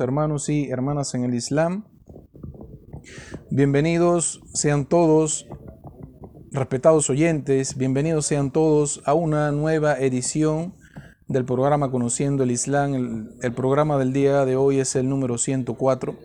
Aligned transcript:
hermanos 0.00 0.48
y 0.48 0.70
hermanas 0.70 1.14
en 1.14 1.24
el 1.24 1.34
Islam. 1.34 1.84
Bienvenidos 3.50 4.40
sean 4.52 4.86
todos, 4.86 5.46
respetados 6.50 7.08
oyentes, 7.10 7.76
bienvenidos 7.76 8.26
sean 8.26 8.50
todos 8.50 9.02
a 9.04 9.14
una 9.14 9.52
nueva 9.52 10.00
edición 10.00 10.74
del 11.28 11.44
programa 11.44 11.92
Conociendo 11.92 12.42
el 12.42 12.50
Islam. 12.50 13.28
El, 13.40 13.52
programa 13.52 13.96
del 13.96 14.12
día 14.12 14.44
de 14.44 14.56
hoy 14.56 14.80
es 14.80 14.96
el 14.96 15.08
número 15.08 15.38
104. 15.38 16.16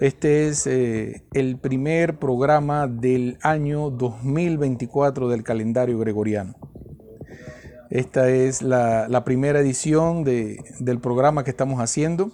Este 0.00 0.48
es 0.48 0.66
eh, 0.66 1.22
el 1.32 1.58
primer 1.58 2.18
programa 2.18 2.88
del 2.88 3.38
año 3.42 3.90
2024 3.90 5.28
del 5.28 5.44
calendario 5.44 5.96
gregoriano. 5.98 6.56
Esta 7.90 8.30
es 8.30 8.62
la, 8.62 9.22
primera 9.24 9.60
edición 9.60 10.24
del 10.24 10.98
programa 11.00 11.44
que 11.44 11.50
estamos 11.50 11.80
haciendo. 11.80 12.32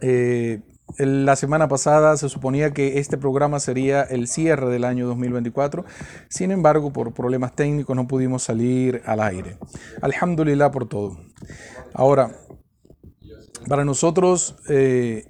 Eh, 0.00 0.60
la 0.98 1.36
semana 1.36 1.68
pasada 1.68 2.16
se 2.16 2.28
suponía 2.28 2.72
que 2.72 2.98
este 2.98 3.16
programa 3.16 3.60
sería 3.60 4.02
el 4.02 4.26
cierre 4.26 4.68
del 4.70 4.84
año 4.84 5.06
2024. 5.06 5.84
Sin 6.28 6.50
embargo, 6.50 6.92
por 6.92 7.14
problemas 7.14 7.54
técnicos 7.54 7.94
no 7.94 8.08
pudimos 8.08 8.42
salir 8.42 9.02
al 9.06 9.20
aire. 9.20 9.56
Alhamdulillah 10.02 10.70
por 10.70 10.88
todo. 10.88 11.18
Ahora, 11.94 12.36
para 13.68 13.84
nosotros 13.84 14.56
eh, 14.68 15.26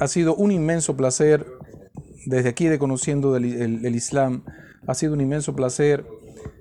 ha 0.00 0.08
sido 0.08 0.34
un 0.34 0.50
inmenso 0.50 0.96
placer, 0.96 1.46
desde 2.26 2.48
aquí 2.48 2.66
de 2.66 2.78
conociendo 2.78 3.36
el 3.36 3.94
Islam, 3.94 4.44
ha 4.86 4.94
sido 4.94 5.12
un 5.12 5.20
inmenso 5.20 5.54
placer 5.54 6.04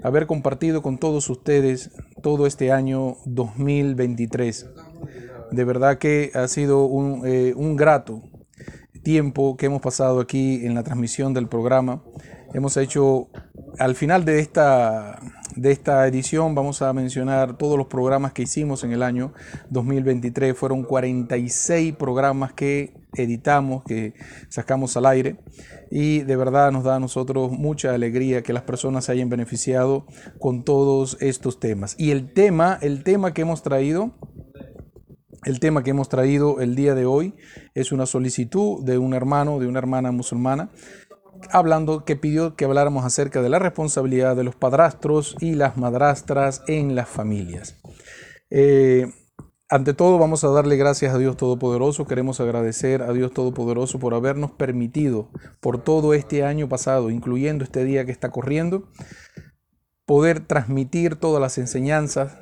haber 0.04 0.28
compartido 0.28 0.82
con 0.82 0.98
todos 0.98 1.30
ustedes 1.30 1.92
todo 2.22 2.46
este 2.46 2.72
año 2.72 3.18
2023 3.26 4.68
de 5.52 5.64
verdad 5.64 5.98
que 5.98 6.32
ha 6.34 6.48
sido 6.48 6.90
eh, 7.26 7.54
un, 7.56 7.76
grato 7.76 8.22
tiempo 9.04 9.56
que 9.58 9.68
hemos 9.68 9.82
pasado 9.82 10.20
aquí 10.20 10.66
en 10.66 10.76
la 10.76 10.84
transmisión 10.84 11.34
del 11.34 11.48
programa. 11.48 12.04
Hemos 12.54 12.78
hecho, 12.78 13.30
al 13.78 13.96
final 13.96 14.26
de 14.26 14.40
esta, 14.40 15.20
de 15.56 15.72
esta 15.72 16.08
edición, 16.08 16.56
vamos 16.56 16.82
a 16.82 16.92
mencionar 16.94 17.58
todos 17.58 17.78
los 17.78 17.88
programas 17.88 18.34
que 18.34 18.44
hicimos 18.44 18.84
en 18.84 18.92
el 18.92 19.04
año 19.04 19.34
2023. 19.70 20.58
Fueron 20.58 20.84
46 20.84 21.96
programas 21.96 22.54
que 22.54 22.94
editamos, 23.16 23.84
que 23.84 24.14
sacamos 24.50 24.98
al 24.98 25.06
aire. 25.06 25.38
Y 25.90 26.20
de 26.20 26.36
verdad 26.36 26.72
nos 26.72 26.84
da 26.84 26.96
a 26.96 27.00
nosotros 27.00 27.52
mucha 27.52 27.94
alegría 27.94 28.44
que 28.44 28.54
las 28.54 28.64
personas 28.64 29.06
se 29.06 29.14
hayan 29.14 29.30
beneficiado 29.30 30.06
con 30.40 30.64
todos 30.64 31.18
estos 31.22 31.60
temas. 31.60 31.96
Y 31.98 32.12
el 32.12 32.34
tema, 32.34 32.78
el 32.82 33.04
tema 33.04 33.34
que 33.34 33.42
hemos 33.42 33.64
traído 33.64 34.14
el 35.48 35.62
tema 35.62 35.82
que 35.82 35.92
hemos 35.92 36.10
traído 36.10 36.60
el 36.60 36.76
día 36.76 36.94
de 36.94 37.06
hoy 37.06 37.34
es 37.74 37.94
una 37.94 38.06
solicitud 38.06 38.84
de 38.84 38.98
un 38.98 39.14
hermano, 39.14 39.60
de 39.60 39.68
una 39.68 39.80
hermana 39.80 40.12
musulmana, 40.12 40.72
hablando 41.52 42.04
que 42.04 42.18
pidió 42.18 42.58
que 42.58 42.66
habláramos 42.66 43.06
acerca 43.06 43.42
de 43.42 43.48
la 43.48 43.58
responsabilidad 43.58 44.36
de 44.36 44.44
los 44.44 44.58
padrastros 44.58 45.38
y 45.40 45.56
las 45.56 45.78
madrastras 45.78 46.64
en 46.68 46.96
las 46.96 47.08
familias. 47.08 47.80
Eh, 48.50 49.08
ante 49.70 49.94
todo 49.94 50.18
vamos 50.18 50.44
a 50.44 50.50
darle 50.50 50.76
gracias 50.76 51.16
a 51.16 51.18
Dios 51.18 51.38
Todopoderoso, 51.38 52.06
queremos 52.06 52.42
agradecer 52.42 53.02
a 53.02 53.14
Dios 53.14 53.32
Todopoderoso 53.32 54.00
por 54.00 54.16
habernos 54.16 54.52
permitido 54.52 55.30
por 55.62 55.82
todo 55.82 56.14
este 56.14 56.44
año 56.44 56.68
pasado, 56.68 57.10
incluyendo 57.10 57.64
este 57.64 57.86
día 57.86 58.04
que 58.04 58.12
está 58.12 58.32
corriendo, 58.32 58.90
poder 60.06 60.42
transmitir 60.42 61.16
todas 61.16 61.42
las 61.42 61.58
enseñanzas 61.58 62.38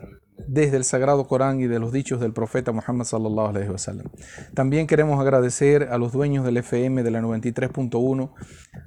desde 0.47 0.77
el 0.77 0.83
Sagrado 0.83 1.27
Corán 1.27 1.59
y 1.59 1.67
de 1.67 1.79
los 1.79 1.91
dichos 1.91 2.19
del 2.19 2.33
profeta 2.33 2.71
Muhammad 2.71 3.05
sallallahu 3.05 3.47
alaihi 3.47 3.69
wasallam. 3.69 4.07
También 4.53 4.87
queremos 4.87 5.19
agradecer 5.19 5.89
a 5.91 5.97
los 5.97 6.11
dueños 6.11 6.45
del 6.45 6.57
FM 6.57 7.03
de 7.03 7.11
la 7.11 7.21
93.1, 7.21 8.31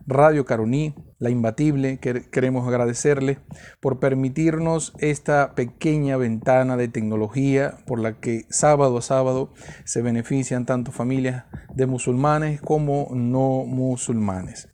Radio 0.06 0.44
Caroní, 0.44 0.94
La 1.18 1.30
Imbatible, 1.30 1.98
queremos 1.98 2.68
agradecerles 2.68 3.38
por 3.80 3.98
permitirnos 3.98 4.94
esta 4.98 5.54
pequeña 5.54 6.16
ventana 6.16 6.76
de 6.76 6.88
tecnología 6.88 7.78
por 7.86 7.98
la 7.98 8.20
que 8.20 8.46
sábado 8.50 8.98
a 8.98 9.02
sábado 9.02 9.52
se 9.84 10.02
benefician 10.02 10.66
tanto 10.66 10.92
familias 10.92 11.44
de 11.74 11.86
musulmanes 11.86 12.60
como 12.60 13.08
no 13.12 13.64
musulmanes. 13.64 14.68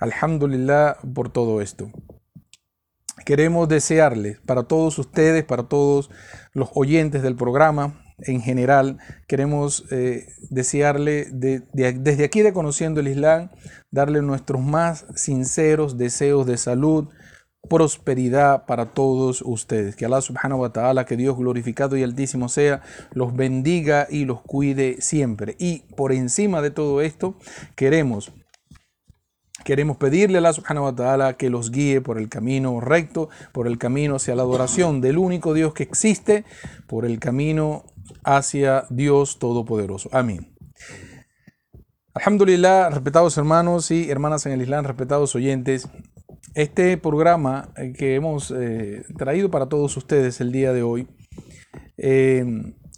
Alhamdulillah 0.00 0.96
por 1.14 1.30
todo 1.30 1.60
esto 1.60 1.90
queremos 3.24 3.68
desearles 3.68 4.40
para 4.40 4.64
todos 4.64 4.98
ustedes, 4.98 5.44
para 5.44 5.64
todos 5.64 6.10
los 6.52 6.70
oyentes 6.74 7.22
del 7.22 7.36
programa 7.36 7.98
en 8.24 8.40
general, 8.40 8.98
queremos 9.26 9.84
eh, 9.90 10.26
desearle 10.50 11.26
desde 11.32 12.24
aquí 12.24 12.42
de 12.42 12.52
Conociendo 12.52 13.00
el 13.00 13.08
Islam, 13.08 13.50
darle 13.90 14.22
nuestros 14.22 14.62
más 14.62 15.06
sinceros 15.14 15.98
deseos 15.98 16.46
de 16.46 16.56
salud, 16.56 17.08
prosperidad 17.68 18.66
para 18.66 18.86
todos 18.86 19.42
ustedes. 19.42 19.96
Que 19.96 20.04
Allah 20.04 20.20
subhanahu 20.20 20.60
wa 20.60 20.72
ta'ala, 20.72 21.04
que 21.04 21.16
Dios 21.16 21.36
glorificado 21.36 21.96
y 21.96 22.02
altísimo 22.02 22.48
sea, 22.48 22.82
los 23.12 23.34
bendiga 23.34 24.06
y 24.10 24.24
los 24.24 24.40
cuide 24.42 25.00
siempre. 25.00 25.56
Y 25.58 25.80
por 25.96 26.12
encima 26.12 26.60
de 26.62 26.70
todo 26.70 27.00
esto, 27.00 27.36
queremos 27.76 28.32
Queremos 29.64 29.96
pedirle 29.96 30.38
a 30.38 30.40
la 30.40 30.52
subhanahu 30.52 30.86
wa 30.86 30.94
ta'ala 30.94 31.34
que 31.34 31.50
los 31.50 31.70
guíe 31.70 32.00
por 32.00 32.18
el 32.18 32.28
camino 32.28 32.80
recto, 32.80 33.28
por 33.52 33.66
el 33.66 33.78
camino 33.78 34.16
hacia 34.16 34.34
la 34.34 34.42
adoración 34.42 35.00
del 35.00 35.18
único 35.18 35.54
Dios 35.54 35.72
que 35.74 35.82
existe, 35.82 36.44
por 36.86 37.04
el 37.04 37.18
camino 37.18 37.84
hacia 38.24 38.86
Dios 38.90 39.38
Todopoderoso. 39.38 40.08
Amén. 40.12 40.54
Alhamdulillah, 42.14 42.90
respetados 42.90 43.38
hermanos 43.38 43.90
y 43.90 44.10
hermanas 44.10 44.44
en 44.46 44.52
el 44.52 44.62
Islam, 44.62 44.84
respetados 44.84 45.34
oyentes, 45.34 45.88
este 46.54 46.98
programa 46.98 47.72
eh, 47.76 47.92
que 47.96 48.14
hemos 48.14 48.50
eh, 48.50 49.04
traído 49.16 49.50
para 49.50 49.66
todos 49.66 49.96
ustedes 49.96 50.40
el 50.40 50.52
día 50.52 50.72
de 50.72 50.82
hoy 50.82 51.08
eh, 51.96 52.44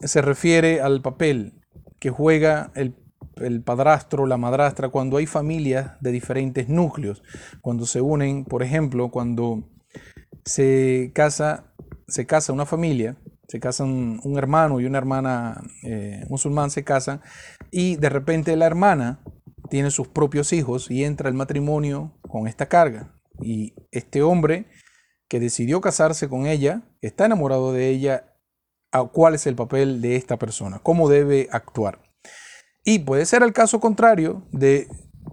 se 0.01 0.23
refiere 0.23 0.81
al 0.81 1.03
papel 1.03 1.61
que 2.01 2.11
juega 2.11 2.73
el 2.75 2.97
el 3.37 3.63
padrastro, 3.63 4.27
la 4.27 4.37
madrastra, 4.37 4.89
cuando 4.89 5.17
hay 5.17 5.27
familias 5.27 6.01
de 6.01 6.13
diferentes 6.13 6.69
núcleos, 6.69 7.23
cuando 7.61 7.87
se 7.87 8.01
unen, 8.01 8.45
por 8.45 8.63
ejemplo, 8.63 9.11
cuando 9.11 9.65
se 10.45 11.11
casa, 11.15 11.73
se 12.09 12.27
casa 12.27 12.53
una 12.53 12.67
familia, 12.67 13.17
se 13.49 13.61
casan 13.61 14.21
un 14.23 14.39
hermano 14.39 14.81
y 14.81 14.87
una 14.87 14.99
hermana 14.99 15.63
eh, 15.83 16.25
musulmán, 16.29 16.71
se 16.71 16.85
casan, 16.85 17.21
y 17.71 17.97
de 17.97 18.09
repente 18.09 18.57
la 18.57 18.67
hermana 18.67 19.21
tiene 19.71 19.91
sus 19.91 20.09
propios 20.09 20.53
hijos 20.53 20.91
y 20.91 21.05
entra 21.05 21.29
el 21.29 21.35
matrimonio 21.35 22.19
con 22.29 22.47
esta 22.47 22.67
carga. 22.67 23.15
Y 23.41 23.75
este 23.91 24.23
hombre 24.23 24.67
que 25.29 25.41
decidió 25.41 25.81
casarse 25.81 26.29
con 26.29 26.47
ella, 26.47 26.83
está 27.01 27.27
enamorado 27.27 27.73
de 27.73 27.89
ella, 27.89 28.37
¿cuál 29.13 29.35
es 29.35 29.47
el 29.47 29.57
papel 29.57 30.01
de 30.01 30.17
esta 30.17 30.39
persona? 30.39 30.79
¿Cómo 30.83 31.09
debe 31.09 31.49
actuar? 31.51 32.14
Y 32.85 33.01
puede 33.01 33.25
ser 33.25 33.43
el 33.43 33.53
caso 33.53 33.81
contrario 33.81 34.43
de 34.53 34.89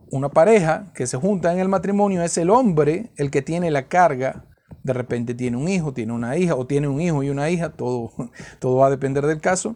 una 0.10 0.30
pareja 0.30 0.92
que 0.96 1.06
se 1.06 1.18
junta 1.18 1.52
en 1.54 1.60
el 1.60 1.68
matrimonio, 1.68 2.24
es 2.24 2.38
el 2.38 2.50
hombre 2.50 3.12
el 3.18 3.30
que 3.30 3.42
tiene 3.42 3.72
la 3.72 3.88
carga, 3.88 4.46
de 4.84 4.94
repente 4.94 5.36
tiene 5.36 5.58
un 5.58 5.68
hijo, 5.68 5.94
tiene 5.94 6.14
una 6.14 6.38
hija, 6.38 6.56
o 6.56 6.66
tiene 6.66 6.88
un 6.88 7.02
hijo 7.02 7.24
y 7.24 7.30
una 7.30 7.50
hija, 7.50 7.72
todo, 7.74 8.14
todo 8.60 8.78
va 8.78 8.88
a 8.88 8.92
depender 8.92 9.26
del 9.26 9.42
caso. 9.42 9.76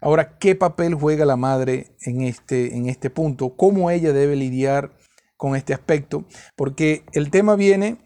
Ahora, 0.00 0.38
¿qué 0.38 0.54
papel 0.54 0.94
juega 0.94 1.24
la 1.24 1.36
madre 1.36 1.96
en 2.02 2.22
este, 2.22 2.76
en 2.76 2.88
este 2.88 3.10
punto? 3.10 3.56
¿Cómo 3.56 3.90
ella 3.90 4.12
debe 4.12 4.36
lidiar 4.36 4.92
con 5.36 5.56
este 5.56 5.72
aspecto? 5.72 6.24
Porque 6.56 7.04
el 7.12 7.30
tema 7.30 7.56
viene 7.56 7.98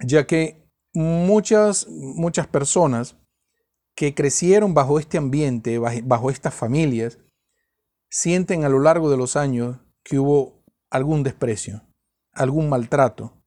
ya 0.00 0.26
que 0.26 0.68
muchas, 0.92 1.86
muchas 1.88 2.46
personas 2.46 3.16
que 3.94 4.14
crecieron 4.14 4.74
bajo 4.74 4.98
este 4.98 5.18
ambiente, 5.18 5.78
bajo 5.78 6.30
estas 6.30 6.54
familias, 6.54 7.18
sienten 8.14 8.64
a 8.64 8.68
lo 8.68 8.78
largo 8.78 9.10
de 9.10 9.16
los 9.16 9.34
años 9.34 9.78
que 10.04 10.20
hubo 10.20 10.62
algún 10.88 11.24
desprecio, 11.24 11.82
algún 12.32 12.68
maltrato, 12.68 13.42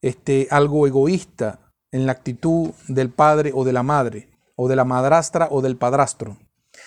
este, 0.00 0.48
algo 0.50 0.86
egoísta 0.86 1.74
en 1.92 2.06
la 2.06 2.12
actitud 2.12 2.70
del 2.88 3.10
padre 3.10 3.50
o 3.54 3.64
de 3.64 3.74
la 3.74 3.82
madre, 3.82 4.30
o 4.54 4.66
de 4.66 4.76
la 4.76 4.86
madrastra 4.86 5.48
o 5.50 5.60
del 5.60 5.76
padrastro. 5.76 6.38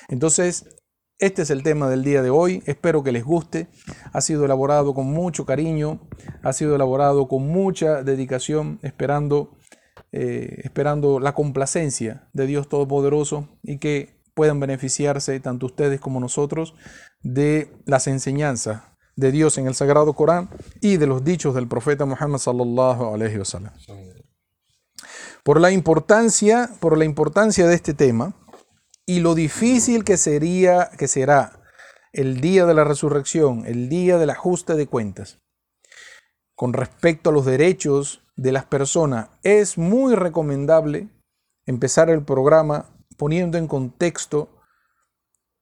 Entonces, 0.08 0.80
este 1.20 1.44
es 1.44 1.52
el 1.52 1.62
tema 1.62 1.90
del 1.90 2.04
día 2.04 2.24
de 2.24 2.32
hoy, 2.32 2.64
espero 2.66 3.04
que 3.04 3.12
les 3.12 3.24
guste, 3.24 3.68
ha 4.12 4.22
sido 4.22 4.46
elaborado 4.46 4.96
con 4.96 5.06
mucho 5.06 5.46
cariño, 5.46 6.00
ha 6.42 6.54
sido 6.54 6.76
elaborado 6.76 7.28
con 7.28 7.48
mucha 7.48 8.02
dedicación, 8.02 8.80
esperando, 8.82 9.52
eh, 10.12 10.62
esperando 10.64 11.20
la 11.20 11.36
complacencia 11.36 12.28
de 12.34 12.48
Dios 12.48 12.68
Todopoderoso 12.68 13.48
y 13.62 13.78
que 13.78 14.19
puedan 14.40 14.62
beneficiarse, 14.62 15.38
tanto 15.42 15.66
ustedes 15.66 16.00
como 16.00 16.22
nosotros, 16.22 16.74
de 17.22 17.74
las 17.86 18.08
enseñanzas 18.08 18.84
de 19.18 19.34
Dios 19.34 19.58
en 19.58 19.68
el 19.68 19.76
Sagrado 19.76 20.14
Corán 20.14 20.48
y 20.80 20.96
de 20.96 21.08
los 21.08 21.26
dichos 21.26 21.54
del 21.56 21.68
profeta 21.68 22.06
Muhammad 22.06 22.40
sallallahu 22.40 23.14
alaihi 23.14 23.38
wasallam. 23.38 23.74
Por 25.44 25.60
la 25.60 25.72
importancia, 25.72 26.70
por 26.80 26.98
la 26.98 27.04
importancia 27.04 27.68
de 27.68 27.76
este 27.76 27.94
tema 27.94 28.34
y 29.06 29.20
lo 29.20 29.36
difícil 29.36 30.06
que 30.06 30.16
sería 30.16 30.90
que 30.98 31.10
será 31.10 31.62
el 32.14 32.40
día 32.40 32.66
de 32.66 32.76
la 32.76 32.86
resurrección, 32.86 33.66
el 33.66 33.90
día 33.90 34.18
del 34.20 34.30
ajuste 34.30 34.76
de 34.76 34.88
cuentas. 34.88 35.40
Con 36.56 36.72
respecto 36.72 37.30
a 37.30 37.34
los 37.34 37.46
derechos 37.46 38.24
de 38.38 38.54
las 38.54 38.64
personas, 38.64 39.32
es 39.44 39.78
muy 39.78 40.16
recomendable 40.16 41.10
empezar 41.66 42.10
el 42.10 42.24
programa 42.24 42.96
poniendo 43.20 43.58
en 43.58 43.68
contexto 43.68 44.50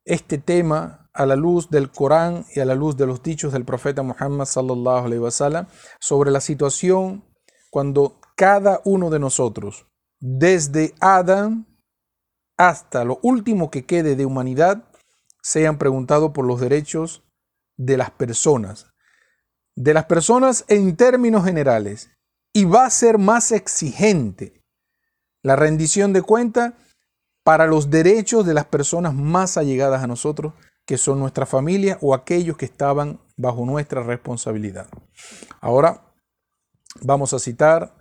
este 0.06 0.38
tema 0.38 1.10
a 1.12 1.26
la 1.26 1.36
luz 1.36 1.72
del 1.72 1.92
Corán 1.92 2.46
y 2.56 2.60
a 2.60 2.66
la 2.66 2.76
luz 2.76 2.96
de 2.96 3.08
los 3.08 3.24
dichos 3.24 3.52
del 3.52 3.66
profeta 3.66 4.04
Muhammad 4.04 4.46
sallallahu 4.46 5.08
alaihi 5.08 5.24
wasallam 5.24 5.68
sobre 6.00 6.30
la 6.30 6.40
situación 6.40 7.26
cuando 7.72 8.22
cada 8.38 8.80
uno 8.86 9.10
de 9.10 9.18
nosotros, 9.18 9.88
desde 10.20 10.94
Adán 11.02 11.66
hasta 12.58 13.04
lo 13.04 13.20
último 13.24 13.72
que 13.72 13.86
quede 13.86 14.16
de 14.16 14.28
humanidad, 14.28 14.84
sean 15.42 15.80
preguntados 15.80 16.32
por 16.34 16.46
los 16.46 16.62
derechos 16.62 17.24
de 17.76 17.98
las 17.98 18.12
personas, 18.12 18.86
de 19.76 19.96
las 19.96 20.06
personas 20.06 20.64
en 20.68 20.96
términos 20.96 21.44
generales, 21.44 22.12
y 22.54 22.66
va 22.66 22.86
a 22.86 22.92
ser 22.92 23.18
más 23.18 23.52
exigente 23.52 24.64
la 25.42 25.56
rendición 25.56 26.14
de 26.14 26.22
cuenta 26.22 26.78
para 27.48 27.66
los 27.66 27.90
derechos 27.90 28.46
de 28.46 28.54
las 28.54 28.66
personas 28.66 29.14
más 29.14 29.56
allegadas 29.56 30.04
a 30.04 30.08
nosotros, 30.08 30.52
que 30.86 30.98
son 30.98 31.18
nuestra 31.18 31.46
familia 31.46 31.98
o 32.02 32.14
aquellos 32.14 32.58
que 32.58 32.66
estaban 32.66 33.22
bajo 33.38 33.66
nuestra 33.66 34.04
responsabilidad. 34.04 34.88
Ahora 35.62 36.12
vamos 37.00 37.34
a 37.34 37.40
citar, 37.40 37.96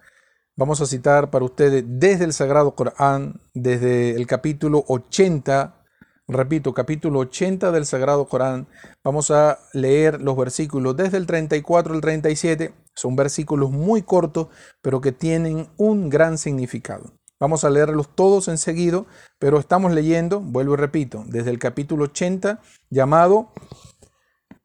vamos 0.56 0.80
a 0.80 0.86
citar 0.86 1.30
para 1.30 1.44
ustedes 1.44 1.84
desde 1.86 2.24
el 2.24 2.32
Sagrado 2.32 2.74
Corán, 2.74 3.40
desde 3.54 4.16
el 4.16 4.26
capítulo 4.26 4.84
80, 4.88 5.80
repito, 6.26 6.74
capítulo 6.74 7.20
80 7.20 7.70
del 7.70 7.86
Sagrado 7.86 8.26
Corán, 8.26 8.66
vamos 9.04 9.30
a 9.30 9.60
leer 9.72 10.20
los 10.20 10.36
versículos 10.36 10.96
desde 10.96 11.18
el 11.18 11.26
34 11.26 11.94
al 11.94 12.00
37, 12.00 12.74
son 12.96 13.14
versículos 13.14 13.70
muy 13.70 14.02
cortos, 14.02 14.48
pero 14.82 15.00
que 15.00 15.12
tienen 15.12 15.68
un 15.76 16.10
gran 16.10 16.36
significado. 16.36 17.15
Vamos 17.38 17.64
a 17.64 17.70
leerlos 17.70 18.14
todos 18.14 18.48
enseguida, 18.48 19.04
pero 19.38 19.58
estamos 19.58 19.92
leyendo, 19.92 20.40
vuelvo 20.40 20.74
y 20.74 20.76
repito, 20.78 21.24
desde 21.26 21.50
el 21.50 21.58
capítulo 21.58 22.04
80 22.04 22.60
llamado 22.88 23.52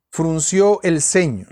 Frunció 0.10 0.82
el 0.84 1.02
ceño. 1.02 1.48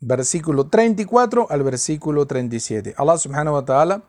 Versículo 0.00 0.68
34 0.68 1.46
al 1.50 1.62
versículo 1.62 2.26
37. 2.26 2.94
Allah 2.96 3.18
subhanahu 3.18 3.54
wa 3.54 3.64
ta'ala 3.64 4.02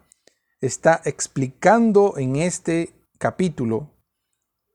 está 0.59 1.01
explicando 1.06 2.18
en 2.18 2.38
este 2.38 2.94
capítulo 3.18 3.91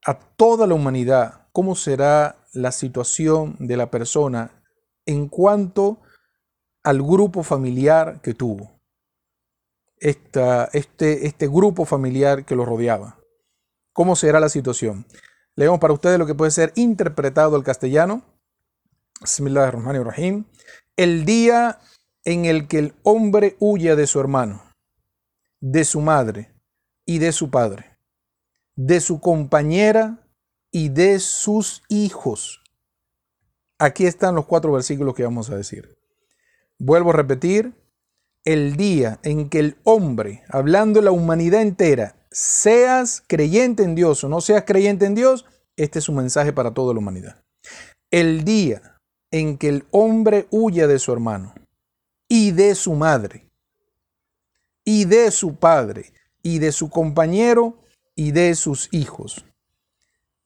a 0.06 0.14
toda 0.14 0.66
la 0.66 0.74
humanidad 0.74 1.48
cómo 1.52 1.74
será 1.74 2.46
la 2.52 2.72
situación 2.72 3.56
de 3.58 3.76
la 3.76 3.90
persona 3.90 4.62
en 5.04 5.28
cuanto 5.28 6.00
al 6.82 7.02
grupo 7.02 7.42
familiar 7.42 8.20
que 8.22 8.32
tuvo 8.32 8.79
este, 10.00 11.26
este 11.26 11.48
grupo 11.48 11.84
familiar 11.84 12.44
que 12.44 12.56
lo 12.56 12.64
rodeaba. 12.64 13.18
¿Cómo 13.92 14.16
será 14.16 14.40
la 14.40 14.48
situación? 14.48 15.06
Leemos 15.56 15.78
para 15.78 15.92
ustedes 15.92 16.18
lo 16.18 16.26
que 16.26 16.34
puede 16.34 16.50
ser 16.50 16.72
interpretado 16.74 17.56
al 17.56 17.64
castellano. 17.64 18.22
Bismillahirrahmanirrahim. 19.20 20.44
El 20.96 21.24
día 21.24 21.78
en 22.24 22.44
el 22.44 22.66
que 22.66 22.78
el 22.78 22.94
hombre 23.02 23.56
huya 23.58 23.96
de 23.96 24.06
su 24.06 24.20
hermano, 24.20 24.62
de 25.60 25.84
su 25.84 26.00
madre 26.00 26.54
y 27.04 27.18
de 27.18 27.32
su 27.32 27.50
padre, 27.50 27.98
de 28.76 29.00
su 29.00 29.20
compañera 29.20 30.26
y 30.70 30.88
de 30.88 31.18
sus 31.18 31.82
hijos. 31.88 32.62
Aquí 33.78 34.06
están 34.06 34.34
los 34.34 34.46
cuatro 34.46 34.72
versículos 34.72 35.14
que 35.14 35.24
vamos 35.24 35.50
a 35.50 35.56
decir. 35.56 35.98
Vuelvo 36.78 37.10
a 37.10 37.14
repetir, 37.14 37.74
el 38.44 38.76
día 38.76 39.18
en 39.22 39.48
que 39.48 39.58
el 39.58 39.76
hombre, 39.84 40.42
hablando 40.48 41.02
la 41.02 41.10
humanidad 41.10 41.62
entera, 41.62 42.16
seas 42.30 43.22
creyente 43.26 43.82
en 43.82 43.94
Dios 43.94 44.24
o 44.24 44.28
no 44.28 44.40
seas 44.40 44.64
creyente 44.66 45.06
en 45.06 45.14
Dios, 45.14 45.44
este 45.76 45.98
es 45.98 46.08
un 46.08 46.16
mensaje 46.16 46.52
para 46.52 46.72
toda 46.72 46.94
la 46.94 47.00
humanidad. 47.00 47.42
El 48.10 48.44
día 48.44 48.98
en 49.30 49.58
que 49.58 49.68
el 49.68 49.84
hombre 49.90 50.46
huya 50.50 50.86
de 50.86 50.98
su 50.98 51.12
hermano 51.12 51.54
y 52.28 52.50
de 52.52 52.74
su 52.74 52.94
madre 52.94 53.46
y 54.84 55.04
de 55.04 55.30
su 55.30 55.56
padre 55.56 56.12
y 56.42 56.58
de 56.58 56.72
su 56.72 56.90
compañero 56.90 57.78
y 58.14 58.32
de 58.32 58.54
sus 58.54 58.88
hijos. 58.92 59.44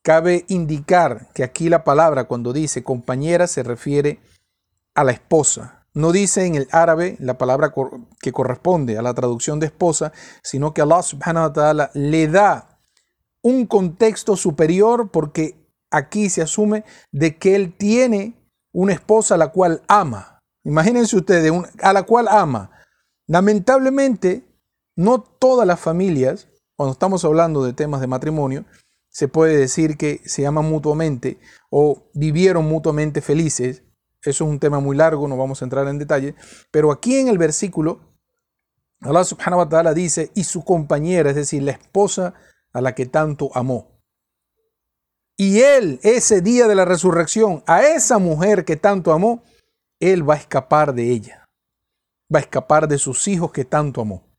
Cabe 0.02 0.44
indicar 0.49 1.32
que 1.32 1.44
aquí 1.44 1.69
la 1.69 1.82
palabra 1.82 2.25
cuando 2.25 2.52
dice 2.52 2.85
compañera 2.85 3.46
se 3.46 3.62
refiere 3.62 4.20
a 4.94 5.02
la 5.02 5.12
esposa, 5.12 5.84
no 5.94 6.11
dice 6.11 6.44
en 6.44 6.56
el 6.56 6.69
árabe 6.73 7.17
la 7.20 7.38
palabra 7.38 7.73
que 8.20 8.32
corresponde 8.32 8.99
a 8.99 9.02
la 9.02 9.14
traducción 9.14 9.61
de 9.61 9.67
esposa, 9.67 10.12
sino 10.43 10.75
que 10.75 10.82
Allah 10.82 11.02
subhanahu 11.02 11.46
wa 11.46 11.52
ta'ala 11.52 11.91
le 11.94 12.26
da 12.26 12.81
un 13.43 13.67
contexto 13.67 14.37
superior 14.37 15.11
porque 15.11 15.56
aquí 15.91 16.29
se 16.31 16.43
asume 16.43 16.85
de 17.12 17.38
que 17.38 17.55
él 17.55 17.75
tiene 17.76 18.35
una 18.73 18.93
esposa 18.93 19.37
a 19.37 19.38
la 19.38 19.52
cual 19.52 19.82
ama. 19.87 20.41
Imagínense 20.64 21.17
ustedes, 21.17 21.52
a 21.81 21.93
la 21.93 22.02
cual 22.02 22.26
ama. 22.29 22.70
Lamentablemente, 23.29 24.44
no 24.96 25.20
todas 25.23 25.67
las 25.67 25.79
familias, 25.79 26.49
cuando 26.76 26.93
estamos 26.93 27.25
hablando 27.25 27.64
de 27.64 27.73
temas 27.73 28.00
de 28.00 28.08
matrimonio, 28.08 28.64
se 29.11 29.29
puede 29.29 29.56
decir 29.56 29.96
que 29.96 30.20
se 30.25 30.44
aman 30.44 30.64
mutuamente 30.64 31.38
o 31.70 32.11
vivieron 32.14 32.64
mutuamente 32.64 33.20
felices 33.20 33.85
eso 34.31 34.44
es 34.44 34.50
un 34.50 34.59
tema 34.59 34.81
muy 34.81 34.97
largo, 34.97 35.29
no 35.29 35.37
vamos 35.37 35.61
a 35.61 35.65
entrar 35.65 35.87
en 35.88 35.99
detalle. 35.99 36.35
Pero 36.71 36.91
aquí 36.91 37.19
en 37.19 37.29
el 37.29 37.38
versículo, 37.38 38.00
Allah 39.00 39.25
subhanahu 39.25 39.59
wa 39.59 39.69
ta'ala 39.69 39.94
dice, 39.94 40.31
y 40.35 40.44
su 40.44 40.65
compañera, 40.65 41.31
es 41.31 41.37
decir, 41.37 41.62
la 41.62 41.73
esposa 41.73 42.35
a 42.73 42.81
la 42.81 42.94
que 42.94 43.06
tanto 43.06 43.50
amó. 43.55 43.94
Y 45.37 45.61
él, 45.61 46.00
ese 46.03 46.41
día 46.41 46.69
de 46.69 46.75
la 46.75 46.85
resurrección, 46.85 47.62
a 47.67 47.82
esa 47.82 48.19
mujer 48.19 48.65
que 48.65 48.76
tanto 48.76 49.12
amó, 49.12 49.43
él 50.00 50.29
va 50.29 50.35
a 50.35 50.38
escapar 50.38 50.94
de 50.94 51.11
ella. 51.11 51.49
Va 52.32 52.38
a 52.38 52.43
escapar 52.43 52.88
de 52.88 52.99
sus 52.99 53.27
hijos 53.29 53.53
que 53.53 53.65
tanto 53.65 54.00
amó. 54.00 54.35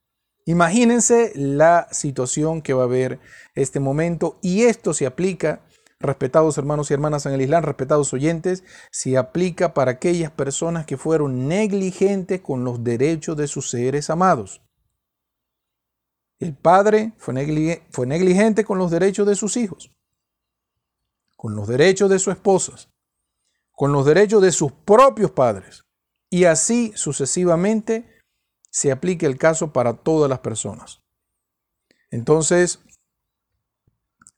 Imagínense 0.46 1.34
la 1.36 1.88
situación 1.92 2.62
que 2.62 2.74
va 2.74 2.84
a 2.84 2.86
haber 2.86 3.20
este 3.56 3.80
momento 3.80 4.38
y 4.42 4.64
esto 4.64 4.94
se 4.94 5.08
aplica 5.08 5.65
respetados 6.06 6.58
hermanos 6.58 6.90
y 6.90 6.94
hermanas 6.94 7.26
en 7.26 7.34
el 7.34 7.42
Islam, 7.42 7.64
respetados 7.64 8.14
oyentes, 8.14 8.64
se 8.92 9.18
aplica 9.18 9.74
para 9.74 9.92
aquellas 9.92 10.32
personas 10.32 10.86
que 10.86 10.98
fueron 10.98 11.48
negligentes 11.48 12.42
con 12.42 12.64
los 12.64 12.84
derechos 12.84 13.38
de 13.38 13.48
sus 13.48 13.70
seres 13.70 14.10
amados. 14.10 14.62
El 16.40 16.56
padre 16.56 17.14
fue, 17.18 17.34
negligente 17.34 18.66
con 18.66 18.78
los 18.78 18.92
derechos 18.92 19.26
de 19.26 19.36
sus 19.36 19.56
hijos, 19.58 19.92
con 21.36 21.56
los 21.56 21.68
derechos 21.68 22.10
de 22.10 22.20
sus 22.20 22.34
esposas, 22.34 22.90
con 23.72 23.92
los 23.92 24.06
derechos 24.06 24.42
de 24.42 24.52
sus 24.52 24.72
propios 24.72 25.32
padres. 25.32 25.84
Y 26.30 26.46
así 26.46 26.92
sucesivamente 26.96 28.10
se 28.70 28.92
aplica 28.92 29.26
el 29.28 29.38
caso 29.38 29.72
para 29.72 29.94
todas 29.94 30.30
las 30.30 30.40
personas. 30.40 31.00
Entonces, 32.12 32.80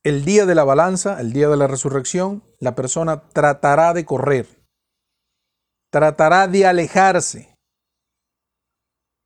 el 0.04 0.26
día 0.26 0.46
de 0.46 0.56
la 0.56 0.64
balanza, 0.64 1.20
el 1.20 1.34
día 1.34 1.50
de 1.50 1.58
la 1.58 1.68
resurrección, 1.68 2.44
la 2.60 2.76
persona 2.76 3.28
tratará 3.30 3.94
de 3.94 4.06
correr, 4.06 4.48
tratará 5.92 6.48
de 6.48 6.66
alejarse 6.66 7.56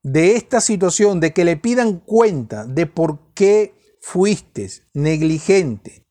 de 0.03 0.35
esta 0.35 0.61
situación, 0.61 1.19
de 1.19 1.33
que 1.33 1.45
le 1.45 1.57
pidan 1.57 1.99
cuenta 1.99 2.65
de 2.65 2.87
por 2.87 3.33
qué 3.33 3.75
fuiste 4.01 4.67
negligente 4.93 6.07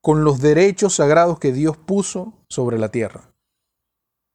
con 0.00 0.24
los 0.24 0.40
derechos 0.40 0.96
sagrados 0.96 1.38
que 1.38 1.52
Dios 1.52 1.76
puso 1.76 2.44
sobre 2.48 2.78
la 2.78 2.90
tierra. 2.90 3.32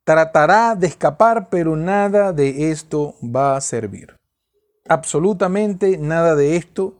Tratará 0.04 0.76
de 0.76 0.88
escapar, 0.88 1.50
pero 1.50 1.76
nada 1.76 2.34
de 2.34 2.72
esto 2.72 3.16
va 3.24 3.56
a 3.56 3.62
servir. 3.62 4.16
Absolutamente 4.88 5.98
nada 5.98 6.36
de 6.36 6.56
esto 6.56 6.99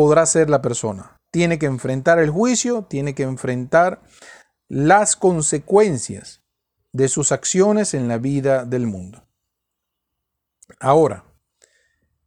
podrá 0.00 0.24
ser 0.24 0.48
la 0.48 0.62
persona. 0.62 1.20
Tiene 1.30 1.58
que 1.58 1.66
enfrentar 1.66 2.18
el 2.20 2.30
juicio, 2.30 2.86
tiene 2.88 3.14
que 3.14 3.22
enfrentar 3.22 4.00
las 4.66 5.14
consecuencias 5.14 6.42
de 6.90 7.06
sus 7.06 7.32
acciones 7.32 7.92
en 7.92 8.08
la 8.08 8.16
vida 8.16 8.64
del 8.64 8.86
mundo. 8.86 9.28
Ahora, 10.80 11.26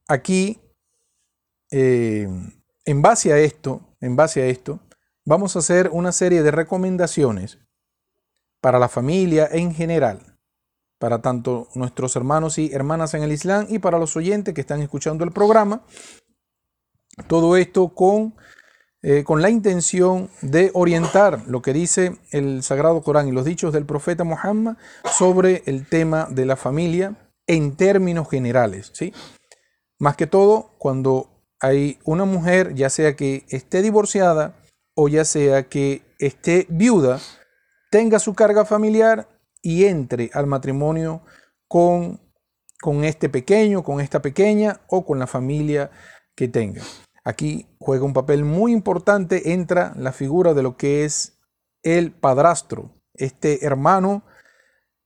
aquí, 0.08 0.62
eh, 1.72 2.28
en 2.86 3.02
base 3.02 3.34
a 3.34 3.40
esto, 3.40 3.96
en 4.00 4.16
base 4.16 4.44
a 4.44 4.46
esto, 4.46 4.80
vamos 5.26 5.56
a 5.56 5.60
hacer 5.60 5.90
una 5.92 6.12
serie 6.12 6.44
de 6.44 6.52
recomendaciones 6.52 7.58
para 8.62 8.78
la 8.78 8.88
familia 8.88 9.50
en 9.52 9.74
general, 9.74 10.38
para 11.00 11.24
tanto 11.24 11.70
nuestros 11.74 12.16
hermanos 12.16 12.60
y 12.60 12.72
hermanas 12.72 13.16
en 13.16 13.24
el 13.24 13.32
Islam 13.32 13.66
y 13.68 13.80
para 13.80 13.98
los 13.98 14.16
oyentes 14.16 14.54
que 14.54 14.62
están 14.62 14.84
escuchando 14.84 15.24
el 15.24 15.32
programa 15.32 15.82
Todo 17.28 17.58
esto 17.58 17.90
con, 17.90 18.36
eh, 19.02 19.24
con 19.24 19.42
la 19.42 19.50
intención 19.50 20.30
de 20.42 20.72
orientar 20.74 21.44
lo 21.48 21.62
que 21.62 21.74
dice 21.74 22.18
el 22.32 22.64
Sagrado 22.64 23.02
Corán 23.02 23.28
y 23.28 23.32
los 23.32 23.46
dichos 23.46 23.74
del 23.74 23.86
profeta 23.86 24.24
Muhammad 24.24 24.78
sobre 25.12 25.64
el 25.66 25.88
tema 25.88 26.28
de 26.30 26.46
la 26.46 26.56
familia 26.56 27.16
en 27.48 27.76
términos 27.76 28.30
generales. 28.30 28.92
¿sí? 28.94 29.14
Más 30.00 30.16
que 30.16 30.28
todo, 30.28 30.72
cuando 30.78 31.30
hay 31.60 32.00
una 32.04 32.26
mujer, 32.26 32.74
ya 32.76 32.90
sea 32.90 33.16
que 33.16 33.46
esté 33.50 33.82
divorciada 33.82 34.56
o 34.96 35.08
ya 35.08 35.26
sea 35.26 35.64
que 35.70 36.02
esté 36.20 36.66
viuda, 36.70 37.20
tenga 37.90 38.20
su 38.20 38.34
carga 38.34 38.66
familiar 38.66 39.30
y 39.62 39.86
entre 39.86 40.30
al 40.34 40.46
matrimonio 40.46 41.22
con, 41.68 42.20
con 42.82 43.04
este 43.04 43.30
pequeño, 43.30 43.84
con 43.84 44.02
esta 44.02 44.22
pequeña 44.22 44.82
o 44.88 45.06
con 45.06 45.20
la 45.20 45.28
familia 45.28 45.90
que 46.36 46.48
tenga. 46.48 46.82
Aquí 47.24 47.68
juega 47.80 48.06
un 48.06 48.14
papel 48.14 48.44
muy 48.44 48.74
importante, 48.74 49.54
entra 49.54 49.94
la 49.96 50.12
figura 50.12 50.54
de 50.54 50.64
lo 50.64 50.76
que 50.76 51.06
es 51.06 51.40
el 51.82 52.12
padrastro, 52.12 52.92
este 53.14 53.66
hermano 53.66 54.24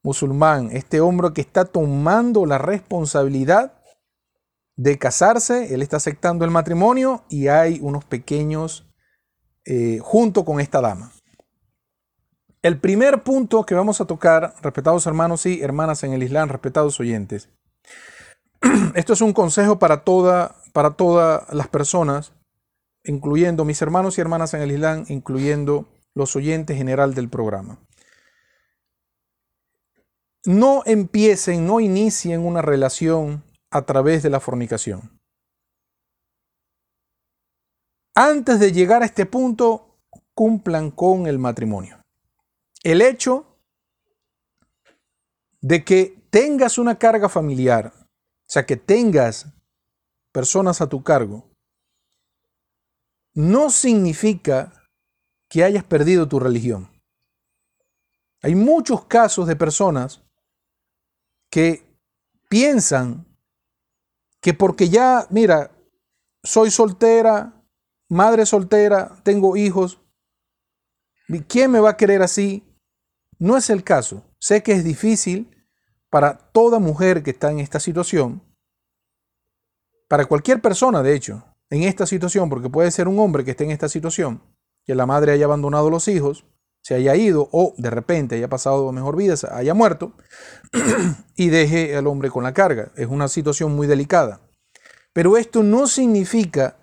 musulmán, 0.02 0.70
este 0.72 1.00
hombre 1.00 1.32
que 1.32 1.40
está 1.40 1.64
tomando 1.64 2.46
la 2.46 2.58
responsabilidad 2.58 3.74
de 4.76 4.98
casarse, 4.98 5.74
él 5.74 5.82
está 5.82 5.96
aceptando 5.96 6.44
el 6.44 6.50
matrimonio 6.50 7.24
y 7.28 7.48
hay 7.48 7.80
unos 7.82 8.04
pequeños 8.04 8.88
eh, 9.64 9.98
junto 10.00 10.44
con 10.44 10.60
esta 10.60 10.80
dama. 10.80 11.12
El 12.62 12.80
primer 12.80 13.22
punto 13.22 13.64
que 13.64 13.74
vamos 13.74 14.00
a 14.00 14.06
tocar, 14.06 14.54
respetados 14.62 15.06
hermanos 15.06 15.46
y 15.46 15.60
hermanas 15.62 16.02
en 16.04 16.12
el 16.12 16.22
Islam, 16.22 16.48
respetados 16.48 16.98
oyentes, 17.00 17.50
esto 18.94 19.12
es 19.12 19.20
un 19.20 19.32
consejo 19.32 19.78
para, 19.78 20.04
toda, 20.04 20.56
para 20.72 20.94
todas 20.94 21.52
las 21.52 21.68
personas, 21.68 22.32
incluyendo 23.04 23.64
mis 23.64 23.80
hermanos 23.82 24.18
y 24.18 24.20
hermanas 24.20 24.54
en 24.54 24.62
el 24.62 24.72
Islam, 24.72 25.04
incluyendo 25.08 25.88
los 26.14 26.34
oyentes 26.36 26.76
general 26.76 27.14
del 27.14 27.28
programa. 27.28 27.80
No 30.44 30.82
empiecen, 30.86 31.66
no 31.66 31.80
inicien 31.80 32.44
una 32.44 32.62
relación 32.62 33.44
a 33.70 33.82
través 33.82 34.22
de 34.22 34.30
la 34.30 34.40
fornicación. 34.40 35.18
Antes 38.14 38.58
de 38.58 38.72
llegar 38.72 39.02
a 39.02 39.06
este 39.06 39.26
punto, 39.26 40.00
cumplan 40.34 40.90
con 40.90 41.26
el 41.26 41.38
matrimonio. 41.38 42.02
El 42.82 43.02
hecho 43.02 43.60
de 45.60 45.84
que 45.84 46.16
tengas 46.30 46.78
una 46.78 46.98
carga 46.98 47.28
familiar, 47.28 47.92
o 47.96 48.46
sea, 48.46 48.64
que 48.64 48.76
tengas 48.76 49.46
personas 50.32 50.80
a 50.80 50.88
tu 50.88 51.02
cargo, 51.02 51.50
no 53.34 53.70
significa 53.70 54.72
que 55.48 55.64
hayas 55.64 55.84
perdido 55.84 56.28
tu 56.28 56.40
religión. 56.40 56.90
Hay 58.42 58.54
muchos 58.54 59.06
casos 59.06 59.46
de 59.46 59.56
personas 59.56 60.22
que 61.50 61.84
piensan 62.48 63.26
que 64.40 64.54
porque 64.54 64.88
ya, 64.88 65.26
mira, 65.30 65.72
soy 66.44 66.70
soltera, 66.70 67.64
madre 68.08 68.46
soltera, 68.46 69.20
tengo 69.24 69.56
hijos, 69.56 70.00
¿quién 71.48 71.70
me 71.70 71.80
va 71.80 71.90
a 71.90 71.96
querer 71.96 72.22
así? 72.22 72.64
No 73.38 73.56
es 73.56 73.70
el 73.70 73.84
caso. 73.84 74.24
Sé 74.40 74.62
que 74.62 74.72
es 74.72 74.84
difícil 74.84 75.50
para 76.10 76.38
toda 76.38 76.78
mujer 76.78 77.22
que 77.22 77.30
está 77.30 77.50
en 77.50 77.58
esta 77.58 77.80
situación, 77.80 78.42
para 80.08 80.24
cualquier 80.24 80.60
persona, 80.60 81.02
de 81.02 81.14
hecho, 81.14 81.44
en 81.70 81.82
esta 81.82 82.06
situación, 82.06 82.48
porque 82.48 82.70
puede 82.70 82.90
ser 82.90 83.08
un 83.08 83.18
hombre 83.18 83.44
que 83.44 83.52
esté 83.52 83.64
en 83.64 83.70
esta 83.70 83.88
situación, 83.88 84.42
que 84.84 84.94
la 84.94 85.06
madre 85.06 85.32
haya 85.32 85.44
abandonado 85.44 85.90
los 85.90 86.08
hijos, 86.08 86.44
se 86.82 86.94
haya 86.94 87.14
ido 87.16 87.48
o 87.52 87.74
de 87.76 87.90
repente 87.90 88.36
haya 88.36 88.48
pasado 88.48 88.90
mejor 88.92 89.16
vida, 89.16 89.34
haya 89.52 89.74
muerto 89.74 90.14
y 91.36 91.48
deje 91.48 91.94
al 91.94 92.06
hombre 92.06 92.30
con 92.30 92.44
la 92.44 92.54
carga. 92.54 92.92
Es 92.96 93.08
una 93.08 93.28
situación 93.28 93.76
muy 93.76 93.86
delicada. 93.86 94.40
Pero 95.12 95.36
esto 95.36 95.62
no 95.62 95.86
significa 95.86 96.76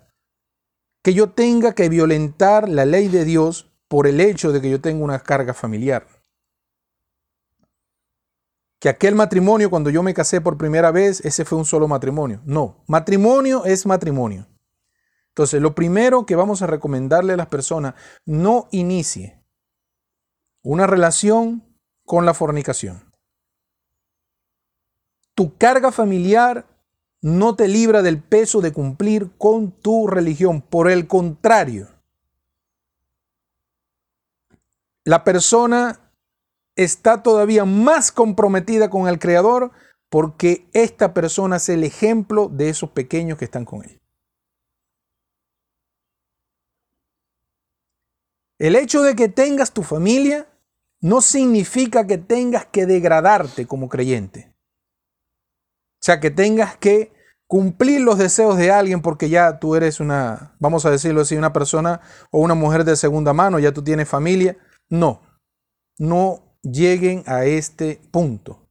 que 1.02 1.14
yo 1.14 1.30
tenga 1.30 1.72
que 1.72 1.88
violentar 1.88 2.68
la 2.68 2.84
ley 2.84 3.08
de 3.08 3.24
Dios 3.24 3.72
por 3.88 4.06
el 4.06 4.20
hecho 4.20 4.52
de 4.52 4.60
que 4.60 4.70
yo 4.70 4.80
tengo 4.80 5.04
una 5.04 5.20
carga 5.20 5.54
familiar. 5.54 6.06
Que 8.78 8.88
aquel 8.88 9.14
matrimonio 9.14 9.70
cuando 9.70 9.90
yo 9.90 10.02
me 10.02 10.14
casé 10.14 10.40
por 10.40 10.58
primera 10.58 10.90
vez, 10.90 11.20
ese 11.24 11.44
fue 11.44 11.58
un 11.58 11.64
solo 11.64 11.88
matrimonio. 11.88 12.42
No, 12.44 12.84
matrimonio 12.86 13.64
es 13.64 13.86
matrimonio. 13.86 14.46
Entonces, 15.28 15.60
lo 15.60 15.74
primero 15.74 16.24
que 16.24 16.36
vamos 16.36 16.62
a 16.62 16.66
recomendarle 16.66 17.34
a 17.34 17.36
las 17.36 17.48
personas, 17.48 17.94
no 18.24 18.68
inicie 18.70 19.42
una 20.62 20.86
relación 20.86 21.78
con 22.04 22.24
la 22.24 22.34
fornicación. 22.34 23.12
Tu 25.34 25.56
carga 25.58 25.92
familiar 25.92 26.66
no 27.20 27.56
te 27.56 27.68
libra 27.68 28.02
del 28.02 28.22
peso 28.22 28.60
de 28.60 28.72
cumplir 28.72 29.36
con 29.36 29.72
tu 29.72 30.06
religión. 30.06 30.62
Por 30.62 30.90
el 30.90 31.06
contrario, 31.06 31.88
la 35.04 35.22
persona 35.22 36.05
está 36.76 37.22
todavía 37.22 37.64
más 37.64 38.12
comprometida 38.12 38.90
con 38.90 39.08
el 39.08 39.18
Creador 39.18 39.72
porque 40.08 40.68
esta 40.72 41.14
persona 41.14 41.56
es 41.56 41.68
el 41.68 41.82
ejemplo 41.82 42.48
de 42.48 42.68
esos 42.68 42.90
pequeños 42.90 43.38
que 43.38 43.46
están 43.46 43.64
con 43.64 43.82
él. 43.82 44.00
El 48.58 48.76
hecho 48.76 49.02
de 49.02 49.16
que 49.16 49.28
tengas 49.28 49.72
tu 49.72 49.82
familia 49.82 50.48
no 51.00 51.20
significa 51.20 52.06
que 52.06 52.18
tengas 52.18 52.66
que 52.66 52.86
degradarte 52.86 53.66
como 53.66 53.88
creyente. 53.88 54.54
O 56.00 56.04
sea, 56.06 56.20
que 56.20 56.30
tengas 56.30 56.76
que 56.76 57.12
cumplir 57.46 58.00
los 58.00 58.18
deseos 58.18 58.56
de 58.56 58.70
alguien 58.70 59.02
porque 59.02 59.28
ya 59.28 59.58
tú 59.58 59.76
eres 59.76 60.00
una, 60.00 60.56
vamos 60.58 60.86
a 60.86 60.90
decirlo 60.90 61.20
así, 61.20 61.36
una 61.36 61.52
persona 61.52 62.00
o 62.30 62.40
una 62.40 62.54
mujer 62.54 62.84
de 62.84 62.96
segunda 62.96 63.32
mano, 63.32 63.58
ya 63.58 63.72
tú 63.72 63.82
tienes 63.82 64.08
familia. 64.08 64.56
No, 64.88 65.20
no 65.98 66.45
lleguen 66.72 67.22
a 67.26 67.44
este 67.44 68.00
punto. 68.10 68.62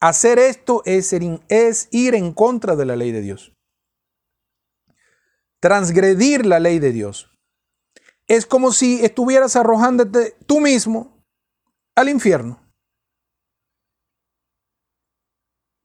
Hacer 0.00 0.38
esto 0.38 0.82
es, 0.84 1.12
es 1.48 1.88
ir 1.90 2.14
en 2.14 2.32
contra 2.32 2.76
de 2.76 2.84
la 2.84 2.96
ley 2.96 3.12
de 3.12 3.22
Dios. 3.22 3.52
Transgredir 5.60 6.44
la 6.44 6.60
ley 6.60 6.78
de 6.78 6.92
Dios. 6.92 7.30
Es 8.28 8.44
como 8.44 8.72
si 8.72 9.04
estuvieras 9.04 9.56
arrojándote 9.56 10.36
tú 10.46 10.60
mismo 10.60 11.24
al 11.94 12.08
infierno. 12.08 12.60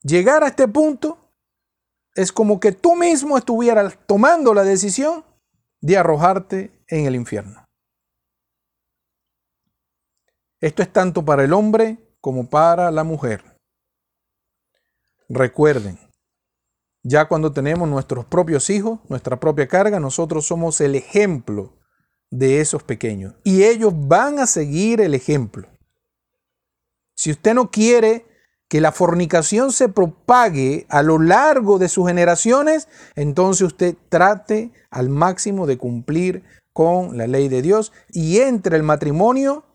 Llegar 0.03 0.43
a 0.43 0.47
este 0.47 0.67
punto 0.67 1.17
es 2.15 2.31
como 2.31 2.59
que 2.59 2.71
tú 2.71 2.95
mismo 2.95 3.38
estuvieras 3.38 3.97
tomando 4.07 4.53
la 4.53 4.63
decisión 4.63 5.23
de 5.79 5.97
arrojarte 5.97 6.71
en 6.88 7.05
el 7.05 7.15
infierno. 7.15 7.61
Esto 10.62 10.84
es 10.84 10.94
tanto 10.94 11.25
para 11.25 11.44
el 11.44 11.53
hombre 11.53 11.98
como 12.22 12.48
para 12.48 12.91
la 12.91 13.03
mujer. 13.03 13.44
Recuerden, 15.27 15.98
ya 17.03 17.27
cuando 17.27 17.51
tenemos 17.51 17.89
nuestros 17.89 18.25
propios 18.25 18.70
hijos, 18.70 19.00
nuestra 19.10 19.39
propia 19.39 19.68
carga, 19.68 20.00
nosotros 20.00 20.46
somos 20.46 20.80
el 20.80 20.94
ejemplo 20.94 21.74
de 22.30 22.62
esos 22.62 22.84
pequeños. 22.84 23.34
Y 23.44 23.63
ellos 23.63 23.94
van 23.96 24.38
a 24.38 24.46
seguir 24.46 25.01
el 25.01 25.15
ejemplo. 25.15 25.68
Si 27.15 27.32
usted 27.32 27.56
no 27.56 27.72
quiere 27.72 28.25
que 28.70 28.82
la 28.82 28.91
fornicación 28.91 29.72
se 29.74 29.89
propague 29.89 30.86
a 30.89 31.01
lo 31.01 31.18
largo 31.18 31.80
de 31.80 31.89
sus 31.89 32.08
generaciones, 32.08 32.88
entonces 33.15 33.63
usted 33.63 33.96
trate 34.10 34.72
al 34.91 35.10
máximo 35.10 35.65
de 35.65 35.77
cumplir 35.77 36.44
con 36.72 37.18
la 37.18 37.27
ley 37.27 37.50
de 37.50 37.62
Dios 37.62 37.91
y 38.10 38.39
entre 38.39 38.77
el 38.77 38.84
matrimonio 38.84 39.65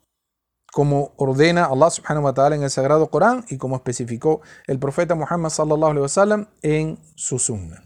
como 0.73 1.13
ordena 1.17 1.67
Allah 1.67 1.91
subhanahu 1.91 2.25
wa 2.25 2.35
ta'ala 2.35 2.57
en 2.57 2.63
el 2.63 2.71
Sagrado 2.71 3.09
Corán 3.09 3.45
y 3.49 3.57
como 3.57 3.77
especificó 3.77 4.43
el 4.67 4.79
profeta 4.79 5.15
Muhammad 5.15 5.51
sallallahu 5.51 5.91
alaihi 5.91 6.03
wasallam 6.03 6.49
en 6.63 6.99
su 7.15 7.39
sunna. 7.39 7.83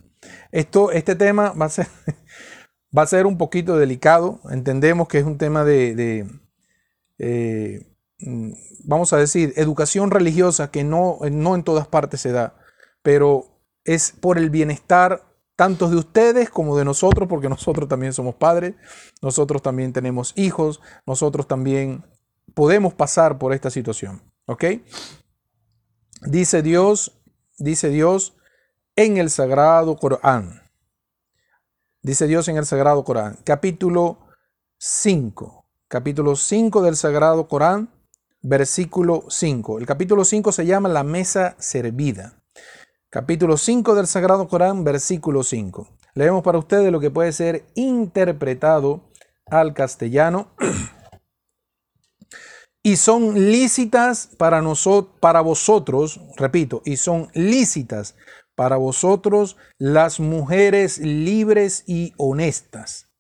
Esto, 0.53 0.91
este 0.91 1.15
tema 1.15 1.53
va 1.53 1.67
a, 1.67 1.69
ser, 1.69 1.87
va 2.97 3.03
a 3.03 3.07
ser 3.07 3.27
un 3.27 3.39
poquito 3.39 3.77
delicado. 3.77 4.41
Entendemos 4.51 5.09
que 5.09 5.19
es 5.19 5.25
un 5.25 5.39
tema 5.39 5.65
de, 5.65 6.27
eh, 7.19 7.87
vamos 8.85 9.13
a 9.13 9.19
decir, 9.19 9.53
educación 9.57 10.11
religiosa 10.11 10.71
que 10.71 10.85
no, 10.85 11.19
no 11.31 11.55
en 11.55 11.63
todas 11.63 11.87
partes 11.87 12.21
se 12.21 12.33
da, 12.33 12.57
pero 13.03 13.61
es 13.85 14.13
por 14.13 14.39
el 14.39 14.51
bienestar 14.51 15.27
tanto 15.57 15.91
de 15.91 15.97
ustedes 15.97 16.49
como 16.49 16.77
de 16.77 16.87
nosotros, 16.87 17.29
porque 17.29 17.51
nosotros 17.51 17.87
también 17.87 18.15
somos 18.15 18.35
padres, 18.35 18.75
nosotros 19.21 19.61
también 19.61 19.93
tenemos 19.93 20.33
hijos, 20.37 20.81
nosotros 21.07 21.47
también 21.47 22.05
podemos 22.55 22.95
pasar 22.95 23.39
por 23.39 23.53
esta 23.53 23.71
situación. 23.71 24.23
¿Ok? 24.47 24.65
Dice 26.23 26.63
Dios, 26.63 27.21
dice 27.59 27.89
Dios 27.89 28.37
en 28.97 29.17
el 29.17 29.31
sagrado 29.31 29.97
Corán. 29.97 30.61
Dice 32.03 32.27
Dios 32.27 32.49
en 32.49 32.57
el 32.57 32.65
Sagrado 32.65 33.05
Corán, 33.05 33.37
capítulo 33.45 34.21
5, 34.79 35.67
capítulo 35.87 36.35
5 36.35 36.81
del 36.81 36.97
Sagrado 36.97 37.47
Corán, 37.47 37.91
versículo 38.41 39.25
5. 39.29 39.79
El 39.79 39.85
capítulo 39.85 40.25
5 40.25 40.51
se 40.51 40.65
llama 40.65 40.89
la 40.89 41.05
mesa 41.05 41.57
servida. 41.59 42.43
Capítulo 43.11 43.59
5 43.59 43.95
del 43.95 44.07
Sagrado 44.07 44.49
Corán, 44.49 44.83
versículo 44.83 45.43
5. 45.43 45.89
Leemos 46.15 46.43
para 46.43 46.57
ustedes 46.57 46.91
lo 46.91 47.01
que 47.01 47.11
puede 47.11 47.33
ser 47.33 47.67
interpretado 47.75 49.11
al 49.45 49.75
castellano. 49.75 50.55
y 52.83 52.97
son 52.97 53.51
lícitas 53.51 54.31
para, 54.39 54.63
nosotros, 54.63 55.15
para 55.21 55.41
vosotros, 55.41 56.21
repito, 56.37 56.83
y 56.85 56.97
son 56.97 57.29
lícitas 57.35 58.15
para 58.55 58.77
vosotros 58.77 59.57
las 59.79 60.21
mujeres 60.21 60.99
libres 60.99 61.85
y 61.87 62.13
honestas, 62.17 63.11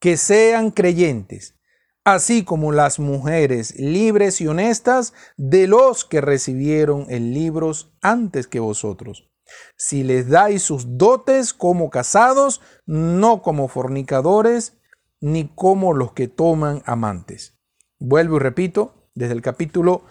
que 0.00 0.16
sean 0.16 0.70
creyentes, 0.70 1.56
así 2.04 2.44
como 2.44 2.72
las 2.72 2.98
mujeres 2.98 3.74
libres 3.76 4.40
y 4.40 4.46
honestas 4.46 5.12
de 5.36 5.66
los 5.66 6.04
que 6.04 6.20
recibieron 6.20 7.06
el 7.08 7.32
libro 7.32 7.72
antes 8.00 8.46
que 8.46 8.60
vosotros. 8.60 9.28
Si 9.76 10.02
les 10.02 10.28
dais 10.28 10.62
sus 10.62 10.98
dotes 10.98 11.52
como 11.52 11.90
casados, 11.90 12.60
no 12.86 13.42
como 13.42 13.68
fornicadores, 13.68 14.78
ni 15.20 15.48
como 15.48 15.92
los 15.92 16.12
que 16.12 16.26
toman 16.26 16.82
amantes. 16.86 17.61
Vuelvo 18.04 18.34
y 18.34 18.40
repito, 18.40 19.08
desde 19.14 19.34
el 19.34 19.42
capítulo 19.42 20.02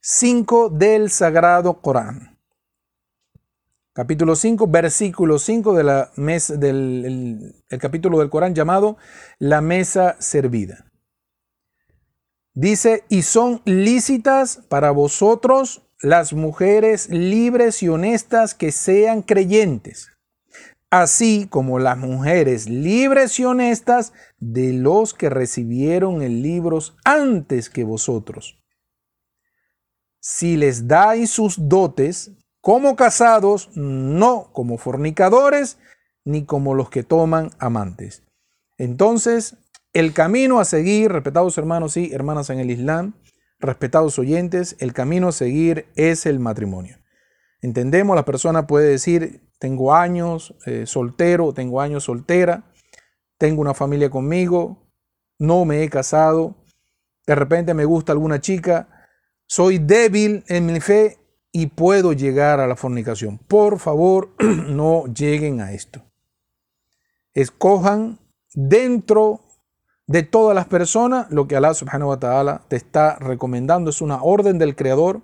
5 0.00 0.70
del 0.70 1.10
Sagrado 1.10 1.82
Corán. 1.82 2.38
Capítulo 3.92 4.34
5, 4.34 4.66
versículo 4.66 5.38
5 5.38 5.74
de 5.74 5.84
la 5.84 6.10
del 6.16 7.54
el 7.68 7.78
capítulo 7.78 8.20
del 8.20 8.30
Corán 8.30 8.54
llamado 8.54 8.96
La 9.38 9.60
mesa 9.60 10.16
servida. 10.20 10.90
Dice, 12.54 13.04
y 13.10 13.20
son 13.20 13.60
lícitas 13.66 14.62
para 14.70 14.90
vosotros 14.90 15.82
las 16.00 16.32
mujeres 16.32 17.10
libres 17.10 17.82
y 17.82 17.90
honestas 17.90 18.54
que 18.54 18.72
sean 18.72 19.20
creyentes, 19.20 20.08
así 21.02 21.48
como 21.50 21.80
las 21.80 21.98
mujeres 21.98 22.68
libres 22.68 23.40
y 23.40 23.44
honestas 23.44 24.12
de 24.38 24.72
los 24.72 25.12
que 25.12 25.28
recibieron 25.28 26.22
el 26.22 26.40
libro 26.40 26.78
antes 27.04 27.68
que 27.68 27.82
vosotros. 27.82 28.62
Si 30.20 30.56
les 30.56 30.86
dais 30.86 31.30
sus 31.30 31.68
dotes 31.68 32.30
como 32.60 32.94
casados, 32.94 33.70
no 33.74 34.50
como 34.52 34.78
fornicadores, 34.78 35.78
ni 36.24 36.44
como 36.44 36.74
los 36.74 36.90
que 36.90 37.02
toman 37.02 37.50
amantes. 37.58 38.22
Entonces, 38.78 39.56
el 39.92 40.12
camino 40.12 40.60
a 40.60 40.64
seguir, 40.64 41.10
respetados 41.10 41.58
hermanos 41.58 41.96
y 41.96 42.12
hermanas 42.12 42.50
en 42.50 42.60
el 42.60 42.70
Islam, 42.70 43.14
respetados 43.58 44.18
oyentes, 44.18 44.76
el 44.78 44.92
camino 44.92 45.28
a 45.28 45.32
seguir 45.32 45.86
es 45.96 46.24
el 46.24 46.38
matrimonio. 46.38 47.03
Entendemos, 47.64 48.14
la 48.14 48.26
persona 48.26 48.66
puede 48.66 48.90
decir, 48.90 49.40
tengo 49.58 49.94
años 49.94 50.54
eh, 50.66 50.84
soltero, 50.84 51.54
tengo 51.54 51.80
años 51.80 52.04
soltera, 52.04 52.64
tengo 53.38 53.62
una 53.62 53.72
familia 53.72 54.10
conmigo, 54.10 54.82
no 55.38 55.64
me 55.64 55.82
he 55.82 55.88
casado, 55.88 56.56
de 57.26 57.34
repente 57.34 57.72
me 57.72 57.86
gusta 57.86 58.12
alguna 58.12 58.38
chica, 58.38 59.06
soy 59.46 59.78
débil 59.78 60.44
en 60.48 60.66
mi 60.66 60.78
fe 60.78 61.16
y 61.52 61.68
puedo 61.68 62.12
llegar 62.12 62.60
a 62.60 62.66
la 62.66 62.76
fornicación. 62.76 63.38
Por 63.38 63.78
favor, 63.78 64.34
no 64.68 65.06
lleguen 65.06 65.62
a 65.62 65.72
esto. 65.72 66.02
Escojan 67.32 68.18
dentro 68.52 69.40
de 70.06 70.22
todas 70.22 70.54
las 70.54 70.66
personas, 70.66 71.30
lo 71.30 71.48
que 71.48 71.56
Allah 71.56 71.72
subhanahu 71.72 72.10
wa 72.10 72.20
ta'ala 72.20 72.66
te 72.68 72.76
está 72.76 73.16
recomendando 73.16 73.88
es 73.88 74.02
una 74.02 74.22
orden 74.22 74.58
del 74.58 74.76
Creador 74.76 75.22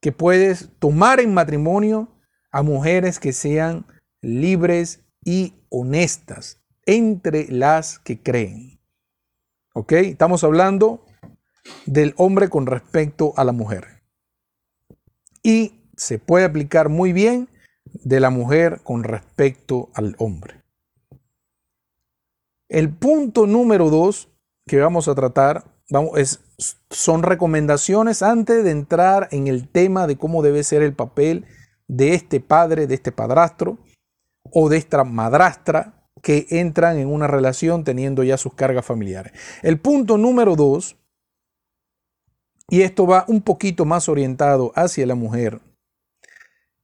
que 0.00 0.12
puedes 0.12 0.70
tomar 0.78 1.20
en 1.20 1.34
matrimonio 1.34 2.08
a 2.50 2.62
mujeres 2.62 3.20
que 3.20 3.32
sean 3.32 3.86
libres 4.22 5.04
y 5.24 5.54
honestas 5.68 6.60
entre 6.86 7.48
las 7.48 7.98
que 7.98 8.22
creen. 8.22 8.80
¿Ok? 9.74 9.92
Estamos 9.92 10.42
hablando 10.42 11.04
del 11.86 12.14
hombre 12.16 12.48
con 12.48 12.66
respecto 12.66 13.32
a 13.36 13.44
la 13.44 13.52
mujer. 13.52 14.02
Y 15.42 15.84
se 15.96 16.18
puede 16.18 16.44
aplicar 16.44 16.88
muy 16.88 17.12
bien 17.12 17.48
de 17.84 18.20
la 18.20 18.30
mujer 18.30 18.80
con 18.82 19.04
respecto 19.04 19.90
al 19.94 20.16
hombre. 20.18 20.62
El 22.68 22.90
punto 22.90 23.46
número 23.46 23.90
dos 23.90 24.28
que 24.66 24.78
vamos 24.80 25.08
a 25.08 25.14
tratar 25.14 25.64
son 26.90 27.22
recomendaciones 27.22 28.22
antes 28.22 28.64
de 28.64 28.70
entrar 28.70 29.28
en 29.32 29.48
el 29.48 29.68
tema 29.68 30.06
de 30.06 30.16
cómo 30.16 30.42
debe 30.42 30.62
ser 30.62 30.82
el 30.82 30.94
papel 30.94 31.46
de 31.88 32.14
este 32.14 32.40
padre, 32.40 32.86
de 32.86 32.94
este 32.94 33.12
padrastro 33.12 33.78
o 34.52 34.68
de 34.68 34.76
esta 34.76 35.02
madrastra 35.04 36.06
que 36.22 36.46
entran 36.50 36.98
en 36.98 37.08
una 37.08 37.26
relación 37.26 37.84
teniendo 37.84 38.22
ya 38.22 38.36
sus 38.36 38.54
cargas 38.54 38.84
familiares. 38.84 39.32
El 39.62 39.80
punto 39.80 40.16
número 40.18 40.54
dos, 40.54 40.96
y 42.68 42.82
esto 42.82 43.06
va 43.06 43.24
un 43.26 43.42
poquito 43.42 43.84
más 43.84 44.08
orientado 44.08 44.72
hacia 44.76 45.06
la 45.06 45.14
mujer, 45.14 45.60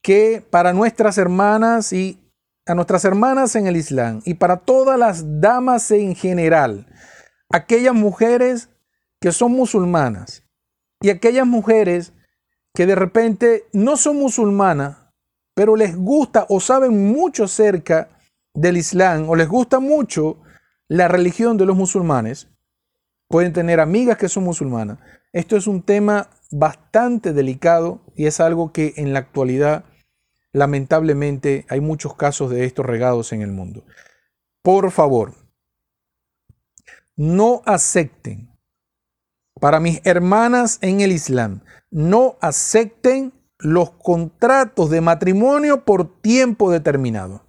que 0.02 0.44
para 0.50 0.72
nuestras 0.72 1.18
hermanas 1.18 1.92
y 1.92 2.18
a 2.66 2.74
nuestras 2.74 3.04
hermanas 3.04 3.54
en 3.54 3.68
el 3.68 3.76
Islam 3.76 4.22
y 4.24 4.34
para 4.34 4.56
todas 4.56 4.98
las 4.98 5.40
damas 5.40 5.90
en 5.92 6.16
general, 6.16 6.86
aquellas 7.50 7.94
mujeres 7.94 8.70
que 9.26 9.32
son 9.32 9.50
musulmanas 9.50 10.44
y 11.00 11.10
aquellas 11.10 11.48
mujeres 11.48 12.12
que 12.72 12.86
de 12.86 12.94
repente 12.94 13.64
no 13.72 13.96
son 13.96 14.18
musulmanas, 14.18 14.98
pero 15.52 15.74
les 15.74 15.96
gusta 15.96 16.46
o 16.48 16.60
saben 16.60 17.08
mucho 17.08 17.42
acerca 17.42 18.08
del 18.54 18.76
Islam 18.76 19.28
o 19.28 19.34
les 19.34 19.48
gusta 19.48 19.80
mucho 19.80 20.40
la 20.86 21.08
religión 21.08 21.56
de 21.56 21.66
los 21.66 21.74
musulmanes, 21.74 22.46
pueden 23.26 23.52
tener 23.52 23.80
amigas 23.80 24.16
que 24.16 24.28
son 24.28 24.44
musulmanas. 24.44 25.00
Esto 25.32 25.56
es 25.56 25.66
un 25.66 25.82
tema 25.82 26.30
bastante 26.52 27.32
delicado 27.32 28.02
y 28.14 28.26
es 28.26 28.38
algo 28.38 28.70
que 28.70 28.94
en 28.96 29.12
la 29.12 29.18
actualidad 29.18 29.86
Lamentablemente 30.52 31.66
hay 31.68 31.80
muchos 31.80 32.14
casos 32.14 32.52
de 32.52 32.64
estos 32.64 32.86
regados 32.86 33.32
en 33.32 33.42
el 33.42 33.50
mundo. 33.50 33.84
Por 34.62 34.92
favor, 34.92 35.34
no 37.16 37.62
acepten, 37.66 38.55
para 39.60 39.80
mis 39.80 40.00
hermanas 40.04 40.78
en 40.82 41.00
el 41.00 41.12
Islam, 41.12 41.62
no 41.90 42.36
acepten 42.40 43.32
los 43.58 43.90
contratos 43.92 44.90
de 44.90 45.00
matrimonio 45.00 45.84
por 45.84 46.20
tiempo 46.20 46.70
determinado. 46.70 47.44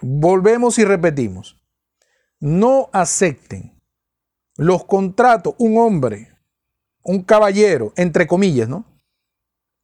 Volvemos 0.00 0.78
y 0.78 0.84
repetimos. 0.84 1.56
No 2.40 2.88
acepten 2.92 3.80
los 4.56 4.84
contratos, 4.84 5.54
un 5.58 5.78
hombre, 5.78 6.30
un 7.02 7.22
caballero, 7.22 7.92
entre 7.96 8.26
comillas, 8.26 8.68
¿no? 8.68 8.84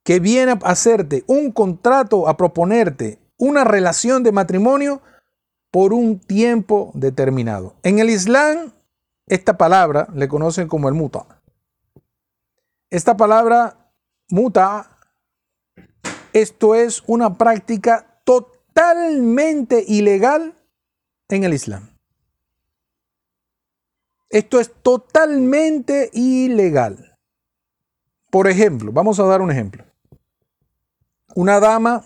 que 0.03 0.19
viene 0.19 0.51
a 0.51 0.59
hacerte 0.63 1.23
un 1.27 1.51
contrato, 1.51 2.27
a 2.27 2.37
proponerte 2.37 3.19
una 3.37 3.63
relación 3.63 4.23
de 4.23 4.31
matrimonio 4.31 5.01
por 5.71 5.93
un 5.93 6.19
tiempo 6.19 6.91
determinado. 6.93 7.75
En 7.83 7.99
el 7.99 8.09
Islam, 8.09 8.73
esta 9.27 9.57
palabra 9.57 10.07
le 10.13 10.27
conocen 10.27 10.67
como 10.67 10.87
el 10.87 10.93
muta. 10.93 11.25
Esta 12.89 13.17
palabra 13.17 13.91
muta, 14.29 14.97
esto 16.33 16.75
es 16.75 17.03
una 17.07 17.37
práctica 17.37 18.21
totalmente 18.23 19.83
ilegal 19.87 20.53
en 21.29 21.43
el 21.43 21.53
Islam. 21.53 21.89
Esto 24.29 24.59
es 24.59 24.71
totalmente 24.81 26.09
ilegal. 26.13 27.17
Por 28.29 28.47
ejemplo, 28.47 28.91
vamos 28.91 29.19
a 29.19 29.25
dar 29.25 29.41
un 29.41 29.51
ejemplo 29.51 29.85
una 31.35 31.59
dama, 31.59 32.03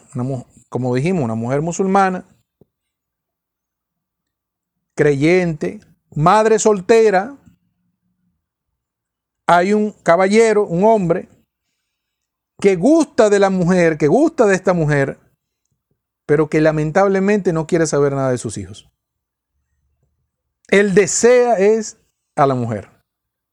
como 0.70 0.96
dijimos, 0.96 1.24
una 1.24 1.36
mujer 1.36 1.62
musulmana, 1.62 2.26
creyente, 4.96 5.80
madre 6.18 6.58
soltera, 6.58 7.38
hay 9.46 9.72
un 9.72 9.92
caballero, 9.92 10.66
un 10.66 10.84
hombre, 10.84 11.30
que 12.60 12.76
gusta 12.76 13.30
de 13.30 13.38
la 13.38 13.52
mujer, 13.52 14.00
que 14.00 14.08
gusta 14.08 14.48
de 14.48 14.56
esta 14.56 14.74
mujer, 14.74 15.20
pero 16.26 16.50
que 16.50 16.60
lamentablemente 16.60 17.54
no 17.54 17.68
quiere 17.68 17.86
saber 17.86 18.14
nada 18.14 18.32
de 18.32 18.40
sus 18.40 18.58
hijos. 18.58 18.90
El 20.70 20.96
desea 20.96 21.54
es 21.54 21.98
a 22.36 22.48
la 22.48 22.56
mujer. 22.56 22.90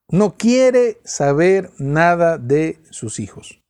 No 0.09 0.37
quiere 0.37 1.03
saber 1.05 1.71
nada 1.79 2.39
de 2.39 2.83
sus 2.91 3.21
hijos. 3.21 3.63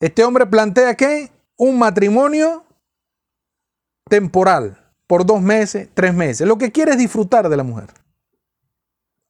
Este 0.00 0.24
hombre 0.24 0.46
plantea 0.46 0.94
que 0.94 1.30
un 1.56 1.78
matrimonio 1.78 2.64
temporal, 4.08 4.85
por 5.06 5.26
dos 5.26 5.40
meses, 5.40 5.88
tres 5.94 6.14
meses. 6.14 6.46
Lo 6.46 6.58
que 6.58 6.72
quiere 6.72 6.92
es 6.92 6.98
disfrutar 6.98 7.48
de 7.48 7.56
la 7.56 7.62
mujer. 7.62 7.90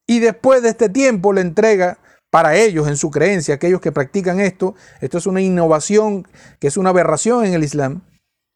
Y 0.07 0.21
después 0.21 0.62
de 0.62 0.71
este 0.71 0.89
tiempo 0.89 1.33
le 1.33 1.41
entrega 1.41 1.99
para 2.31 2.57
ellos, 2.57 2.89
en 2.89 2.97
su 2.97 3.11
creencia, 3.11 3.55
aquellos 3.55 3.81
que 3.81 3.93
practican 3.93 4.41
esto, 4.41 4.75
esto 5.01 5.19
es 5.19 5.27
una 5.27 5.41
innovación, 5.41 6.27
que 6.61 6.69
es 6.69 6.77
una 6.77 6.91
aberración 6.91 7.45
en 7.45 7.55
el 7.55 7.65
Islam, 7.65 8.03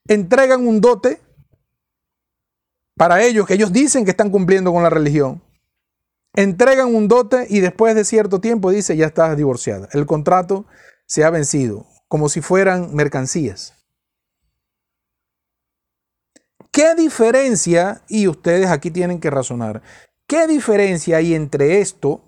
entregan 0.07 0.67
un 0.67 0.81
dote 0.81 1.21
para 2.97 3.23
ellos, 3.23 3.47
que 3.47 3.55
ellos 3.55 3.73
dicen 3.73 4.05
que 4.05 4.11
están 4.11 4.31
cumpliendo 4.31 4.73
con 4.73 4.83
la 4.83 4.91
religión, 4.91 5.43
entregan 6.35 6.95
un 6.95 7.09
dote 7.09 7.47
y 7.49 7.61
después 7.61 7.95
de 7.95 8.05
cierto 8.05 8.41
tiempo 8.41 8.71
dice, 8.71 8.97
ya 8.97 9.07
estás 9.07 9.37
divorciada. 9.37 9.89
El 9.93 10.07
contrato 10.07 10.67
se 11.07 11.25
ha 11.25 11.31
vencido, 11.31 11.87
como 12.09 12.29
si 12.29 12.41
fueran 12.41 12.95
mercancías. 12.95 13.80
¿Qué 16.73 16.95
diferencia, 16.95 18.03
y 18.09 18.29
ustedes 18.29 18.69
aquí 18.69 18.91
tienen 18.91 19.19
que 19.19 19.31
razonar, 19.31 19.83
qué 20.29 20.47
diferencia 20.47 21.17
hay 21.17 21.35
entre 21.35 21.81
esto, 21.81 22.23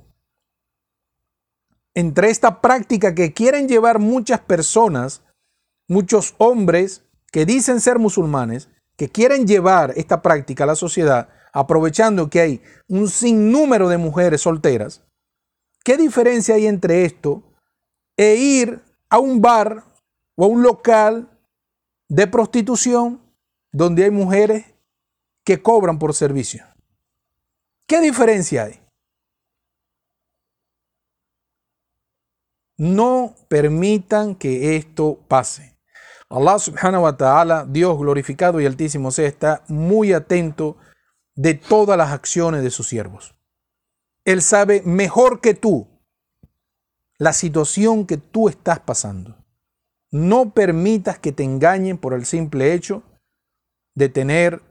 entre 1.95 2.31
esta 2.31 2.61
práctica 2.61 3.15
que 3.15 3.33
quieren 3.33 3.69
llevar 3.69 4.01
muchas 4.01 4.41
personas, 4.41 5.23
muchos 5.87 6.35
hombres 6.39 7.05
que 7.31 7.47
dicen 7.47 7.81
ser 7.81 8.01
musulmanes, 8.01 8.69
que 8.97 9.09
quieren 9.09 9.47
llevar 9.47 9.93
esta 9.97 10.23
práctica 10.23 10.65
a 10.65 10.67
la 10.67 10.75
sociedad, 10.75 11.29
aprovechando 11.53 12.29
que 12.29 12.41
hay 12.41 12.63
un 12.89 13.09
sinnúmero 13.09 13.89
de 13.89 13.99
mujeres 13.99 14.41
solteras, 14.41 15.05
¿qué 15.85 15.97
diferencia 15.97 16.57
hay 16.57 16.67
entre 16.67 17.05
esto 17.05 17.45
e 18.17 18.35
ir 18.35 18.83
a 19.09 19.21
un 19.21 19.41
bar 19.41 19.85
o 20.35 20.45
a 20.45 20.49
un 20.49 20.63
local 20.63 21.29
de 22.09 22.27
prostitución 22.27 23.22
donde 23.73 24.05
hay 24.05 24.11
mujeres 24.11 24.67
que 25.45 25.63
cobran 25.63 25.99
por 25.99 26.15
servicio? 26.15 26.65
¿Qué 27.87 28.01
diferencia 28.01 28.65
hay? 28.65 28.81
No 32.79 33.35
permitan 33.49 34.35
que 34.35 34.77
esto 34.77 35.19
pase. 35.29 35.77
Allah 36.29 36.59
subhanahu 36.59 37.03
wa 37.03 37.17
ta'ala, 37.17 37.67
Dios 37.69 37.99
glorificado 37.99 38.61
y 38.61 38.67
altísimo 38.67 39.11
sea, 39.11 39.29
está 39.29 39.65
muy 39.69 40.13
atento 40.13 40.79
de 41.35 41.55
todas 41.55 41.99
las 41.99 42.13
acciones 42.13 42.63
de 42.63 42.71
sus 42.71 42.89
siervos. 42.89 43.35
Él 44.25 44.41
sabe 44.41 44.83
mejor 44.85 45.41
que 45.41 45.55
tú 45.55 45.89
la 47.19 47.33
situación 47.33 48.07
que 48.07 48.17
tú 48.17 48.49
estás 48.49 48.81
pasando. 48.81 49.37
No 50.11 50.51
permitas 50.51 51.19
que 51.19 51.33
te 51.33 51.45
engañen 51.45 51.99
por 51.99 52.15
el 52.15 52.27
simple 52.27 52.73
hecho 52.73 53.03
de 53.95 54.09
tener 54.09 54.63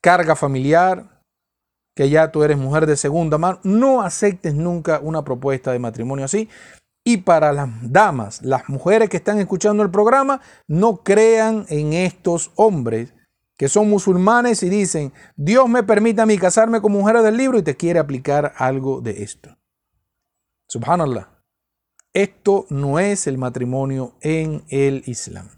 carga 0.00 0.36
familiar, 0.36 1.22
que 1.94 2.10
ya 2.10 2.32
tú 2.32 2.42
eres 2.42 2.58
mujer 2.58 2.86
de 2.86 2.96
segunda 2.96 3.38
mano. 3.38 3.60
No 3.62 4.02
aceptes 4.02 4.54
nunca 4.54 5.00
una 5.00 5.24
propuesta 5.24 5.72
de 5.72 5.78
matrimonio 5.78 6.24
así. 6.24 6.48
Y 7.04 7.18
para 7.18 7.52
las 7.52 7.68
damas, 7.82 8.42
las 8.42 8.68
mujeres 8.68 9.08
que 9.08 9.16
están 9.16 9.38
escuchando 9.38 9.82
el 9.82 9.90
programa, 9.90 10.40
no 10.68 10.98
crean 10.98 11.66
en 11.68 11.92
estos 11.92 12.52
hombres 12.54 13.12
que 13.56 13.68
son 13.68 13.88
musulmanes 13.88 14.62
y 14.62 14.68
dicen, 14.68 15.12
Dios 15.36 15.68
me 15.68 15.82
permite 15.82 16.20
a 16.22 16.26
mí 16.26 16.38
casarme 16.38 16.80
con 16.80 16.92
mujeres 16.92 17.22
del 17.22 17.36
libro 17.36 17.58
y 17.58 17.62
te 17.62 17.76
quiere 17.76 17.98
aplicar 17.98 18.54
algo 18.56 19.00
de 19.00 19.22
esto. 19.22 19.56
Subhanallah. 20.68 21.28
Esto 22.14 22.66
no 22.70 22.98
es 22.98 23.26
el 23.26 23.38
matrimonio 23.38 24.16
en 24.20 24.64
el 24.68 25.02
Islam. 25.06 25.48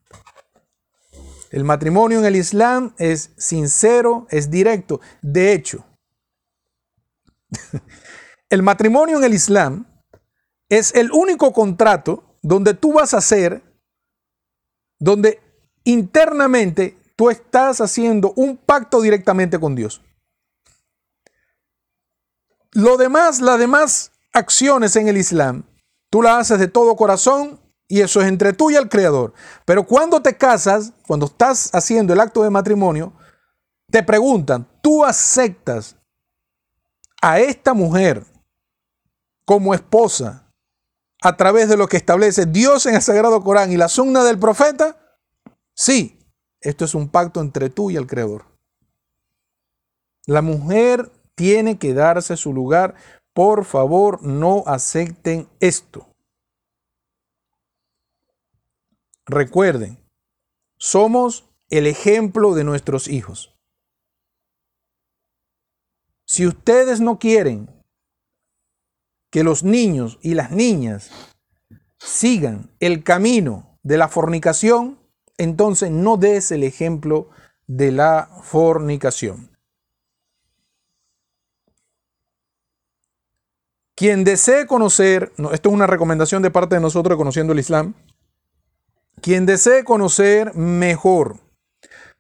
El 1.55 1.62
matrimonio 1.62 2.19
en 2.19 2.25
el 2.25 2.35
Islam 2.35 2.97
es 2.99 3.31
sincero, 3.37 4.27
es 4.29 4.51
directo. 4.51 5.01
De 5.23 5.53
hecho, 5.53 5.85
el 8.51 8.64
matrimonio 8.64 9.19
en 9.19 9.23
el 9.23 9.35
Islam 9.35 9.87
es 10.69 10.93
el 10.97 11.12
único 11.12 11.53
contrato 11.53 12.25
donde 12.43 12.75
tú 12.75 12.95
vas 12.95 13.14
a 13.14 13.19
hacer, 13.19 13.62
donde 14.99 15.40
internamente 15.85 16.99
tú 17.14 17.31
estás 17.31 17.81
haciendo 17.81 18.33
un 18.35 18.57
pacto 18.57 19.01
directamente 19.01 19.61
con 19.61 19.77
Dios. 19.77 20.03
Lo 22.73 22.97
demás, 22.97 23.40
las 23.40 23.61
demás 23.61 24.11
acciones 24.33 24.97
en 24.97 25.07
el 25.07 25.19
Islam, 25.19 25.62
tú 26.11 26.21
las 26.21 26.51
haces 26.51 26.59
de 26.59 26.67
todo 26.67 26.97
corazón 26.97 27.61
y 27.88 28.01
eso 28.01 28.20
es 28.20 28.29
entre 28.29 28.53
tú 28.53 28.70
y 28.70 28.77
el 28.77 28.88
Creador. 28.88 29.33
Pero 29.64 29.87
cuando 29.87 30.23
te 30.23 30.37
casas, 30.37 30.92
cuando 31.07 31.27
estás 31.27 31.70
haciendo 31.75 32.12
el 32.12 32.20
acto 32.20 32.42
de 32.42 32.51
matrimonio, 32.51 33.12
te 33.90 34.03
preguntan, 34.03 34.66
¿tú 34.81 35.05
aceptas 35.05 35.97
a 37.20 37.38
esta 37.38 37.75
mujer 37.75 38.25
como 39.44 39.75
esposa 39.75 40.51
a 41.23 41.37
través 41.37 41.68
de 41.68 41.77
lo 41.77 41.87
que 41.87 41.97
establece 41.97 42.47
Dios 42.47 42.87
en 42.87 42.94
el 42.94 43.03
Sagrado 43.03 43.42
Corán 43.42 43.73
y 43.73 43.77
la 43.77 43.88
sunna 43.88 44.25
del 44.25 44.38
profeta? 44.38 44.97
Sí. 45.75 46.18
Esto 46.61 46.87
es 46.87 46.94
un 46.94 47.11
pacto 47.11 47.42
entre 47.42 47.68
tú 47.68 47.90
y 47.90 47.97
el 47.97 48.07
Creador. 48.07 48.47
La 50.27 50.40
mujer 50.40 51.12
tiene 51.35 51.79
que 51.79 51.92
darse 51.92 52.38
su 52.38 52.55
lugar. 52.55 52.94
Por 53.35 53.66
favor, 53.66 54.23
no 54.23 54.64
acepten 54.66 55.47
esto. 55.61 56.13
Recuerden, 59.27 59.99
somos 60.79 61.49
el 61.71 61.87
ejemplo 61.87 62.55
de 62.55 62.65
nuestros 62.65 63.09
hijos. 63.09 63.57
Si 66.27 66.47
ustedes 66.47 67.01
no 67.01 67.19
quieren 67.19 67.71
que 69.31 69.45
los 69.45 69.63
niños 69.63 70.19
y 70.23 70.35
las 70.35 70.51
niñas 70.51 71.11
sigan 71.99 72.71
el 72.81 73.03
camino 73.03 73.79
de 73.83 73.99
la 73.99 74.09
fornicación, 74.09 74.99
entonces 75.39 75.91
no 75.91 76.17
des 76.17 76.53
el 76.53 76.63
ejemplo 76.63 77.31
de 77.67 77.93
la 77.93 78.31
fornicación. 78.43 79.51
Quien 83.97 84.25
desee 84.25 84.67
conocer, 84.67 85.33
esto 85.53 85.69
es 85.69 85.75
una 85.75 85.87
recomendación 85.87 86.43
de 86.43 86.51
parte 86.51 86.75
de 86.75 86.81
nosotros 86.81 87.17
conociendo 87.17 87.53
el 87.53 87.61
Islam, 87.61 87.95
quien 89.25 89.47
desee 89.47 89.85
conocer 89.85 90.55
mejor 90.55 91.39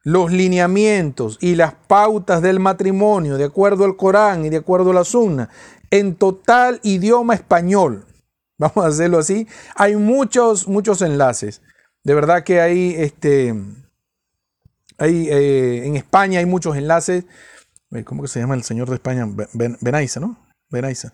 los 0.04 0.32
lineamientos 0.32 1.36
y 1.38 1.54
las 1.54 1.74
pautas 1.74 2.40
del 2.40 2.60
matrimonio 2.60 3.36
de 3.36 3.44
acuerdo 3.44 3.84
al 3.84 3.94
Corán 3.94 4.46
y 4.46 4.48
de 4.48 4.56
acuerdo 4.56 4.90
a 4.90 4.94
la 4.94 5.04
Sunna 5.04 5.50
en 5.90 6.14
total 6.14 6.80
idioma 6.82 7.34
español, 7.34 8.06
vamos 8.58 8.82
a 8.82 8.88
hacerlo 8.88 9.18
así, 9.18 9.46
hay 9.76 9.96
muchos, 9.96 10.66
muchos 10.66 11.02
enlaces. 11.02 11.60
De 12.04 12.14
verdad 12.14 12.42
que 12.42 12.62
hay, 12.62 12.94
este, 12.96 13.54
eh, 14.98 15.82
en 15.84 15.96
España 15.96 16.38
hay 16.38 16.46
muchos 16.46 16.74
enlaces. 16.74 17.26
Eh, 17.90 18.02
¿Cómo 18.04 18.22
que 18.22 18.28
se 18.28 18.40
llama 18.40 18.54
el 18.54 18.62
señor 18.62 18.88
de 18.88 18.94
España? 18.94 19.28
Benaiza, 19.52 20.20
¿no? 20.20 20.38
Benaiza. 20.74 21.12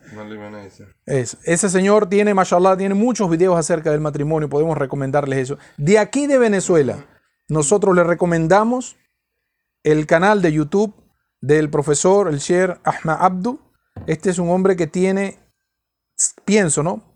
Es, 1.07 1.39
ese 1.45 1.69
señor 1.69 2.09
tiene, 2.09 2.35
mashallah, 2.35 2.77
tiene 2.77 2.95
muchos 2.95 3.31
videos 3.31 3.59
acerca 3.59 3.91
del 3.91 4.01
matrimonio. 4.01 4.49
Podemos 4.49 4.77
recomendarles 4.77 5.39
eso. 5.39 5.59
De 5.77 5.99
aquí 5.99 6.27
de 6.27 6.39
Venezuela, 6.39 7.07
nosotros 7.49 7.95
le 7.95 8.05
recomendamos 8.05 8.97
el 9.83 10.07
canal 10.07 10.43
de 10.43 10.53
YouTube 10.53 10.95
del 11.41 11.71
profesor, 11.71 12.29
el 12.29 12.39
Sher 12.39 12.81
Ahmad 12.85 13.19
Abdu. 13.21 13.61
Este 14.07 14.31
es 14.31 14.39
un 14.39 14.51
hombre 14.51 14.77
que 14.77 14.87
tiene, 14.87 15.39
pienso, 16.45 16.83
¿no? 16.83 17.11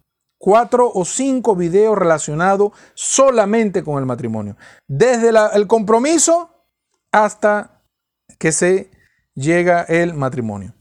cuatro 0.44 0.90
o 0.92 1.06
cinco 1.06 1.56
videos 1.56 1.96
relacionados 1.96 2.72
solamente 2.92 3.82
con 3.82 3.98
el 3.98 4.04
matrimonio. 4.04 4.58
Desde 4.86 5.30
el 5.30 5.66
compromiso 5.66 6.50
hasta 7.10 7.82
que 8.38 8.52
se 8.52 8.90
llega 9.34 9.84
el 9.84 10.12
matrimonio. 10.12 10.74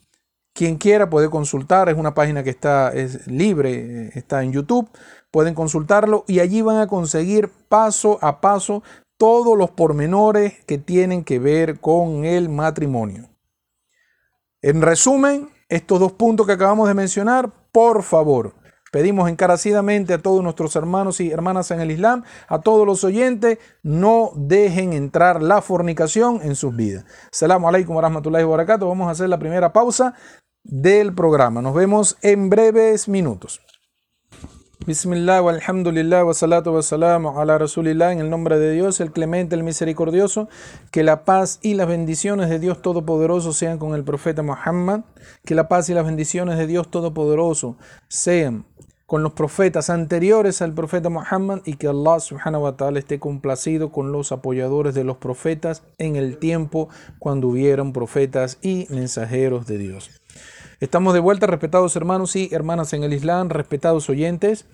Quien 0.54 0.78
quiera 0.78 1.10
puede 1.10 1.30
consultar, 1.30 1.90
es 1.90 1.98
una 1.98 2.14
página 2.14 2.44
que 2.44 2.52
está 2.52 2.94
es 2.94 3.26
libre, 3.26 4.10
está 4.18 4.44
en 4.44 4.54
YouTube, 4.54 4.88
pueden 5.32 5.56
consultarlo 5.56 6.26
y 6.28 6.40
allí 6.40 6.62
van 6.62 6.78
a 6.78 6.88
conseguir 6.88 7.50
paso 7.70 8.20
a 8.22 8.40
paso 8.40 8.84
todos 9.18 9.58
los 9.58 9.72
pormenores 9.72 10.64
que 10.66 10.78
tienen 10.78 11.24
que 11.24 11.40
ver 11.40 11.80
con 11.80 12.24
el 12.24 12.50
matrimonio. 12.50 13.30
En 14.62 14.82
resumen, 14.82 15.50
estos 15.70 16.00
dos 16.00 16.12
puntos 16.12 16.46
que 16.46 16.54
acabamos 16.54 16.88
de 16.88 16.94
mencionar, 16.94 17.52
por 17.72 18.04
favor, 18.04 18.54
Pedimos 18.94 19.28
encarecidamente 19.28 20.14
a 20.14 20.20
todos 20.20 20.44
nuestros 20.44 20.76
hermanos 20.76 21.20
y 21.20 21.32
hermanas 21.32 21.72
en 21.72 21.80
el 21.80 21.90
Islam, 21.90 22.24
a 22.48 22.62
todos 22.62 22.86
los 22.86 23.04
oyentes, 23.04 23.58
no 23.82 24.30
dejen 24.36 24.94
entrar 24.94 25.42
la 25.42 25.64
fornicación 25.64 26.42
en 26.44 26.56
sus 26.56 26.76
vidas. 26.76 27.04
Salamu 27.32 27.68
alaikum 27.68 27.96
wa 27.96 28.04
rahmatullahi 28.04 28.44
wa. 28.44 28.64
Vamos 28.64 29.08
a 29.08 29.10
hacer 29.10 29.30
la 29.30 29.40
primera 29.40 29.74
pausa 29.74 30.14
del 30.64 31.14
programa. 31.14 31.62
Nos 31.62 31.76
vemos 31.76 32.18
en 32.22 32.50
breves 32.50 33.08
minutos. 33.08 33.62
Bismillah, 34.86 35.38
alhamdulillah, 35.38 36.26
wa 36.26 36.34
salatu 36.34 36.74
wa 36.74 37.42
ala 37.42 37.58
rasulillah, 37.58 38.12
en 38.12 38.20
el 38.20 38.30
nombre 38.30 38.60
de 38.60 38.74
Dios, 38.74 39.00
el 39.00 39.14
clemente, 39.14 39.56
el 39.56 39.64
misericordioso, 39.64 40.50
que 40.92 41.04
la 41.04 41.24
paz 41.24 41.60
y 41.62 41.76
las 41.76 41.88
bendiciones 41.88 42.50
de 42.50 42.60
Dios 42.60 42.82
Todopoderoso 42.82 43.54
sean 43.54 43.78
con 43.78 43.94
el 43.94 44.04
profeta 44.04 44.42
Muhammad, 44.42 45.02
que 45.46 45.56
la 45.56 45.70
paz 45.70 45.88
y 45.88 45.94
las 45.94 46.06
bendiciones 46.06 46.58
de 46.58 46.68
Dios 46.68 46.92
Todopoderoso 46.92 47.78
sean 48.10 48.66
con 49.06 49.24
los 49.24 49.34
profetas 49.34 49.90
anteriores 49.90 50.62
al 50.62 50.74
profeta 50.74 51.08
Muhammad 51.08 51.60
y 51.66 51.76
que 51.76 51.88
Allah 51.88 52.20
subhanahu 52.20 52.64
wa 52.64 52.76
ta'ala 52.76 53.00
esté 53.00 53.20
complacido 53.20 53.92
con 53.92 54.12
los 54.12 54.32
apoyadores 54.32 54.96
de 54.96 55.04
los 55.04 55.18
profetas 55.18 55.84
en 55.98 56.16
el 56.16 56.40
tiempo 56.40 56.90
cuando 57.20 57.48
hubieron 57.48 57.94
profetas 57.94 58.58
y 58.62 58.88
mensajeros 58.90 59.66
de 59.66 59.78
Dios. 59.78 60.23
Estamos 60.84 61.14
de 61.14 61.22
vuelta, 61.22 61.48
respetados 61.48 61.96
hermanos 61.96 62.36
y 62.36 62.50
hermanas 62.52 62.92
en 62.92 63.04
el 63.04 63.14
Islam, 63.14 63.48
respetados 63.48 64.10
oyentes. 64.10 64.66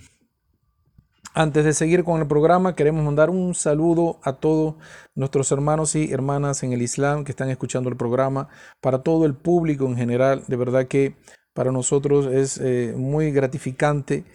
Antes 1.35 1.63
de 1.63 1.73
seguir 1.73 2.03
con 2.03 2.19
el 2.19 2.25
programa, 2.25 2.73
queremos 2.73 3.05
mandar 3.05 3.29
un 3.29 3.53
saludo 3.53 4.19
a 4.23 4.33
todos 4.33 4.73
nuestros 5.13 5.51
hermanos 5.51 5.93
y 5.93 6.11
hermanas 6.11 6.63
en 6.63 6.73
el 6.73 6.81
Islam 6.81 7.25
que 7.25 7.31
están 7.31 7.51
escuchando 7.51 7.91
el 7.91 7.95
programa, 7.95 8.49
para 8.81 9.03
todo 9.03 9.27
el 9.27 9.35
público 9.35 9.85
en 9.85 9.97
general. 9.97 10.43
De 10.47 10.55
verdad 10.55 10.87
que 10.87 11.15
para 11.53 11.71
nosotros 11.71 12.25
es 12.25 12.57
eh, 12.57 12.95
muy 12.97 13.31
gratificante 13.31 14.25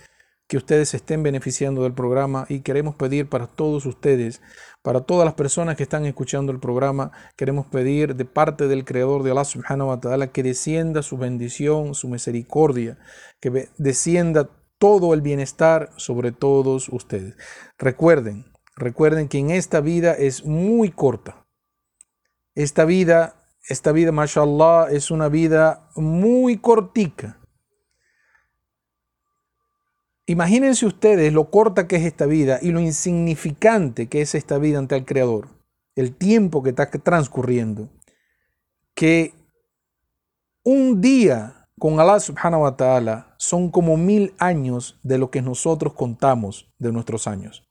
que 0.47 0.59
ustedes 0.59 0.95
estén 0.95 1.25
beneficiando 1.25 1.83
del 1.83 1.93
programa 1.93 2.47
y 2.49 2.61
queremos 2.61 2.95
pedir 2.95 3.29
para 3.29 3.49
todos 3.49 3.85
ustedes 3.85 4.41
para 4.85 5.01
todas 5.01 5.25
las 5.25 5.33
personas 5.33 5.77
que 5.79 5.83
están 5.83 6.05
escuchando 6.05 6.53
el 6.53 6.61
programa, 6.61 7.11
queremos 7.37 7.65
pedir 7.65 8.17
de 8.17 8.27
parte 8.27 8.69
del 8.69 8.85
Creador 8.85 9.23
de 9.23 9.31
Allah 9.31 9.47
subhanahu 9.47 9.89
wa 9.89 9.99
ta'ala 9.99 10.27
que 10.27 10.43
descienda 10.43 11.03
su 11.03 11.17
bendición, 11.17 11.95
su 11.95 12.07
misericordia, 12.07 12.99
que 13.41 13.71
descienda 13.79 14.51
todo 14.79 15.15
el 15.15 15.23
bienestar 15.23 15.89
sobre 15.97 16.33
todos 16.33 16.91
ustedes. 16.91 17.35
Recuerden, 17.79 18.45
recuerden 18.77 19.29
que 19.29 19.39
en 19.39 19.53
esta 19.53 19.81
vida 19.81 20.13
es 20.13 20.45
muy 20.45 20.91
corta. 20.91 21.47
Esta 22.55 22.85
vida, 22.85 23.41
esta 23.67 23.91
vida, 23.91 24.13
mashallah, 24.13 24.89
es 24.91 25.11
una 25.11 25.31
vida 25.31 25.89
muy 25.97 26.59
cortica. 26.59 27.41
Imagínense 30.27 30.87
ustedes 30.87 31.33
lo 31.33 31.51
corta 31.51 31.87
que 31.87 31.97
es 31.97 32.05
esta 32.05 32.25
vida 32.25 32.59
y 32.63 32.71
lo 32.71 32.81
insignificante 32.81 34.07
que 34.09 34.23
es 34.23 34.35
esta 34.35 34.57
vida 34.59 34.79
ante 34.79 34.97
el 34.97 35.05
Creador, 35.05 35.49
el 35.97 36.15
tiempo 36.15 36.63
que 36.63 36.71
está 36.71 36.91
transcurriendo, 36.91 37.91
que 38.95 39.35
un 40.65 41.03
día 41.03 41.69
con 41.79 42.01
Allah 42.01 42.21
subhanahu 42.21 42.63
wa 42.63 42.77
ta'ala 42.77 43.35
son 43.37 43.71
como 43.71 43.99
mil 43.99 44.35
años 44.39 44.99
de 45.03 45.19
lo 45.19 45.31
que 45.31 45.43
nosotros 45.43 45.93
contamos 45.93 46.73
de 46.79 46.91
nuestros 46.91 47.27
años. 47.27 47.69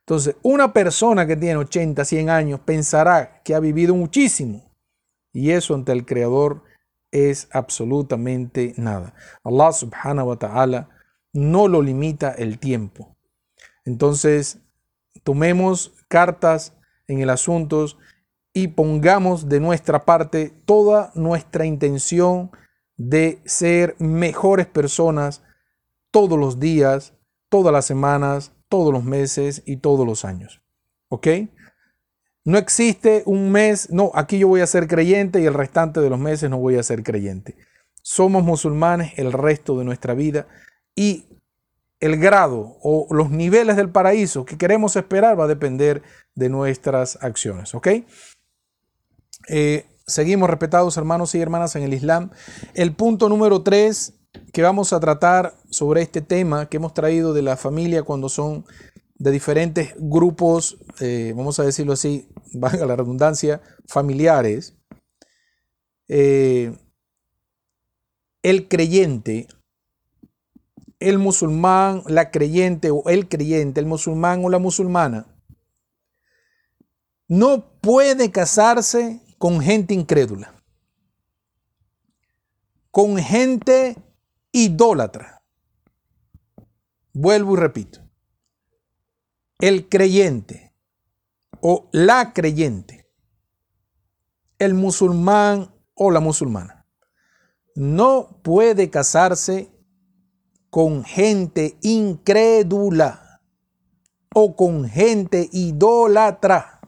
Entonces, 0.00 0.36
una 0.42 0.72
persona 0.72 1.26
que 1.26 1.36
tiene 1.36 1.56
80, 1.58 2.04
100 2.04 2.30
años 2.30 2.60
pensará 2.64 3.42
que 3.44 3.54
ha 3.54 3.60
vivido 3.60 3.94
muchísimo 3.94 4.74
y 5.32 5.50
eso 5.50 5.74
ante 5.74 5.92
el 5.92 6.04
Creador 6.04 6.64
es 7.12 7.48
absolutamente 7.52 8.74
nada. 8.76 9.14
Allah 9.44 9.70
subhanahu 9.70 10.30
wa 10.30 10.36
ta'ala 10.36 10.88
no 11.32 11.68
lo 11.68 11.82
limita 11.82 12.32
el 12.32 12.58
tiempo. 12.58 13.16
Entonces, 13.84 14.58
tomemos 15.24 15.94
cartas 16.08 16.74
en 17.06 17.20
el 17.20 17.30
asunto 17.30 17.86
y 18.52 18.68
pongamos 18.68 19.48
de 19.48 19.60
nuestra 19.60 20.04
parte 20.04 20.52
toda 20.64 21.12
nuestra 21.14 21.64
intención 21.64 22.50
de 22.96 23.40
ser 23.44 23.94
mejores 23.98 24.66
personas 24.66 25.42
todos 26.10 26.38
los 26.38 26.58
días, 26.58 27.14
todas 27.48 27.72
las 27.72 27.86
semanas, 27.86 28.52
todos 28.68 28.92
los 28.92 29.04
meses 29.04 29.62
y 29.64 29.76
todos 29.76 30.06
los 30.06 30.24
años. 30.24 30.62
¿Ok? 31.08 31.28
No 32.44 32.58
existe 32.58 33.22
un 33.26 33.50
mes, 33.50 33.90
no, 33.90 34.10
aquí 34.14 34.38
yo 34.38 34.48
voy 34.48 34.62
a 34.62 34.66
ser 34.66 34.88
creyente 34.88 35.40
y 35.40 35.46
el 35.46 35.54
restante 35.54 36.00
de 36.00 36.10
los 36.10 36.18
meses 36.18 36.48
no 36.50 36.58
voy 36.58 36.76
a 36.76 36.82
ser 36.82 37.02
creyente. 37.02 37.56
Somos 38.02 38.42
musulmanes 38.42 39.12
el 39.18 39.32
resto 39.32 39.78
de 39.78 39.84
nuestra 39.84 40.14
vida 40.14 40.48
y 40.98 41.26
el 42.00 42.16
grado 42.16 42.76
o 42.82 43.06
los 43.14 43.30
niveles 43.30 43.76
del 43.76 43.88
paraíso 43.88 44.44
que 44.44 44.58
queremos 44.58 44.96
esperar 44.96 45.38
va 45.38 45.44
a 45.44 45.48
depender 45.48 46.02
de 46.34 46.48
nuestras 46.48 47.22
acciones. 47.22 47.72
¿Ok? 47.72 47.86
Eh, 49.48 49.86
seguimos, 50.08 50.50
respetados 50.50 50.96
hermanos 50.96 51.36
y 51.36 51.40
hermanas 51.40 51.76
en 51.76 51.84
el 51.84 51.94
Islam. 51.94 52.30
El 52.74 52.96
punto 52.96 53.28
número 53.28 53.62
tres 53.62 54.14
que 54.52 54.62
vamos 54.62 54.92
a 54.92 54.98
tratar 54.98 55.54
sobre 55.70 56.02
este 56.02 56.20
tema 56.20 56.68
que 56.68 56.78
hemos 56.78 56.94
traído 56.94 57.32
de 57.32 57.42
la 57.42 57.56
familia 57.56 58.02
cuando 58.02 58.28
son 58.28 58.66
de 59.14 59.30
diferentes 59.30 59.94
grupos, 59.98 60.78
eh, 61.00 61.32
vamos 61.36 61.60
a 61.60 61.64
decirlo 61.64 61.92
así, 61.92 62.28
valga 62.54 62.86
la 62.86 62.96
redundancia, 62.96 63.60
familiares. 63.86 64.76
Eh, 66.08 66.76
el 68.42 68.66
creyente 68.66 69.46
el 71.00 71.18
musulmán, 71.18 72.02
la 72.06 72.30
creyente 72.30 72.90
o 72.90 73.04
el 73.08 73.28
creyente, 73.28 73.80
el 73.80 73.86
musulmán 73.86 74.44
o 74.44 74.48
la 74.48 74.58
musulmana, 74.58 75.26
no 77.28 77.78
puede 77.80 78.30
casarse 78.30 79.20
con 79.38 79.60
gente 79.60 79.94
incrédula, 79.94 80.54
con 82.90 83.18
gente 83.18 83.96
idólatra. 84.52 85.42
Vuelvo 87.12 87.54
y 87.54 87.56
repito. 87.56 88.00
El 89.60 89.88
creyente 89.88 90.72
o 91.60 91.88
la 91.92 92.32
creyente, 92.32 93.10
el 94.58 94.74
musulmán 94.74 95.74
o 95.94 96.10
la 96.10 96.20
musulmana, 96.20 96.86
no 97.74 98.40
puede 98.42 98.88
casarse 98.88 99.72
con 100.70 101.04
gente 101.04 101.78
incrédula 101.82 103.40
o 104.34 104.54
con 104.54 104.88
gente 104.88 105.48
idólatra. 105.52 106.80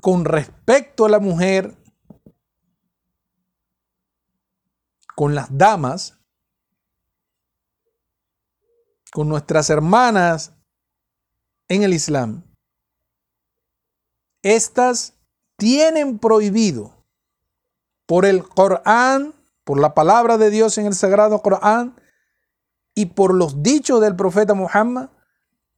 Con 0.00 0.24
respecto 0.24 1.04
a 1.04 1.08
la 1.08 1.20
mujer, 1.20 1.76
con 5.14 5.34
las 5.34 5.46
damas, 5.56 6.18
con 9.12 9.28
nuestras 9.28 9.70
hermanas 9.70 10.52
en 11.68 11.82
el 11.82 11.92
Islam, 11.92 12.42
estas 14.42 15.14
tienen 15.56 16.18
prohibido 16.18 17.04
por 18.06 18.24
el 18.24 18.42
Corán 18.48 19.34
por 19.64 19.80
la 19.80 19.94
palabra 19.94 20.38
de 20.38 20.50
Dios 20.50 20.78
en 20.78 20.86
el 20.86 20.94
Sagrado 20.94 21.40
Corán 21.42 22.00
y 22.94 23.06
por 23.06 23.34
los 23.34 23.62
dichos 23.62 24.00
del 24.00 24.16
profeta 24.16 24.54
Muhammad, 24.54 25.10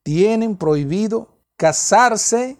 tienen 0.02 0.56
prohibido 0.56 1.40
casarse 1.56 2.58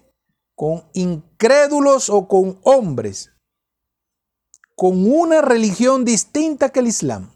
con 0.55 0.89
incrédulos 0.93 2.09
o 2.09 2.29
con 2.29 2.61
hombres 2.63 3.35
con 4.75 5.11
una 5.11 5.41
religión 5.41 6.05
distinta 6.05 6.69
que 6.71 6.81
el 6.81 6.89
Islam. 6.89 7.31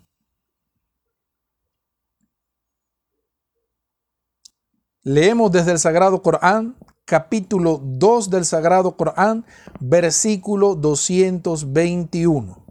Leemos 5.03 5.53
desde 5.53 5.73
el 5.73 5.79
Sagrado 5.79 6.21
Corán, 6.23 6.77
capítulo 7.05 7.81
2 7.83 8.31
del 8.31 8.45
Sagrado 8.45 8.97
Corán, 8.97 9.47
versículo 9.81 10.75
221. 10.75 12.68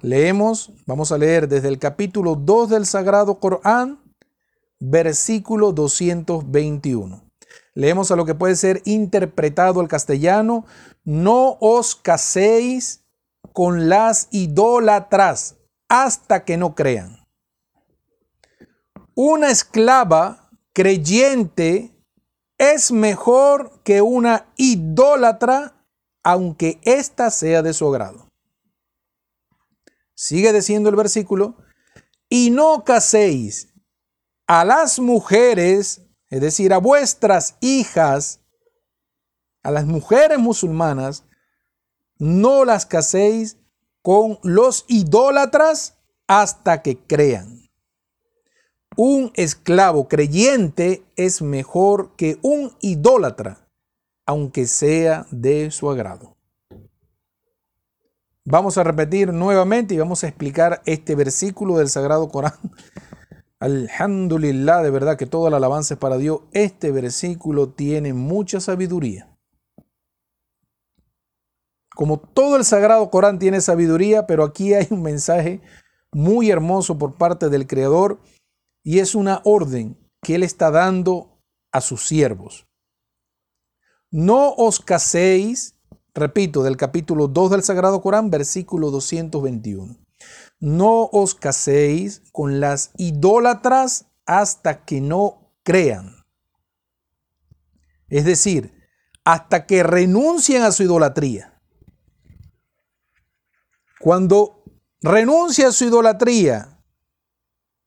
Leemos, 0.00 0.70
vamos 0.86 1.10
a 1.10 1.18
leer 1.18 1.48
desde 1.48 1.66
el 1.66 1.80
capítulo 1.80 2.36
2 2.36 2.70
del 2.70 2.86
Sagrado 2.86 3.40
Corán, 3.40 4.00
versículo 4.78 5.72
221. 5.72 7.24
Leemos 7.74 8.12
a 8.12 8.16
lo 8.16 8.24
que 8.24 8.36
puede 8.36 8.54
ser 8.54 8.80
interpretado 8.84 9.80
al 9.80 9.88
castellano, 9.88 10.66
no 11.04 11.58
os 11.60 11.96
caséis 11.96 13.02
con 13.52 13.88
las 13.88 14.28
idólatras 14.30 15.56
hasta 15.88 16.44
que 16.44 16.56
no 16.56 16.76
crean. 16.76 17.26
Una 19.16 19.50
esclava 19.50 20.48
creyente 20.72 21.92
es 22.56 22.92
mejor 22.92 23.80
que 23.82 24.00
una 24.00 24.46
idólatra, 24.56 25.74
aunque 26.22 26.78
ésta 26.84 27.30
sea 27.30 27.62
de 27.62 27.72
su 27.72 27.88
agrado. 27.88 28.27
Sigue 30.20 30.52
diciendo 30.52 30.90
el 30.90 30.96
versículo, 30.96 31.58
y 32.28 32.50
no 32.50 32.82
caséis 32.82 33.68
a 34.48 34.64
las 34.64 34.98
mujeres, 34.98 36.02
es 36.28 36.40
decir, 36.40 36.72
a 36.72 36.78
vuestras 36.78 37.54
hijas, 37.60 38.40
a 39.62 39.70
las 39.70 39.86
mujeres 39.86 40.40
musulmanas, 40.40 41.22
no 42.18 42.64
las 42.64 42.84
caséis 42.84 43.58
con 44.02 44.40
los 44.42 44.86
idólatras 44.88 45.98
hasta 46.26 46.82
que 46.82 46.98
crean. 46.98 47.70
un 48.96 49.30
esclavo 49.34 50.08
creyente 50.08 51.04
es 51.14 51.42
mejor 51.42 52.16
que 52.16 52.40
un 52.42 52.76
idólatra, 52.80 53.68
aunque 54.26 54.66
sea 54.66 55.28
de 55.30 55.70
su 55.70 55.88
agrado. 55.88 56.37
Vamos 58.50 58.78
a 58.78 58.82
repetir 58.82 59.30
nuevamente 59.30 59.92
y 59.92 59.98
vamos 59.98 60.24
a 60.24 60.28
explicar 60.28 60.80
este 60.86 61.14
versículo 61.14 61.76
del 61.76 61.90
Sagrado 61.90 62.30
Corán. 62.30 62.54
Alhamdulillah, 63.60 64.80
de 64.80 64.90
verdad 64.90 65.18
que 65.18 65.26
toda 65.26 65.50
la 65.50 65.58
alabanza 65.58 65.94
es 65.94 66.00
para 66.00 66.16
Dios. 66.16 66.40
Este 66.52 66.90
versículo 66.90 67.68
tiene 67.68 68.14
mucha 68.14 68.58
sabiduría. 68.60 69.36
Como 71.94 72.18
todo 72.18 72.56
el 72.56 72.64
Sagrado 72.64 73.10
Corán 73.10 73.38
tiene 73.38 73.60
sabiduría, 73.60 74.26
pero 74.26 74.44
aquí 74.44 74.72
hay 74.72 74.86
un 74.88 75.02
mensaje 75.02 75.60
muy 76.10 76.50
hermoso 76.50 76.96
por 76.96 77.18
parte 77.18 77.50
del 77.50 77.66
Creador 77.66 78.18
y 78.82 79.00
es 79.00 79.14
una 79.14 79.42
orden 79.44 79.98
que 80.22 80.36
Él 80.36 80.42
está 80.42 80.70
dando 80.70 81.38
a 81.70 81.82
sus 81.82 82.08
siervos. 82.08 82.66
No 84.10 84.54
os 84.54 84.80
caséis 84.80 85.77
Repito, 86.14 86.62
del 86.62 86.76
capítulo 86.76 87.28
2 87.28 87.50
del 87.50 87.62
Sagrado 87.62 88.00
Corán, 88.00 88.30
versículo 88.30 88.90
221. 88.90 89.96
No 90.60 91.04
os 91.12 91.34
caséis 91.34 92.22
con 92.32 92.60
las 92.60 92.90
idólatras 92.96 94.06
hasta 94.26 94.84
que 94.84 95.00
no 95.00 95.52
crean. 95.62 96.24
Es 98.08 98.24
decir, 98.24 98.72
hasta 99.24 99.66
que 99.66 99.82
renuncien 99.82 100.62
a 100.62 100.72
su 100.72 100.82
idolatría. 100.82 101.60
Cuando 104.00 104.64
renuncia 105.02 105.68
a 105.68 105.72
su 105.72 105.84
idolatría 105.84 106.82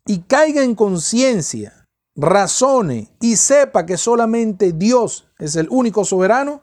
y 0.06 0.20
caiga 0.22 0.64
en 0.64 0.76
conciencia, 0.76 1.90
razone 2.16 3.16
y 3.22 3.38
sepa 3.38 3.86
que 3.86 3.98
solamente 3.98 4.72
Dios 4.74 5.28
es 5.40 5.56
el 5.56 5.68
único 5.70 6.06
soberano, 6.06 6.62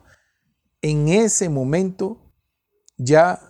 en 0.81 1.07
ese 1.07 1.49
momento 1.49 2.17
ya 2.97 3.41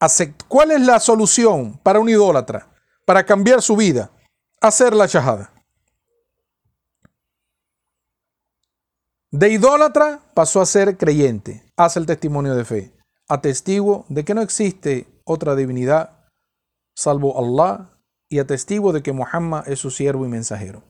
acepta. 0.00 0.44
¿Cuál 0.48 0.72
es 0.72 0.80
la 0.80 1.00
solución 1.00 1.78
para 1.82 2.00
un 2.00 2.08
idólatra? 2.08 2.68
Para 3.04 3.24
cambiar 3.24 3.62
su 3.62 3.76
vida. 3.76 4.10
Hacer 4.60 4.94
la 4.94 5.06
shahada. 5.06 5.52
De 9.30 9.50
idólatra 9.50 10.20
pasó 10.34 10.60
a 10.60 10.66
ser 10.66 10.96
creyente. 10.96 11.70
Hace 11.76 11.98
el 11.98 12.06
testimonio 12.06 12.54
de 12.54 12.64
fe. 12.64 12.92
Atestigo 13.28 14.06
de 14.08 14.24
que 14.24 14.34
no 14.34 14.42
existe 14.42 15.06
otra 15.24 15.54
divinidad 15.54 16.16
salvo 16.96 17.38
Allah 17.38 17.90
y 18.28 18.38
atestigo 18.38 18.92
de 18.92 19.02
que 19.02 19.12
Muhammad 19.12 19.68
es 19.68 19.78
su 19.78 19.90
siervo 19.90 20.24
y 20.24 20.28
mensajero. 20.28 20.82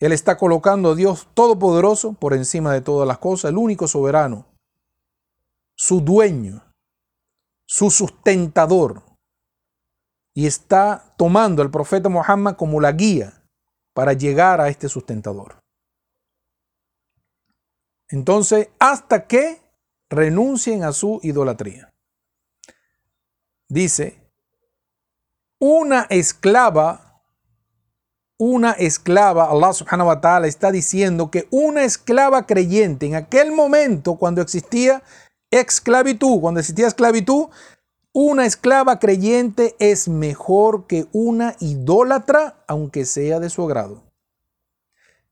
Él 0.00 0.12
está 0.12 0.36
colocando 0.36 0.92
a 0.92 0.94
Dios 0.94 1.28
Todopoderoso 1.34 2.14
por 2.14 2.34
encima 2.34 2.72
de 2.72 2.80
todas 2.80 3.06
las 3.06 3.18
cosas, 3.18 3.50
el 3.50 3.58
único 3.58 3.88
soberano, 3.88 4.46
su 5.76 6.00
dueño, 6.00 6.62
su 7.66 7.90
sustentador. 7.90 9.02
Y 10.34 10.46
está 10.46 11.14
tomando 11.16 11.62
al 11.62 11.70
profeta 11.70 12.08
Muhammad 12.08 12.56
como 12.56 12.80
la 12.80 12.92
guía 12.92 13.44
para 13.92 14.12
llegar 14.12 14.60
a 14.60 14.68
este 14.68 14.88
sustentador. 14.88 15.60
Entonces, 18.08 18.68
hasta 18.78 19.26
que 19.26 19.62
renuncien 20.10 20.84
a 20.84 20.92
su 20.92 21.20
idolatría. 21.22 21.92
Dice, 23.68 24.20
una 25.58 26.02
esclava 26.10 27.03
una 28.44 28.72
esclava, 28.72 29.50
Allah 29.50 29.72
subhanahu 29.72 30.08
wa 30.08 30.20
ta'ala 30.20 30.46
está 30.46 30.70
diciendo 30.70 31.30
que 31.30 31.48
una 31.50 31.84
esclava 31.84 32.44
creyente 32.44 33.06
en 33.06 33.14
aquel 33.14 33.52
momento 33.52 34.16
cuando 34.16 34.42
existía 34.42 35.02
esclavitud, 35.50 36.42
cuando 36.42 36.60
existía 36.60 36.86
esclavitud, 36.86 37.46
una 38.12 38.44
esclava 38.44 38.98
creyente 38.98 39.74
es 39.78 40.08
mejor 40.08 40.86
que 40.86 41.06
una 41.12 41.56
idólatra, 41.58 42.62
aunque 42.68 43.06
sea 43.06 43.40
de 43.40 43.48
su 43.48 43.62
agrado. 43.62 44.02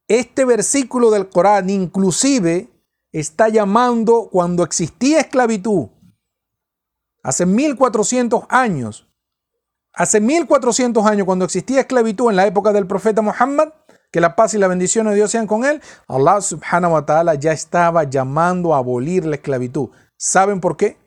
Este 0.09 0.46
versículo 0.46 1.11
del 1.11 1.29
Corán 1.29 1.68
inclusive 1.68 2.70
está 3.12 3.51
llamando 3.51 4.31
cuando 4.33 4.64
existía 4.64 5.20
esclavitud, 5.20 5.88
hace 7.22 7.44
1400 7.44 8.44
años, 8.48 9.07
Hace 9.95 10.21
1400 10.21 11.05
años, 11.05 11.27
cuando 11.27 11.45
existía 11.45 11.81
esclavitud 11.81 12.31
en 12.31 12.37
la 12.37 12.47
época 12.47 12.73
del 12.73 12.87
profeta 12.87 13.21
Muhammad, 13.21 13.69
que 14.11 14.21
la 14.21 14.37
paz 14.37 14.55
y 14.55 14.59
la 14.59 14.69
bendición 14.69 15.07
de 15.07 15.15
Dios 15.15 15.31
sean 15.31 15.47
con 15.47 15.65
él, 15.65 15.83
Allah 16.07 16.41
subhanahu 16.41 16.93
wa 16.93 17.07
ta'ala 17.07 17.35
ya 17.35 17.53
estaba 17.53 18.05
llamando 18.05 18.75
a 18.75 18.79
abolir 18.79 19.25
la 19.27 19.37
esclavitud. 19.37 19.91
¿Saben 20.17 20.61
por 20.61 20.77
qué? 20.77 20.99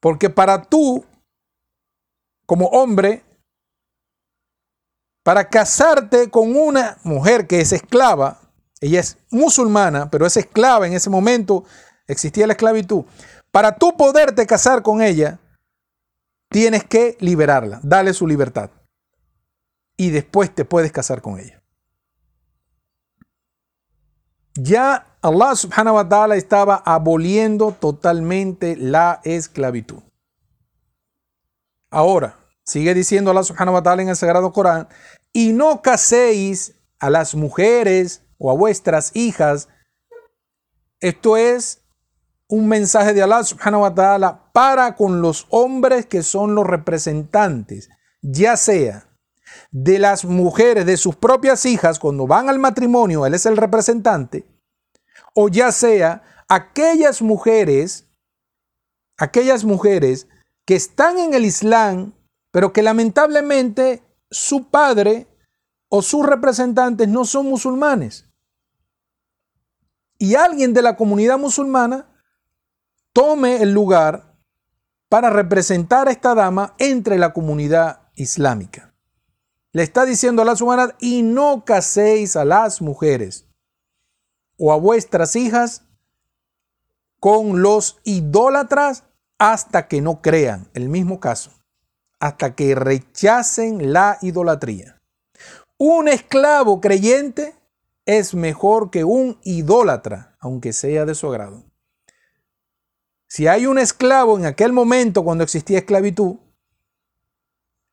Porque 0.00 0.30
para 0.30 0.62
tú, 0.62 1.04
como 2.46 2.66
hombre, 2.66 3.22
para 5.22 5.48
casarte 5.48 6.30
con 6.30 6.54
una 6.54 6.98
mujer 7.02 7.46
que 7.46 7.60
es 7.60 7.72
esclava, 7.72 8.40
ella 8.80 9.00
es 9.00 9.16
musulmana, 9.30 10.10
pero 10.10 10.26
es 10.26 10.36
esclava, 10.36 10.86
en 10.86 10.92
ese 10.92 11.08
momento 11.08 11.64
existía 12.06 12.46
la 12.46 12.52
esclavitud, 12.52 13.04
para 13.50 13.74
tú 13.76 13.96
poderte 13.96 14.46
casar 14.46 14.82
con 14.82 15.00
ella, 15.00 15.38
Tienes 16.54 16.84
que 16.84 17.16
liberarla, 17.18 17.80
dale 17.82 18.14
su 18.14 18.28
libertad. 18.28 18.70
Y 19.96 20.10
después 20.10 20.54
te 20.54 20.64
puedes 20.64 20.92
casar 20.92 21.20
con 21.20 21.40
ella. 21.40 21.60
Ya 24.54 25.18
Allah 25.20 25.56
subhanahu 25.56 25.96
wa 25.96 26.08
ta'ala 26.08 26.36
estaba 26.36 26.76
aboliendo 26.76 27.72
totalmente 27.72 28.76
la 28.76 29.20
esclavitud. 29.24 30.00
Ahora, 31.90 32.38
sigue 32.62 32.94
diciendo 32.94 33.32
Allah 33.32 33.42
subhanahu 33.42 33.74
wa 33.74 33.82
ta'ala 33.82 34.02
en 34.02 34.10
el 34.10 34.16
Sagrado 34.16 34.52
Corán, 34.52 34.86
y 35.32 35.52
no 35.54 35.82
caséis 35.82 36.76
a 37.00 37.10
las 37.10 37.34
mujeres 37.34 38.22
o 38.38 38.52
a 38.52 38.54
vuestras 38.54 39.10
hijas. 39.16 39.68
Esto 41.00 41.36
es 41.36 41.83
un 42.48 42.68
mensaje 42.68 43.14
de 43.14 43.22
Allah 43.22 43.42
subhanahu 43.42 43.82
wa 43.82 43.94
ta'ala 43.94 44.50
para 44.52 44.94
con 44.94 45.22
los 45.22 45.46
hombres 45.50 46.06
que 46.06 46.22
son 46.22 46.54
los 46.54 46.66
representantes, 46.66 47.88
ya 48.22 48.56
sea 48.56 49.08
de 49.70 49.98
las 49.98 50.24
mujeres, 50.24 50.86
de 50.86 50.96
sus 50.96 51.16
propias 51.16 51.64
hijas, 51.66 51.98
cuando 51.98 52.26
van 52.26 52.48
al 52.48 52.58
matrimonio, 52.58 53.26
él 53.26 53.34
es 53.34 53.46
el 53.46 53.56
representante, 53.56 54.46
o 55.34 55.48
ya 55.48 55.72
sea 55.72 56.22
aquellas 56.48 57.22
mujeres, 57.22 58.06
aquellas 59.16 59.64
mujeres 59.64 60.28
que 60.66 60.76
están 60.76 61.18
en 61.18 61.34
el 61.34 61.44
Islam, 61.44 62.14
pero 62.50 62.72
que 62.72 62.82
lamentablemente 62.82 64.02
su 64.30 64.70
padre 64.70 65.26
o 65.88 66.02
sus 66.02 66.24
representantes 66.24 67.08
no 67.08 67.24
son 67.24 67.46
musulmanes. 67.46 68.28
Y 70.18 70.36
alguien 70.36 70.72
de 70.72 70.82
la 70.82 70.96
comunidad 70.96 71.38
musulmana 71.38 72.13
tome 73.14 73.62
el 73.62 73.72
lugar 73.72 74.34
para 75.08 75.30
representar 75.30 76.08
a 76.08 76.10
esta 76.10 76.34
dama 76.34 76.74
entre 76.78 77.16
la 77.16 77.32
comunidad 77.32 78.00
islámica. 78.16 78.92
Le 79.72 79.82
está 79.82 80.04
diciendo 80.04 80.42
a 80.42 80.44
la 80.44 80.54
humanas, 80.60 80.94
y 80.98 81.22
no 81.22 81.64
caséis 81.64 82.36
a 82.36 82.44
las 82.44 82.82
mujeres 82.82 83.48
o 84.58 84.72
a 84.72 84.76
vuestras 84.76 85.36
hijas 85.36 85.82
con 87.20 87.62
los 87.62 88.00
idólatras 88.04 89.04
hasta 89.38 89.88
que 89.88 90.00
no 90.00 90.20
crean. 90.20 90.68
El 90.74 90.88
mismo 90.88 91.20
caso, 91.20 91.52
hasta 92.18 92.54
que 92.54 92.74
rechacen 92.74 93.92
la 93.92 94.18
idolatría. 94.22 95.00
Un 95.78 96.08
esclavo 96.08 96.80
creyente 96.80 97.54
es 98.06 98.34
mejor 98.34 98.90
que 98.90 99.04
un 99.04 99.38
idólatra, 99.44 100.36
aunque 100.40 100.72
sea 100.72 101.04
de 101.04 101.14
su 101.14 101.28
agrado. 101.28 101.64
Si 103.34 103.48
hay 103.48 103.66
un 103.66 103.80
esclavo 103.80 104.38
en 104.38 104.46
aquel 104.46 104.72
momento 104.72 105.24
cuando 105.24 105.42
existía 105.42 105.78
esclavitud 105.78 106.36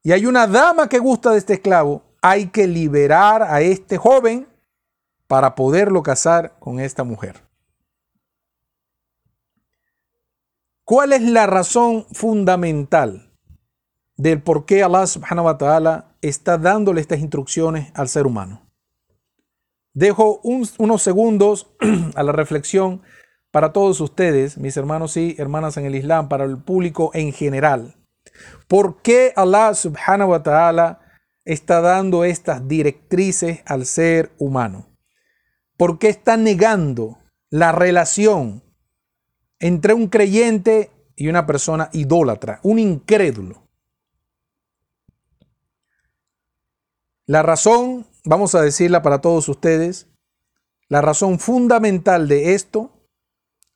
y 0.03 0.11
hay 0.11 0.27
una 0.27 0.45
dama 0.45 0.87
que 0.87 0.99
gusta 0.99 1.31
de 1.31 1.39
este 1.39 1.53
esclavo, 1.53 2.03
hay 2.21 2.49
que 2.49 2.67
liberar 2.67 3.41
a 3.41 3.61
este 3.61 3.97
joven 3.97 4.47
para 5.25 5.55
poderlo 5.55 6.03
casar 6.03 6.59
con 6.59 6.79
esta 6.79 7.03
mujer. 7.03 7.41
¿Cuál 10.83 11.11
es 11.11 11.23
la 11.23 11.47
razón 11.47 12.05
fundamental 12.11 13.33
del 14.17 14.43
por 14.43 14.67
qué 14.67 14.83
Allah 14.83 15.07
subhanahu 15.07 15.47
wa 15.47 15.57
ta'ala 15.57 16.13
está 16.21 16.59
dándole 16.59 17.01
estas 17.01 17.17
instrucciones 17.17 17.91
al 17.95 18.09
ser 18.09 18.27
humano? 18.27 18.69
Dejo 19.95 20.39
unos 20.43 21.01
segundos 21.01 21.71
a 22.15 22.21
la 22.21 22.31
reflexión 22.31 23.01
para 23.51 23.73
todos 23.73 23.99
ustedes, 23.99 24.57
mis 24.57 24.77
hermanos 24.77 25.17
y 25.17 25.35
hermanas 25.37 25.77
en 25.77 25.85
el 25.85 25.95
Islam, 25.95 26.29
para 26.29 26.45
el 26.45 26.57
público 26.57 27.11
en 27.13 27.33
general. 27.33 27.95
¿Por 28.67 29.01
qué 29.01 29.33
Allah 29.35 29.73
subhanahu 29.73 30.31
wa 30.31 30.41
ta'ala 30.41 31.01
está 31.43 31.81
dando 31.81 32.23
estas 32.23 32.67
directrices 32.67 33.61
al 33.65 33.85
ser 33.85 34.31
humano? 34.37 34.87
¿Por 35.77 35.99
qué 35.99 36.07
está 36.07 36.37
negando 36.37 37.19
la 37.49 37.73
relación 37.73 38.63
entre 39.59 39.93
un 39.93 40.07
creyente 40.07 40.91
y 41.15 41.27
una 41.27 41.45
persona 41.45 41.89
idólatra, 41.91 42.61
un 42.63 42.79
incrédulo? 42.79 43.67
La 47.25 47.43
razón, 47.43 48.07
vamos 48.23 48.55
a 48.55 48.61
decirla 48.61 49.01
para 49.01 49.19
todos 49.19 49.49
ustedes, 49.49 50.07
la 50.87 51.01
razón 51.01 51.39
fundamental 51.39 52.27
de 52.27 52.53
esto 52.53 53.00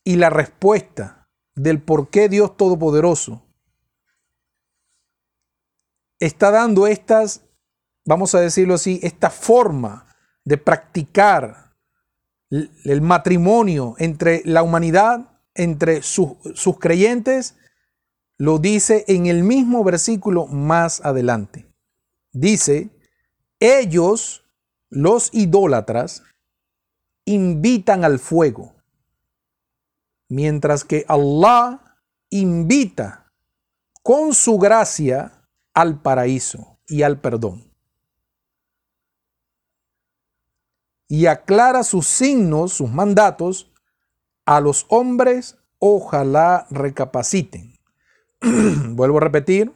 y 0.05 0.15
la 0.15 0.29
respuesta 0.29 1.27
del 1.55 1.81
por 1.81 2.09
qué 2.09 2.29
Dios 2.29 2.55
Todopoderoso 2.55 3.43
está 6.19 6.51
dando 6.51 6.87
estas, 6.87 7.43
vamos 8.05 8.35
a 8.35 8.39
decirlo 8.39 8.75
así, 8.75 8.99
esta 9.03 9.29
forma 9.29 10.15
de 10.45 10.57
practicar 10.57 11.73
el 12.49 13.01
matrimonio 13.01 13.95
entre 13.97 14.41
la 14.45 14.63
humanidad, 14.63 15.41
entre 15.55 16.03
sus, 16.03 16.33
sus 16.53 16.79
creyentes, 16.79 17.57
lo 18.37 18.59
dice 18.59 19.05
en 19.07 19.25
el 19.25 19.43
mismo 19.43 19.83
versículo 19.83 20.45
más 20.45 21.03
adelante. 21.03 21.67
Dice, 22.31 22.89
ellos, 23.59 24.43
los 24.89 25.33
idólatras, 25.33 26.23
invitan 27.25 28.05
al 28.05 28.19
fuego, 28.19 28.74
mientras 30.29 30.83
que 30.83 31.05
Allah 31.07 31.97
invita 32.29 33.31
con 34.03 34.33
su 34.33 34.57
gracia 34.57 35.47
al 35.73 36.01
paraíso 36.01 36.79
y 36.87 37.03
al 37.03 37.19
perdón. 37.19 37.71
Y 41.07 41.27
aclara 41.27 41.83
sus 41.83 42.07
signos, 42.07 42.73
sus 42.73 42.89
mandatos, 42.89 43.71
a 44.45 44.59
los 44.59 44.85
hombres, 44.89 45.57
ojalá 45.79 46.67
recapaciten. 46.69 47.75
vuelvo 48.95 49.17
a 49.17 49.21
repetir, 49.21 49.71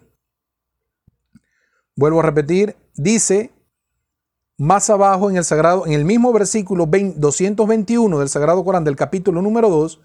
vuelvo 1.96 2.20
a 2.20 2.24
repetir, 2.24 2.76
dice 2.96 3.52
más 4.58 4.90
abajo 4.90 5.30
en 5.30 5.38
el 5.38 5.44
sagrado, 5.44 5.86
en 5.86 5.94
el 5.94 6.04
mismo 6.04 6.34
versículo 6.34 6.86
221 6.86 8.20
del 8.20 8.30
Sagrado 8.30 8.64
Corán 8.64 8.84
del 8.84 8.98
capítulo 8.98 9.42
número 9.42 9.70
2, 9.70 10.02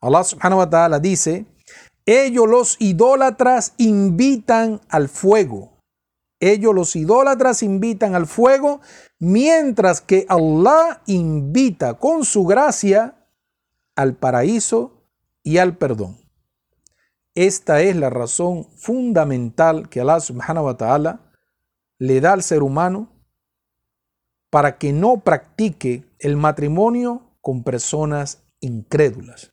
Allah 0.00 0.24
subhanahu 0.24 0.58
wa 0.58 0.70
ta'ala 0.70 0.98
dice, 1.00 1.46
ellos 2.06 2.48
los 2.48 2.76
idólatras 2.80 3.74
invitan 3.76 4.80
al 4.88 5.08
fuego. 5.08 5.78
Ellos 6.40 6.74
los 6.74 6.96
idólatras 6.96 7.62
invitan 7.62 8.14
al 8.14 8.26
fuego, 8.26 8.80
mientras 9.18 10.00
que 10.00 10.24
Allah 10.28 11.02
invita 11.06 11.94
con 11.94 12.24
su 12.24 12.44
gracia 12.44 13.28
al 13.96 14.14
paraíso 14.14 15.02
y 15.42 15.58
al 15.58 15.76
perdón. 15.76 16.16
Esta 17.34 17.82
es 17.82 17.96
la 17.96 18.10
razón 18.10 18.68
fundamental 18.76 19.88
que 19.88 20.00
Allah 20.00 20.20
subhanahu 20.20 20.66
wa 20.66 20.76
ta'ala 20.76 21.32
le 21.98 22.20
da 22.20 22.32
al 22.32 22.42
ser 22.42 22.62
humano 22.62 23.12
para 24.50 24.78
que 24.78 24.92
no 24.92 25.20
practique 25.20 26.04
el 26.20 26.36
matrimonio 26.36 27.36
con 27.40 27.64
personas 27.64 28.44
incrédulas. 28.60 29.52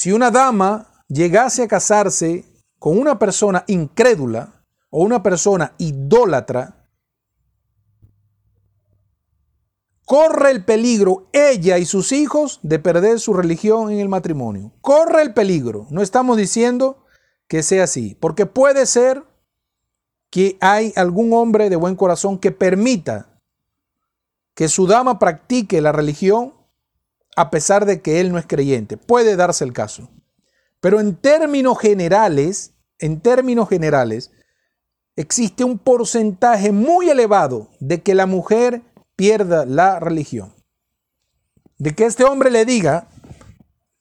Si 0.00 0.12
una 0.12 0.30
dama 0.30 1.02
llegase 1.08 1.64
a 1.64 1.66
casarse 1.66 2.44
con 2.78 2.96
una 2.96 3.18
persona 3.18 3.64
incrédula 3.66 4.64
o 4.90 5.02
una 5.02 5.24
persona 5.24 5.74
idólatra, 5.76 6.88
corre 10.04 10.52
el 10.52 10.64
peligro 10.64 11.26
ella 11.32 11.78
y 11.78 11.84
sus 11.84 12.12
hijos 12.12 12.60
de 12.62 12.78
perder 12.78 13.18
su 13.18 13.34
religión 13.34 13.90
en 13.90 13.98
el 13.98 14.08
matrimonio. 14.08 14.70
Corre 14.82 15.20
el 15.20 15.34
peligro. 15.34 15.88
No 15.90 16.00
estamos 16.00 16.36
diciendo 16.36 17.04
que 17.48 17.64
sea 17.64 17.82
así, 17.82 18.16
porque 18.20 18.46
puede 18.46 18.86
ser 18.86 19.24
que 20.30 20.58
hay 20.60 20.92
algún 20.94 21.32
hombre 21.32 21.70
de 21.70 21.76
buen 21.76 21.96
corazón 21.96 22.38
que 22.38 22.52
permita 22.52 23.40
que 24.54 24.68
su 24.68 24.86
dama 24.86 25.18
practique 25.18 25.80
la 25.80 25.90
religión 25.90 26.54
a 27.38 27.50
pesar 27.50 27.86
de 27.86 28.02
que 28.02 28.18
él 28.18 28.32
no 28.32 28.38
es 28.38 28.46
creyente. 28.48 28.96
Puede 28.96 29.36
darse 29.36 29.62
el 29.62 29.72
caso. 29.72 30.10
Pero 30.80 30.98
en 30.98 31.14
términos 31.14 31.78
generales, 31.78 32.74
en 32.98 33.20
términos 33.20 33.68
generales, 33.68 34.32
existe 35.14 35.62
un 35.62 35.78
porcentaje 35.78 36.72
muy 36.72 37.08
elevado 37.08 37.70
de 37.78 38.02
que 38.02 38.16
la 38.16 38.26
mujer 38.26 38.82
pierda 39.14 39.64
la 39.66 40.00
religión. 40.00 40.52
De 41.76 41.94
que 41.94 42.06
este 42.06 42.24
hombre 42.24 42.50
le 42.50 42.64
diga, 42.64 43.08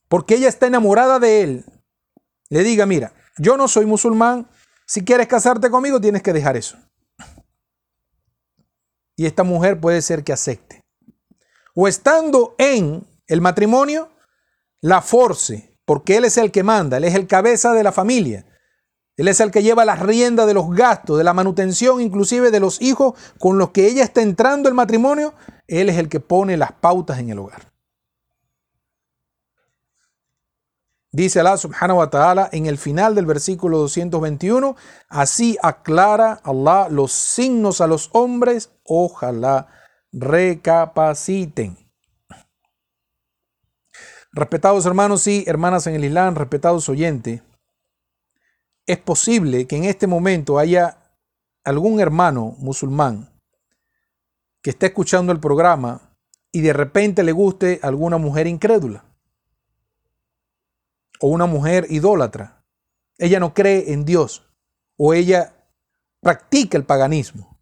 porque 0.08 0.34
ella 0.34 0.50
está 0.50 0.66
enamorada 0.66 1.20
de 1.20 1.44
él, 1.44 1.66
le 2.50 2.64
diga, 2.64 2.88
mira, 2.88 3.14
yo 3.38 3.56
no 3.56 3.68
soy 3.68 3.86
musulmán, 3.86 4.50
si 4.88 5.06
quieres 5.06 5.28
casarte 5.28 5.70
conmigo 5.70 6.02
tienes 6.02 6.24
que 6.24 6.34
dejar 6.34 6.58
eso. 6.58 6.80
Y 9.16 9.28
esta 9.28 9.44
mujer 9.44 9.80
puede 9.80 10.02
ser 10.02 10.24
que 10.24 10.34
acepte. 10.34 10.82
O 11.76 11.88
estando 11.88 12.56
en 12.58 13.06
el 13.28 13.42
matrimonio, 13.42 14.10
la 14.82 15.02
force, 15.02 15.78
porque 15.86 16.18
él 16.18 16.26
es 16.26 16.38
el 16.38 16.52
que 16.52 16.64
manda, 16.64 16.98
él 16.98 17.04
es 17.04 17.16
el 17.16 17.28
cabeza 17.28 17.74
de 17.74 17.84
la 17.84 17.92
familia. 17.92 18.46
Él 19.18 19.28
es 19.28 19.40
el 19.40 19.50
que 19.50 19.64
lleva 19.64 19.84
las 19.84 20.00
riendas 20.00 20.46
de 20.46 20.54
los 20.54 20.70
gastos, 20.70 21.18
de 21.18 21.24
la 21.24 21.34
manutención, 21.34 22.02
inclusive 22.02 22.52
de 22.52 22.60
los 22.60 22.80
hijos 22.82 23.16
con 23.40 23.58
los 23.58 23.72
que 23.72 23.88
ella 23.88 24.04
está 24.04 24.22
entrando 24.22 24.70
el 24.70 24.76
matrimonio. 24.76 25.34
Él 25.68 25.90
es 25.90 25.98
el 25.98 26.08
que 26.08 26.20
pone 26.20 26.56
las 26.56 26.72
pautas 26.74 27.18
en 27.18 27.32
el 27.32 27.40
hogar. 27.40 27.74
Dice 31.12 31.40
Allah 31.40 31.58
subhanahu 31.58 31.98
wa 31.98 32.10
ta'ala 32.12 32.50
en 32.52 32.68
el 32.68 32.78
final 32.78 33.16
del 33.16 33.26
versículo 33.26 33.80
221, 33.80 34.76
así 35.10 35.58
aclara 35.64 36.40
Allah 36.44 36.90
los 36.92 37.12
signos 37.12 37.82
a 37.82 37.88
los 37.88 38.12
hombres, 38.14 38.70
ojalá 38.84 39.68
recapaciten. 40.12 41.87
Respetados 44.38 44.86
hermanos 44.86 45.26
y 45.26 45.46
hermanas 45.48 45.88
en 45.88 45.96
el 45.96 46.06
Islam, 46.06 46.36
respetados 46.36 46.88
oyentes, 46.90 47.42
es 48.86 49.00
posible 49.00 49.66
que 49.66 49.78
en 49.78 49.86
este 49.86 50.06
momento 50.06 50.60
haya 50.60 51.00
algún 51.64 52.00
hermano 52.00 52.54
musulmán 52.60 53.32
que 54.62 54.70
esté 54.70 54.86
escuchando 54.86 55.32
el 55.32 55.40
programa 55.40 56.16
y 56.52 56.62
de 56.62 56.72
repente 56.72 57.24
le 57.24 57.32
guste 57.32 57.80
alguna 57.82 58.20
mujer 58.20 58.46
incrédula 58.46 59.06
o 61.20 61.30
una 61.30 61.48
mujer 61.48 61.88
idólatra. 61.90 62.64
Ella 63.18 63.40
no 63.40 63.56
cree 63.56 63.92
en 63.92 64.06
Dios 64.06 64.44
o 64.98 65.16
ella 65.16 65.56
practica 66.22 66.78
el 66.78 66.86
paganismo. 66.86 67.58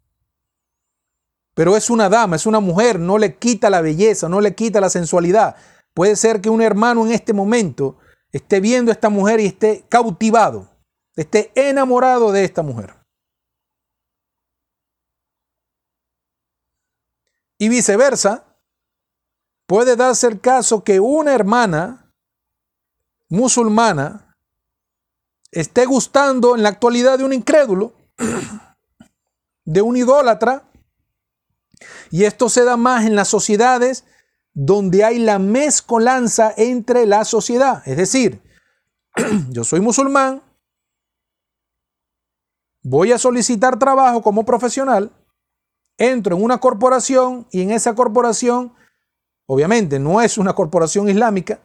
Pero 1.54 1.74
es 1.74 1.88
una 1.88 2.10
dama, 2.10 2.36
es 2.36 2.44
una 2.44 2.60
mujer, 2.60 3.00
no 3.00 3.16
le 3.16 3.36
quita 3.36 3.70
la 3.70 3.80
belleza, 3.80 4.28
no 4.28 4.42
le 4.42 4.54
quita 4.54 4.78
la 4.78 4.90
sensualidad. 4.90 5.56
Puede 5.96 6.14
ser 6.14 6.42
que 6.42 6.50
un 6.50 6.60
hermano 6.60 7.06
en 7.06 7.12
este 7.12 7.32
momento 7.32 7.96
esté 8.30 8.60
viendo 8.60 8.90
a 8.90 8.92
esta 8.92 9.08
mujer 9.08 9.40
y 9.40 9.46
esté 9.46 9.86
cautivado, 9.88 10.68
esté 11.16 11.50
enamorado 11.54 12.32
de 12.32 12.44
esta 12.44 12.62
mujer. 12.62 12.94
Y 17.58 17.70
viceversa, 17.70 18.44
puede 19.66 19.96
darse 19.96 20.26
el 20.26 20.38
caso 20.38 20.84
que 20.84 21.00
una 21.00 21.32
hermana 21.32 22.12
musulmana 23.30 24.36
esté 25.50 25.86
gustando 25.86 26.56
en 26.56 26.62
la 26.62 26.68
actualidad 26.68 27.16
de 27.16 27.24
un 27.24 27.32
incrédulo, 27.32 27.94
de 29.64 29.80
un 29.80 29.96
idólatra, 29.96 30.70
y 32.10 32.24
esto 32.24 32.50
se 32.50 32.64
da 32.64 32.76
más 32.76 33.06
en 33.06 33.16
las 33.16 33.28
sociedades 33.28 34.04
donde 34.58 35.04
hay 35.04 35.18
la 35.18 35.38
mezcolanza 35.38 36.54
entre 36.56 37.04
la 37.04 37.26
sociedad. 37.26 37.86
Es 37.86 37.98
decir, 37.98 38.40
yo 39.50 39.64
soy 39.64 39.80
musulmán, 39.82 40.42
voy 42.82 43.12
a 43.12 43.18
solicitar 43.18 43.78
trabajo 43.78 44.22
como 44.22 44.46
profesional, 44.46 45.12
entro 45.98 46.34
en 46.34 46.42
una 46.42 46.56
corporación 46.56 47.46
y 47.50 47.60
en 47.60 47.70
esa 47.70 47.94
corporación, 47.94 48.72
obviamente 49.44 49.98
no 49.98 50.22
es 50.22 50.38
una 50.38 50.54
corporación 50.54 51.10
islámica, 51.10 51.60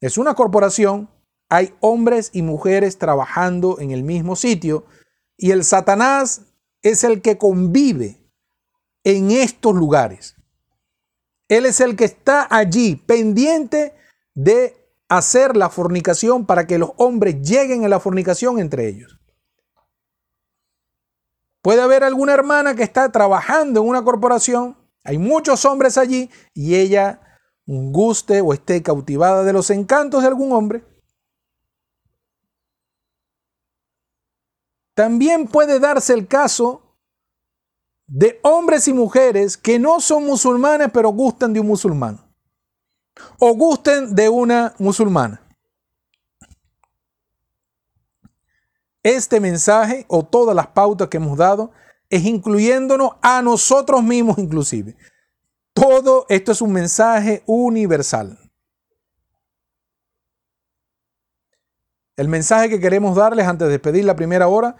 es 0.00 0.16
una 0.16 0.34
corporación, 0.34 1.10
hay 1.48 1.74
hombres 1.80 2.30
y 2.32 2.42
mujeres 2.42 2.98
trabajando 2.98 3.80
en 3.80 3.90
el 3.90 4.04
mismo 4.04 4.36
sitio 4.36 4.84
y 5.36 5.50
el 5.50 5.64
Satanás 5.64 6.42
es 6.82 7.02
el 7.02 7.20
que 7.20 7.36
convive 7.36 8.22
en 9.02 9.32
estos 9.32 9.74
lugares. 9.74 10.36
Él 11.56 11.66
es 11.66 11.80
el 11.80 11.96
que 11.96 12.04
está 12.04 12.46
allí 12.48 12.96
pendiente 12.96 13.94
de 14.34 14.74
hacer 15.10 15.54
la 15.54 15.68
fornicación 15.68 16.46
para 16.46 16.66
que 16.66 16.78
los 16.78 16.92
hombres 16.96 17.42
lleguen 17.42 17.84
a 17.84 17.90
la 17.90 18.00
fornicación 18.00 18.58
entre 18.58 18.88
ellos. 18.88 19.20
Puede 21.60 21.82
haber 21.82 22.04
alguna 22.04 22.32
hermana 22.32 22.74
que 22.74 22.82
está 22.82 23.12
trabajando 23.12 23.82
en 23.82 23.88
una 23.88 24.02
corporación, 24.02 24.78
hay 25.04 25.18
muchos 25.18 25.66
hombres 25.66 25.98
allí 25.98 26.30
y 26.54 26.76
ella 26.76 27.20
guste 27.66 28.40
o 28.40 28.54
esté 28.54 28.82
cautivada 28.82 29.44
de 29.44 29.52
los 29.52 29.68
encantos 29.68 30.22
de 30.22 30.28
algún 30.28 30.52
hombre. 30.52 30.82
También 34.94 35.46
puede 35.46 35.78
darse 35.78 36.14
el 36.14 36.26
caso 36.26 36.81
de 38.14 38.38
hombres 38.42 38.88
y 38.88 38.92
mujeres 38.92 39.56
que 39.56 39.78
no 39.78 39.98
son 39.98 40.26
musulmanes 40.26 40.90
pero 40.92 41.08
gustan 41.08 41.54
de 41.54 41.60
un 41.60 41.66
musulmán 41.66 42.20
o 43.38 43.54
gusten 43.54 44.14
de 44.14 44.28
una 44.28 44.74
musulmana. 44.78 45.40
Este 49.02 49.40
mensaje 49.40 50.04
o 50.08 50.22
todas 50.22 50.54
las 50.54 50.66
pautas 50.66 51.08
que 51.08 51.16
hemos 51.16 51.38
dado 51.38 51.72
es 52.10 52.26
incluyéndonos 52.26 53.12
a 53.22 53.40
nosotros 53.40 54.02
mismos 54.02 54.36
inclusive. 54.36 54.94
Todo 55.72 56.26
esto 56.28 56.52
es 56.52 56.60
un 56.60 56.72
mensaje 56.72 57.42
universal. 57.46 58.38
El 62.14 62.28
mensaje 62.28 62.68
que 62.68 62.78
queremos 62.78 63.16
darles 63.16 63.46
antes 63.46 63.68
de 63.68 63.72
despedir 63.72 64.04
la 64.04 64.16
primera 64.16 64.48
hora, 64.48 64.76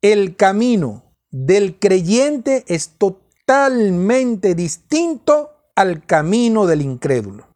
el 0.00 0.34
camino 0.34 1.03
del 1.34 1.80
creyente 1.80 2.64
es 2.68 2.90
totalmente 2.90 4.54
distinto 4.54 5.50
al 5.74 6.06
camino 6.06 6.64
del 6.64 6.80
incrédulo, 6.80 7.48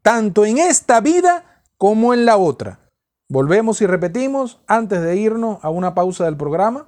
tanto 0.00 0.44
en 0.44 0.58
esta 0.58 1.00
vida 1.00 1.64
como 1.76 2.14
en 2.14 2.24
la 2.24 2.36
otra. 2.36 2.88
Volvemos 3.28 3.82
y 3.82 3.86
repetimos 3.86 4.60
antes 4.68 5.02
de 5.02 5.16
irnos 5.16 5.58
a 5.62 5.70
una 5.70 5.92
pausa 5.92 6.26
del 6.26 6.36
programa. 6.36 6.86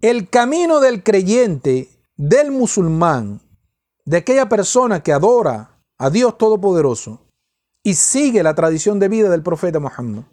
El 0.00 0.28
camino 0.28 0.80
del 0.80 1.04
creyente, 1.04 1.88
del 2.16 2.50
musulmán, 2.50 3.40
de 4.04 4.16
aquella 4.16 4.48
persona 4.48 5.04
que 5.04 5.12
adora 5.12 5.84
a 5.98 6.10
Dios 6.10 6.36
Todopoderoso 6.36 7.20
y 7.84 7.94
sigue 7.94 8.42
la 8.42 8.56
tradición 8.56 8.98
de 8.98 9.08
vida 9.08 9.30
del 9.30 9.44
profeta 9.44 9.78
Muhammad, 9.78 10.24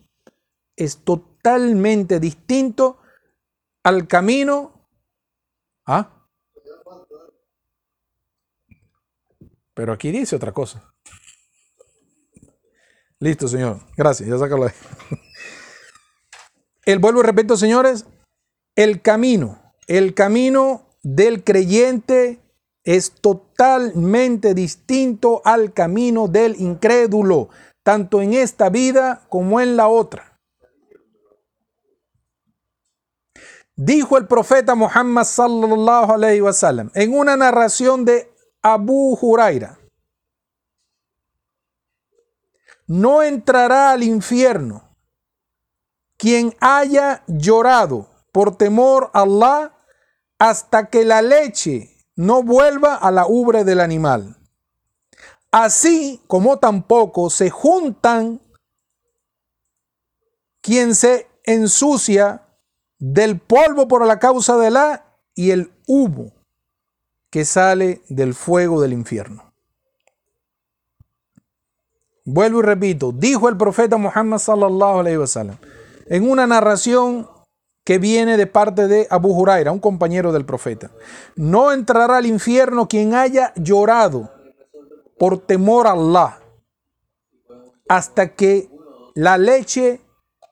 es 0.76 0.98
totalmente 0.98 2.20
distinto 2.20 2.98
al 3.84 4.08
camino. 4.08 4.88
¿Ah? 5.86 6.10
Pero 9.74 9.94
aquí 9.94 10.12
dice 10.12 10.36
otra 10.36 10.52
cosa. 10.52 10.94
Listo, 13.20 13.48
Señor. 13.48 13.80
Gracias. 13.96 14.28
Ya 14.30 14.38
sácalo 14.38 14.66
ahí. 14.66 14.74
El 16.86 17.00
vuelvo 17.00 17.22
y 17.22 17.24
repito, 17.24 17.56
señores, 17.56 18.06
el 18.76 19.02
camino, 19.02 19.74
el 19.88 20.14
camino 20.14 20.90
del 21.02 21.44
creyente 21.44 22.42
es 22.84 23.12
totalmente 23.12 24.54
distinto 24.54 25.42
al 25.46 25.74
camino 25.74 26.28
del 26.28 26.60
incrédulo, 26.60 27.48
tanto 27.84 28.22
en 28.22 28.34
esta 28.34 28.70
vida 28.70 29.26
como 29.30 29.62
en 29.62 29.78
la 29.78 29.88
otra. 29.88 30.33
Dijo 33.76 34.18
el 34.18 34.28
profeta 34.28 34.76
Muhammad 34.76 35.24
sallallahu 35.24 36.14
alaihi 36.14 36.42
wasallam 36.42 36.92
en 36.94 37.18
una 37.18 37.36
narración 37.36 38.06
de 38.06 38.32
Abu 38.62 39.18
Huraira 39.20 39.80
no 42.88 43.24
entrará 43.24 43.92
al 43.92 44.04
infierno 44.04 44.96
quien 46.18 46.56
haya 46.60 47.24
llorado 47.28 48.10
por 48.32 48.56
temor 48.56 49.10
a 49.14 49.22
Allah 49.22 49.74
hasta 50.40 50.90
que 50.90 51.06
la 51.06 51.22
leche 51.22 51.98
no 52.16 52.44
vuelva 52.44 52.96
a 52.96 53.12
la 53.12 53.26
ubre 53.28 53.64
del 53.64 53.80
animal. 53.80 54.38
Así 55.52 56.22
como 56.28 56.60
tampoco 56.60 57.30
se 57.30 57.50
juntan 57.50 58.42
quien 60.62 60.96
se 60.96 61.28
ensucia 61.44 62.43
del 63.04 63.38
polvo 63.38 63.90
por 63.90 64.06
la 64.08 64.18
causa 64.18 64.56
de 64.56 64.72
la 64.72 65.04
y 65.36 65.52
el 65.52 65.74
humo 65.88 66.32
que 67.30 67.44
sale 67.44 68.02
del 68.08 68.34
fuego 68.34 68.80
del 68.80 68.94
infierno. 68.94 69.52
Vuelvo 72.24 72.60
y 72.60 72.62
repito, 72.62 73.12
dijo 73.12 73.50
el 73.50 73.58
profeta 73.58 73.98
Muhammad 73.98 74.38
sallallahu 74.38 75.00
alaihi 75.00 75.18
wasallam 75.18 75.58
en 76.06 76.30
una 76.30 76.48
narración 76.48 77.28
que 77.84 77.98
viene 77.98 78.38
de 78.38 78.48
parte 78.48 78.88
de 78.88 79.06
Abu 79.10 79.38
Huraira, 79.38 79.74
un 79.74 79.80
compañero 79.80 80.32
del 80.32 80.46
profeta. 80.46 80.90
No 81.36 81.74
entrará 81.74 82.16
al 82.16 82.26
infierno 82.26 82.88
quien 82.88 83.16
haya 83.16 83.52
llorado 83.58 84.32
por 85.20 85.40
temor 85.40 85.88
a 85.88 85.92
Allah 85.92 86.40
hasta 87.90 88.34
que 88.34 88.70
la 89.14 89.38
leche 89.38 90.00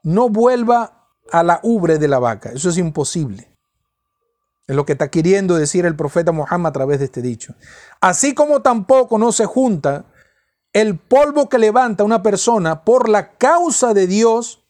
no 0.04 0.28
vuelva 0.28 1.01
a 1.32 1.44
la 1.44 1.60
ubre 1.64 1.98
de 1.98 2.08
la 2.08 2.20
vaca. 2.20 2.52
Eso 2.52 2.70
es 2.70 2.78
imposible. 2.78 3.52
Es 4.68 4.76
lo 4.76 4.86
que 4.86 4.94
está 4.94 5.10
queriendo 5.10 5.56
decir 5.56 5.86
el 5.86 5.96
profeta 5.96 6.32
Muhammad 6.32 6.70
a 6.70 6.74
través 6.74 7.00
de 7.00 7.06
este 7.06 7.22
dicho. 7.22 7.56
Así 8.00 8.34
como 8.34 8.62
tampoco 8.62 9.18
no 9.18 9.32
se 9.32 9.46
junta 9.46 10.06
el 10.74 10.98
polvo 10.98 11.50
que 11.50 11.58
levanta 11.58 12.04
una 12.04 12.24
persona 12.24 12.84
por 12.84 13.10
la 13.10 13.34
causa 13.38 13.94
de 13.94 14.08
Dios 14.08 14.64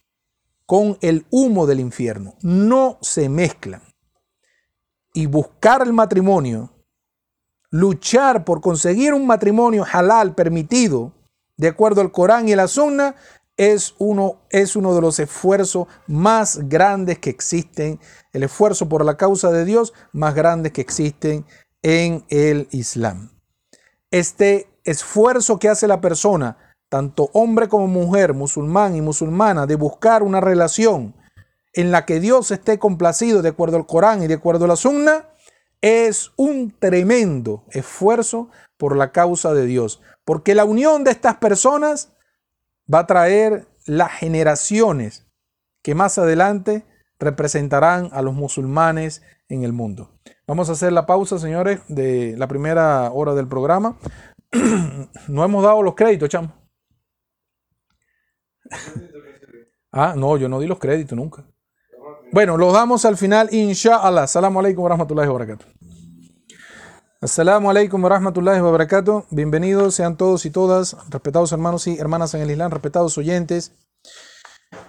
con 0.66 0.98
el 1.02 1.26
humo 1.30 1.68
del 1.68 1.80
infierno. 1.80 2.36
No 2.42 2.98
se 3.02 3.30
mezclan. 3.30 3.84
Y 5.14 5.26
buscar 5.26 5.82
el 5.82 5.94
matrimonio, 5.94 6.72
luchar 7.70 8.46
por 8.46 8.62
conseguir 8.62 9.14
un 9.14 9.28
matrimonio 9.28 9.86
halal 9.92 10.34
permitido, 10.34 11.14
de 11.58 11.68
acuerdo 11.68 12.02
al 12.02 12.12
Corán 12.12 12.48
y 12.48 12.56
la 12.56 12.68
Sunna, 12.68 13.16
es 13.62 13.94
uno, 14.00 14.42
es 14.50 14.76
uno 14.76 14.96
de 14.96 15.02
los 15.02 15.20
esfuerzos 15.20 15.88
más 16.08 16.68
grandes 16.68 17.20
que 17.20 17.30
existen, 17.30 18.00
el 18.34 18.42
esfuerzo 18.42 18.90
por 18.90 19.06
la 19.06 19.18
causa 19.18 19.52
de 19.52 19.66
Dios 19.66 19.94
más 20.14 20.34
grandes 20.34 20.72
que 20.72 20.82
existen 20.82 21.46
en 21.84 22.26
el 22.30 22.68
Islam. 22.72 23.30
Este 24.10 24.68
esfuerzo 24.84 25.60
que 25.60 25.70
hace 25.70 25.86
la 25.86 26.02
persona, 26.02 26.58
tanto 26.90 27.30
hombre 27.34 27.70
como 27.70 27.86
mujer, 27.86 28.34
musulmán 28.34 28.96
y 28.96 29.02
musulmana, 29.02 29.68
de 29.68 29.76
buscar 29.76 30.24
una 30.24 30.42
relación 30.42 31.14
en 31.74 31.92
la 31.92 32.08
que 32.08 32.20
Dios 32.20 32.50
esté 32.50 32.80
complacido 32.80 33.44
de 33.44 33.50
acuerdo 33.50 33.78
al 33.78 33.86
Corán 33.86 34.24
y 34.24 34.28
de 34.28 34.34
acuerdo 34.34 34.66
a 34.66 34.70
la 34.70 34.76
Sunna, 34.76 35.30
es 35.82 36.32
un 36.36 36.76
tremendo 36.80 37.64
esfuerzo 37.70 38.50
por 38.78 38.98
la 38.98 39.12
causa 39.12 39.54
de 39.54 39.68
Dios. 39.68 40.02
Porque 40.26 40.56
la 40.56 40.66
unión 40.66 41.04
de 41.04 41.12
estas 41.12 41.36
personas 41.36 42.12
va 42.92 43.00
a 43.00 43.08
traer 43.08 43.68
las 43.86 44.12
generaciones 44.12 45.28
que 45.84 45.96
más 45.96 46.18
adelante 46.18 46.86
representarán 47.20 48.10
a 48.12 48.22
los 48.22 48.34
musulmanes 48.34 49.22
en 49.48 49.64
el 49.64 49.74
mundo. 49.74 50.12
Vamos 50.48 50.70
a 50.70 50.74
hacer 50.74 50.92
la 50.92 51.06
pausa, 51.06 51.38
señores, 51.40 51.82
de 51.88 52.36
la 52.38 52.48
primera 52.48 53.12
hora 53.12 53.34
del 53.34 53.48
programa. 53.48 53.98
no 55.28 55.44
hemos 55.44 55.64
dado 55.64 55.84
los 55.84 55.96
créditos, 55.96 56.30
chamo. 56.30 56.54
ah, 59.92 60.14
no, 60.18 60.38
yo 60.38 60.50
no 60.50 60.60
di 60.60 60.68
los 60.68 60.80
créditos 60.80 61.18
nunca. 61.18 61.46
Bueno, 62.32 62.58
los 62.58 62.74
damos 62.74 63.06
al 63.06 63.18
final, 63.18 63.54
inshallah. 63.54 64.24
Assalamu 64.24 64.60
alaikum 64.60 64.84
wa 64.84 64.90
rahmatullahi 64.90 65.28
wa 65.28 65.34
barakatuh. 65.34 65.66
Assalamu 67.24 67.70
alaikum 67.70 68.02
wa 68.02 68.10
rahmatullahi 68.10 68.62
wa 68.62 68.72
barakatuh. 68.72 69.26
Bienvenidos 69.30 69.94
sean 69.94 70.18
todos 70.18 70.44
y 70.48 70.50
todas, 70.50 70.98
respetados 71.12 71.52
hermanos 71.52 71.86
y 71.86 72.00
hermanas 72.00 72.34
en 72.34 72.42
el 72.42 72.50
Islam, 72.50 72.72
respetados 72.72 73.16
oyentes. 73.16 73.74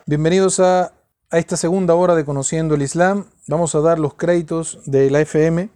Bienvenidos 0.07 0.59
a, 0.59 0.95
a 1.30 1.39
esta 1.39 1.59
segunda 1.59 1.95
hora 1.95 2.14
de 2.14 2.24
Conociendo 2.24 2.74
el 2.74 2.80
Islam. 2.80 3.26
Vamos 3.49 3.74
a 3.74 3.80
dar 3.80 3.99
los 3.99 4.14
créditos 4.14 4.78
de 4.87 5.11
la 5.11 5.20
FM. 5.20 5.68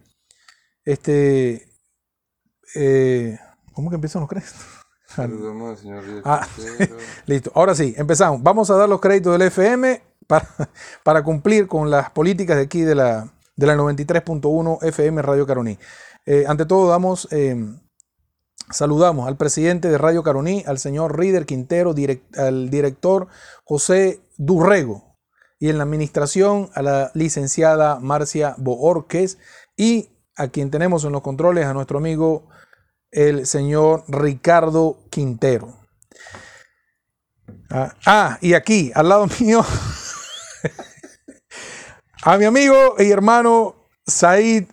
Este, 0.86 1.68
eh, 2.74 3.38
¿Cómo 3.74 3.90
que 3.90 3.96
empiezan 3.96 4.20
los 4.20 4.30
créditos? 4.30 4.57
Ah, 6.24 6.46
listo. 7.26 7.52
Ahora 7.54 7.74
sí, 7.74 7.94
empezamos. 7.96 8.42
Vamos 8.42 8.70
a 8.70 8.76
dar 8.76 8.88
los 8.88 9.00
créditos 9.00 9.32
del 9.32 9.42
FM 9.42 10.02
para, 10.26 10.48
para 11.02 11.22
cumplir 11.22 11.68
con 11.68 11.90
las 11.90 12.11
políticas 12.11 12.57
de 12.57 12.62
aquí 12.64 12.82
de 12.82 12.94
la, 12.94 13.30
de 13.57 13.66
la 13.66 13.76
93.1 13.76 14.82
FM 14.82 15.22
Radio 15.22 15.46
Caroní. 15.46 15.78
Eh, 16.26 16.44
ante 16.46 16.66
todo, 16.66 16.88
damos, 16.88 17.28
em, 17.30 17.80
saludamos 18.70 19.26
al 19.26 19.36
presidente 19.36 19.88
de 19.88 19.98
Radio 19.98 20.22
Caroní, 20.22 20.62
al 20.66 20.78
señor 20.78 21.18
Rider 21.18 21.46
Quintero, 21.46 21.94
al 22.36 22.70
director 22.70 23.28
José 23.64 24.20
Durrego 24.36 25.16
y 25.59 25.70
en 25.70 25.78
la 25.78 25.84
administración 25.84 26.70
a 26.74 26.82
la 26.82 27.11
licenciada 27.14 27.98
Marcia 28.00 28.54
Boorques 28.59 29.38
y 29.76 30.11
a 30.36 30.48
quien 30.48 30.70
tenemos 30.70 31.04
en 31.04 31.12
los 31.12 31.22
controles 31.22 31.64
a 31.64 31.72
nuestro 31.72 31.98
amigo 31.98 32.48
el 33.11 33.46
señor 33.46 34.04
Ricardo 34.09 34.98
Quintero. 35.11 35.78
Ah, 37.70 37.94
ah, 38.04 38.38
y 38.40 38.54
aquí, 38.54 38.92
al 38.94 39.09
lado 39.09 39.26
mío, 39.40 39.64
A 42.26 42.38
mi 42.38 42.44
amigo 42.44 42.96
y 42.98 43.08
hermano 43.12 43.76
Said 44.04 44.64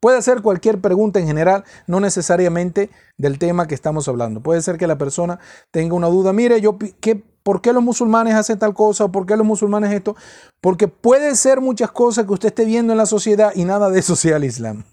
Puede 0.06 0.22
ser 0.22 0.44
cualquier 0.44 0.82
pregunta 0.82 1.20
en 1.20 1.26
general, 1.26 1.64
no 1.88 2.00
necesariamente 2.00 2.92
del 3.18 3.40
tema 3.40 3.66
que 3.66 3.74
estamos 3.74 4.08
hablando. 4.08 4.40
Puede 4.40 4.62
ser 4.62 4.78
que 4.78 4.86
la 4.86 5.00
persona 5.00 5.40
tenga 5.72 5.96
una 5.96 6.10
duda. 6.10 6.32
Mire, 6.32 6.62
yo, 6.62 6.78
¿qué, 7.00 7.24
¿Por 7.42 7.60
qué 7.60 7.74
los 7.74 7.82
musulmanes 7.82 8.36
hacen 8.36 8.60
tal 8.60 8.76
cosa? 8.76 9.08
¿Por 9.08 9.26
qué 9.26 9.36
los 9.36 9.48
musulmanes 9.48 9.92
esto? 9.92 10.16
Porque 10.62 10.88
puede 10.88 11.34
ser 11.34 11.60
muchas 11.60 11.90
cosas 11.90 12.28
que 12.28 12.34
usted 12.34 12.50
esté 12.50 12.66
viendo 12.66 12.94
en 12.94 13.00
la 13.00 13.08
sociedad 13.08 13.52
y 13.56 13.66
nada 13.66 13.90
de 13.90 13.98
eso 13.98 14.16
sea 14.16 14.38
el 14.38 14.44
Islam. 14.44 14.84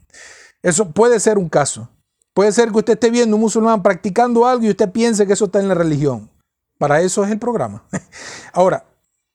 Eso 0.63 0.93
puede 0.93 1.21
ser 1.21 1.37
un 1.37 1.51
caso. 1.51 1.91
Puede 2.33 2.51
ser 2.53 2.71
que 2.71 2.79
usted 2.79 2.95
esté 2.95 3.11
viendo 3.11 3.37
un 3.37 3.43
musulmán 3.43 3.83
practicando 3.83 4.47
algo 4.47 4.65
y 4.65 4.71
usted 4.71 4.91
piense 4.93 5.27
que 5.27 5.35
eso 5.35 5.45
está 5.45 5.61
en 5.61 5.69
la 5.69 5.75
religión. 5.75 6.31
Para 6.79 7.03
eso 7.03 7.23
es 7.23 7.31
el 7.31 7.39
programa. 7.39 7.85
Ahora, 8.55 8.87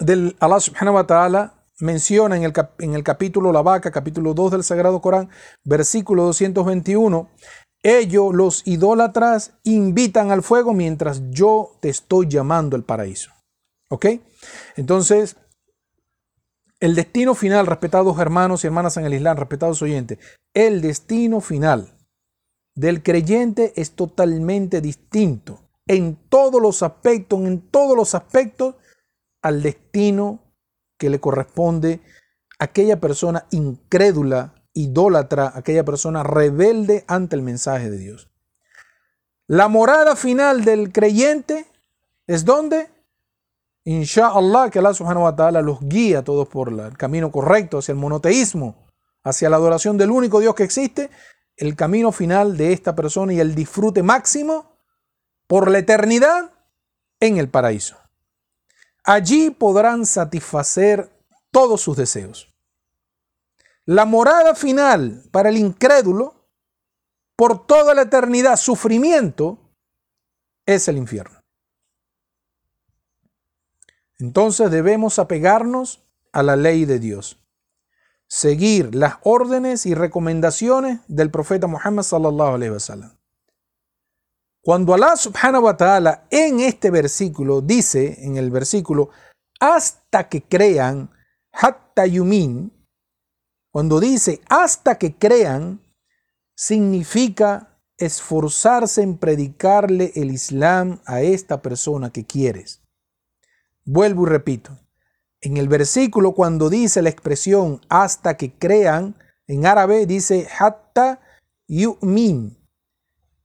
Del 0.00 0.34
Allah 0.40 0.58
subhanahu 0.60 0.96
wa 0.96 1.06
ta'ala 1.06 1.54
menciona 1.78 2.36
en 2.36 2.42
el, 2.42 2.52
en 2.80 2.94
el 2.94 3.04
capítulo 3.04 3.52
La 3.52 3.62
Vaca, 3.62 3.92
capítulo 3.92 4.34
2 4.34 4.50
del 4.50 4.64
Sagrado 4.64 5.00
Corán, 5.00 5.30
versículo 5.64 6.24
221. 6.24 7.30
Ellos, 7.84 8.34
los 8.34 8.66
idólatras, 8.66 9.52
invitan 9.62 10.32
al 10.32 10.42
fuego 10.42 10.72
mientras 10.72 11.22
yo 11.30 11.76
te 11.80 11.88
estoy 11.88 12.26
llamando 12.26 12.74
al 12.74 12.82
paraíso. 12.82 13.30
¿Ok? 13.90 14.06
Entonces, 14.74 15.36
el 16.80 16.94
destino 16.94 17.34
final, 17.34 17.66
respetados 17.66 18.18
hermanos 18.18 18.62
y 18.62 18.66
hermanas 18.66 18.96
en 18.96 19.06
el 19.06 19.14
Islam, 19.14 19.36
respetados 19.36 19.80
oyentes, 19.82 20.18
el 20.54 20.80
destino 20.80 21.40
final 21.40 21.96
del 22.74 23.02
creyente 23.02 23.72
es 23.76 23.92
totalmente 23.92 24.80
distinto 24.80 25.62
en 25.86 26.16
todos 26.28 26.60
los 26.60 26.82
aspectos, 26.82 27.40
en 27.40 27.60
todos 27.60 27.96
los 27.96 28.14
aspectos, 28.14 28.74
al 29.42 29.62
destino 29.62 30.40
que 30.98 31.10
le 31.10 31.20
corresponde 31.20 32.00
a 32.58 32.64
aquella 32.64 33.00
persona 33.00 33.46
incrédula, 33.50 34.54
idólatra, 34.72 35.52
aquella 35.54 35.84
persona 35.84 36.22
rebelde 36.22 37.04
ante 37.06 37.36
el 37.36 37.42
mensaje 37.42 37.90
de 37.90 37.98
Dios. 37.98 38.28
La 39.46 39.68
morada 39.68 40.16
final 40.16 40.64
del 40.64 40.92
creyente 40.92 41.66
es 42.26 42.44
donde 42.44 42.88
Inshallah 43.86 44.68
que 44.68 44.80
Allah 44.80 44.94
subhanahu 44.94 45.22
wa 45.22 45.36
ta'ala 45.36 45.62
los 45.62 45.78
guía 45.80 46.18
a 46.18 46.24
todos 46.24 46.48
por 46.48 46.72
el 46.72 46.98
camino 46.98 47.30
correcto 47.30 47.78
hacia 47.78 47.92
el 47.92 47.98
monoteísmo, 47.98 48.84
hacia 49.22 49.48
la 49.48 49.56
adoración 49.56 49.96
del 49.96 50.10
único 50.10 50.40
Dios 50.40 50.56
que 50.56 50.64
existe, 50.64 51.08
el 51.56 51.76
camino 51.76 52.10
final 52.10 52.56
de 52.56 52.72
esta 52.72 52.96
persona 52.96 53.32
y 53.32 53.38
el 53.38 53.54
disfrute 53.54 54.02
máximo 54.02 54.76
por 55.46 55.70
la 55.70 55.78
eternidad 55.78 56.52
en 57.20 57.36
el 57.36 57.48
paraíso. 57.48 57.96
Allí 59.04 59.50
podrán 59.50 60.04
satisfacer 60.04 61.08
todos 61.52 61.80
sus 61.80 61.96
deseos. 61.96 62.52
La 63.84 64.04
morada 64.04 64.56
final 64.56 65.22
para 65.30 65.50
el 65.50 65.58
incrédulo, 65.58 66.50
por 67.36 67.68
toda 67.68 67.94
la 67.94 68.02
eternidad, 68.02 68.56
sufrimiento, 68.56 69.60
es 70.66 70.88
el 70.88 70.96
infierno. 70.96 71.35
Entonces 74.18 74.70
debemos 74.70 75.18
apegarnos 75.18 76.06
a 76.32 76.42
la 76.42 76.56
ley 76.56 76.84
de 76.84 76.98
Dios, 76.98 77.38
seguir 78.28 78.94
las 78.94 79.16
órdenes 79.22 79.86
y 79.86 79.94
recomendaciones 79.94 81.00
del 81.08 81.30
profeta 81.30 81.66
Muhammad 81.66 82.02
sallallahu 82.02 82.54
alaihi 82.54 82.72
wasallam. 82.72 83.16
Cuando 84.62 84.94
Allah 84.94 85.16
subhanahu 85.16 85.64
wa 85.64 85.76
ta'ala 85.76 86.26
en 86.30 86.60
este 86.60 86.90
versículo 86.90 87.60
dice, 87.60 88.24
en 88.24 88.36
el 88.36 88.50
versículo, 88.50 89.10
hasta 89.60 90.28
que 90.28 90.42
crean, 90.42 91.10
hatta 91.52 92.06
yumin, 92.06 92.72
cuando 93.70 94.00
dice 94.00 94.40
hasta 94.48 94.98
que 94.98 95.14
crean, 95.16 95.80
significa 96.56 97.78
esforzarse 97.98 99.02
en 99.02 99.18
predicarle 99.18 100.12
el 100.16 100.30
Islam 100.30 101.00
a 101.04 101.20
esta 101.20 101.62
persona 101.62 102.10
que 102.10 102.24
quieres. 102.24 102.82
Vuelvo 103.86 104.26
y 104.26 104.30
repito. 104.30 104.76
En 105.40 105.56
el 105.56 105.68
versículo 105.68 106.32
cuando 106.32 106.68
dice 106.68 107.02
la 107.02 107.08
expresión 107.08 107.80
hasta 107.88 108.36
que 108.36 108.52
crean, 108.52 109.16
en 109.46 109.64
árabe 109.64 110.06
dice 110.06 110.48
hatta 110.58 111.20
yu'min. 111.68 112.58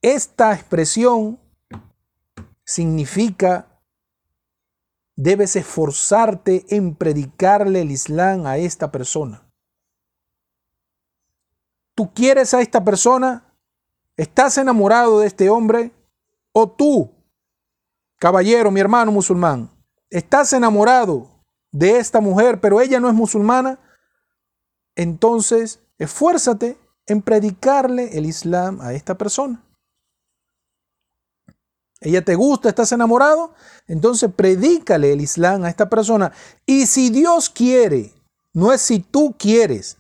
Esta 0.02 0.54
expresión 0.54 1.40
significa 2.66 3.80
debes 5.16 5.56
esforzarte 5.56 6.66
en 6.70 6.96
predicarle 6.96 7.82
el 7.82 7.92
Islam 7.92 8.48
a 8.48 8.58
esta 8.58 8.92
persona. 8.92 9.48
¿Tú 11.94 12.12
quieres 12.16 12.56
a 12.56 12.62
esta 12.62 12.84
persona? 12.84 13.54
¿Estás 14.18 14.58
enamorado 14.58 15.20
de 15.20 15.28
este 15.28 15.50
hombre? 15.50 15.92
¿O 16.52 16.68
tú, 16.72 17.12
caballero, 18.18 18.72
mi 18.72 18.80
hermano 18.80 19.12
musulmán, 19.12 19.70
estás 20.12 20.54
enamorado 20.54 21.30
de 21.72 21.98
esta 21.98 22.20
mujer, 22.20 22.60
pero 22.60 22.80
ella 22.80 23.00
no 23.00 23.08
es 23.08 23.16
musulmana, 23.16 23.80
entonces 24.96 25.80
esfuérzate 25.98 26.78
en 27.08 27.22
predicarle 27.22 28.18
el 28.18 28.26
Islam 28.26 28.80
a 28.82 28.94
esta 28.94 29.18
persona. 29.18 29.64
Ella 32.02 32.24
te 32.24 32.36
gusta, 32.36 32.70
estás 32.70 32.92
enamorado, 32.92 33.54
entonces 33.88 34.30
predícale 34.36 35.14
el 35.14 35.22
Islam 35.22 35.64
a 35.64 35.70
esta 35.70 35.90
persona. 35.90 36.32
Y 36.66 36.88
si 36.88 37.10
Dios 37.10 37.50
quiere, 37.50 38.12
no 38.54 38.74
es 38.74 38.82
si 38.82 39.00
tú 39.00 39.36
quieres, 39.38 39.98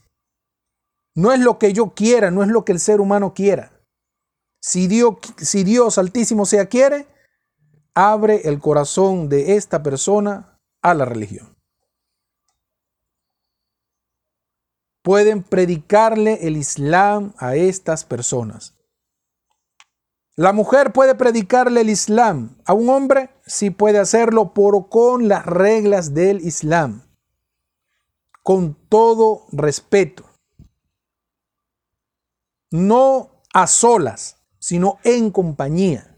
no 1.15 1.31
es 1.31 1.39
lo 1.39 1.59
que 1.59 1.73
yo 1.73 1.93
quiera, 1.93 2.31
no 2.31 2.43
es 2.43 2.49
lo 2.49 2.65
que 2.65 2.71
el 2.71 2.79
ser 2.79 3.01
humano 3.01 3.33
quiera. 3.33 3.71
Si 4.61 4.87
Dios, 4.87 5.15
si 5.37 5.63
Dios 5.63 5.97
altísimo 5.97 6.45
sea 6.45 6.67
quiere, 6.67 7.07
abre 7.93 8.47
el 8.47 8.59
corazón 8.59 9.29
de 9.29 9.55
esta 9.55 9.83
persona 9.83 10.59
a 10.81 10.93
la 10.93 11.05
religión. 11.05 11.55
Pueden 15.03 15.43
predicarle 15.43 16.47
el 16.47 16.57
Islam 16.57 17.33
a 17.37 17.55
estas 17.55 18.05
personas. 18.05 18.75
La 20.35 20.53
mujer 20.53 20.93
puede 20.93 21.15
predicarle 21.15 21.81
el 21.81 21.89
Islam 21.89 22.57
a 22.65 22.73
un 22.73 22.89
hombre, 22.89 23.29
sí 23.45 23.69
puede 23.69 23.99
hacerlo, 23.99 24.53
por 24.53 24.89
con 24.89 25.27
las 25.27 25.45
reglas 25.45 26.13
del 26.13 26.39
Islam, 26.41 27.03
con 28.41 28.75
todo 28.87 29.47
respeto. 29.51 30.25
No 32.69 33.43
a 33.53 33.67
solas, 33.67 34.37
sino 34.59 34.99
en 35.03 35.31
compañía. 35.31 36.10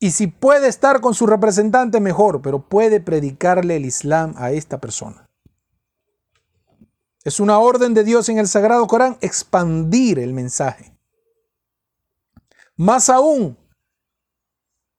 Y 0.00 0.12
si 0.12 0.26
puede 0.26 0.66
estar 0.66 1.02
con 1.02 1.14
su 1.14 1.26
representante, 1.26 2.00
mejor, 2.00 2.40
pero 2.40 2.68
puede 2.68 3.00
predicarle 3.00 3.76
el 3.76 3.84
Islam 3.84 4.34
a 4.38 4.50
esta 4.50 4.78
persona. 4.78 5.28
Es 7.22 7.38
una 7.38 7.58
orden 7.58 7.92
de 7.92 8.02
Dios 8.02 8.30
en 8.30 8.38
el 8.38 8.48
Sagrado 8.48 8.86
Corán 8.86 9.18
expandir 9.20 10.18
el 10.18 10.32
mensaje. 10.32 10.96
Más 12.76 13.10
aún, 13.10 13.58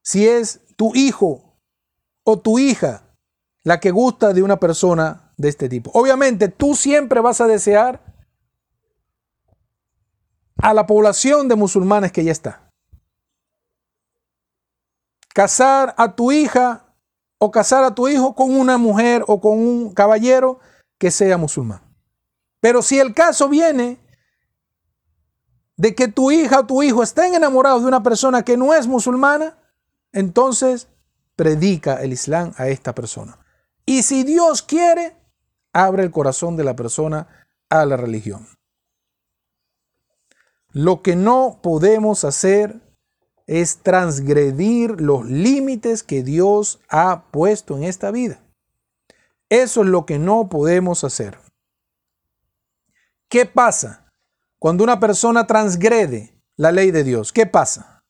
si 0.04 0.28
es 0.28 0.62
tu 0.76 0.93
hijo 0.93 1.58
o 2.24 2.39
tu 2.39 2.60
hija 2.60 3.04
la 3.64 3.80
que 3.80 3.89
gusta 3.89 4.34
de 4.34 4.43
una 4.43 4.60
persona 4.60 5.32
de 5.36 5.49
este 5.49 5.68
tipo. 5.68 5.89
Obviamente, 5.95 6.47
tú 6.47 6.76
siempre 6.76 7.22
vas 7.22 7.41
a 7.41 7.47
desear 7.47 8.04
a 10.58 10.76
la 10.76 10.86
población 10.86 11.47
de 11.47 11.56
musulmanes 11.56 12.12
que 12.12 12.24
ya 12.24 12.32
está. 12.32 12.61
Casar 15.34 15.93
a 15.97 16.15
tu 16.15 16.32
hija 16.32 16.86
o 17.38 17.51
casar 17.51 17.84
a 17.84 17.95
tu 17.95 18.07
hijo 18.07 18.36
con 18.36 18.51
una 18.51 18.77
mujer 18.77 19.23
o 19.27 19.39
con 19.39 19.57
un 19.57 19.93
caballero 19.93 20.59
que 20.97 21.09
sea 21.09 21.38
musulmán. 21.38 21.82
Pero 22.59 22.82
si 22.82 22.99
el 22.99 23.13
caso 23.13 23.49
viene 23.49 23.99
de 25.75 25.95
que 25.95 26.07
tu 26.07 26.32
hija 26.32 26.59
o 26.59 26.65
tu 26.67 26.84
hijo 26.84 27.01
estén 27.01 27.34
enamorados 27.34 27.82
de 27.82 27.88
una 27.88 28.03
persona 28.03 28.43
que 28.43 28.57
no 28.57 28.73
es 28.73 28.86
musulmana, 28.86 29.57
entonces 30.11 30.88
predica 31.36 32.03
el 32.03 32.13
Islam 32.13 32.53
a 32.57 32.67
esta 32.67 32.93
persona. 32.93 33.39
Y 33.86 34.03
si 34.03 34.23
Dios 34.23 34.61
quiere, 34.61 35.15
abre 35.73 36.03
el 36.03 36.11
corazón 36.11 36.55
de 36.55 36.63
la 36.63 36.75
persona 36.75 37.27
a 37.69 37.86
la 37.86 37.97
religión. 37.97 38.47
Lo 40.69 41.01
que 41.01 41.15
no 41.15 41.59
podemos 41.63 42.23
hacer 42.23 42.79
es 43.52 43.80
transgredir 43.80 45.02
los 45.02 45.26
límites 45.26 46.04
que 46.04 46.24
Dios 46.24 46.80
ha 46.88 47.26
puesto 47.32 47.76
en 47.76 47.84
esta 47.84 48.10
vida. 48.10 48.39
Eso 49.49 49.82
es 49.82 49.88
lo 49.88 50.06
que 50.06 50.20
no 50.20 50.47
podemos 50.47 51.04
hacer. 51.04 51.38
¿Qué 53.28 53.45
pasa 53.45 54.10
cuando 54.58 54.86
una 54.86 55.02
persona 55.02 55.47
transgrede 55.47 56.34
la 56.56 56.72
ley 56.72 56.91
de 56.91 57.04
Dios? 57.04 57.34
¿Qué 57.34 57.45
pasa? 57.45 58.02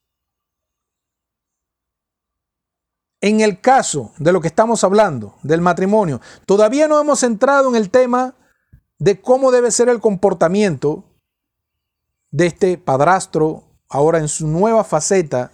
En 3.19 3.41
el 3.41 3.59
caso 3.61 4.13
de 4.19 4.33
lo 4.33 4.41
que 4.41 4.47
estamos 4.47 4.83
hablando, 4.83 5.39
del 5.41 5.61
matrimonio, 5.61 6.21
todavía 6.45 6.87
no 6.87 7.01
hemos 7.01 7.23
entrado 7.23 7.67
en 7.69 7.75
el 7.77 7.89
tema 7.89 8.35
de 8.99 9.19
cómo 9.19 9.49
debe 9.49 9.71
ser 9.71 9.89
el 9.89 10.01
comportamiento 10.01 11.03
de 12.29 12.45
este 12.45 12.77
padrastro 12.77 13.70
ahora 13.91 14.19
en 14.19 14.27
su 14.27 14.47
nueva 14.47 14.83
faceta 14.83 15.51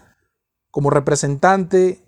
como 0.71 0.89
representante 0.89 2.03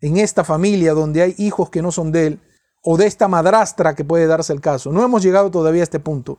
en 0.00 0.16
esta 0.16 0.44
familia 0.44 0.92
donde 0.92 1.22
hay 1.22 1.34
hijos 1.38 1.70
que 1.70 1.80
no 1.80 1.92
son 1.92 2.10
de 2.12 2.26
él, 2.26 2.40
o 2.82 2.96
de 2.96 3.06
esta 3.06 3.28
madrastra 3.28 3.94
que 3.94 4.04
puede 4.04 4.26
darse 4.26 4.52
el 4.52 4.60
caso. 4.60 4.90
No 4.90 5.04
hemos 5.04 5.22
llegado 5.22 5.50
todavía 5.50 5.82
a 5.82 5.84
este 5.84 6.00
punto. 6.00 6.38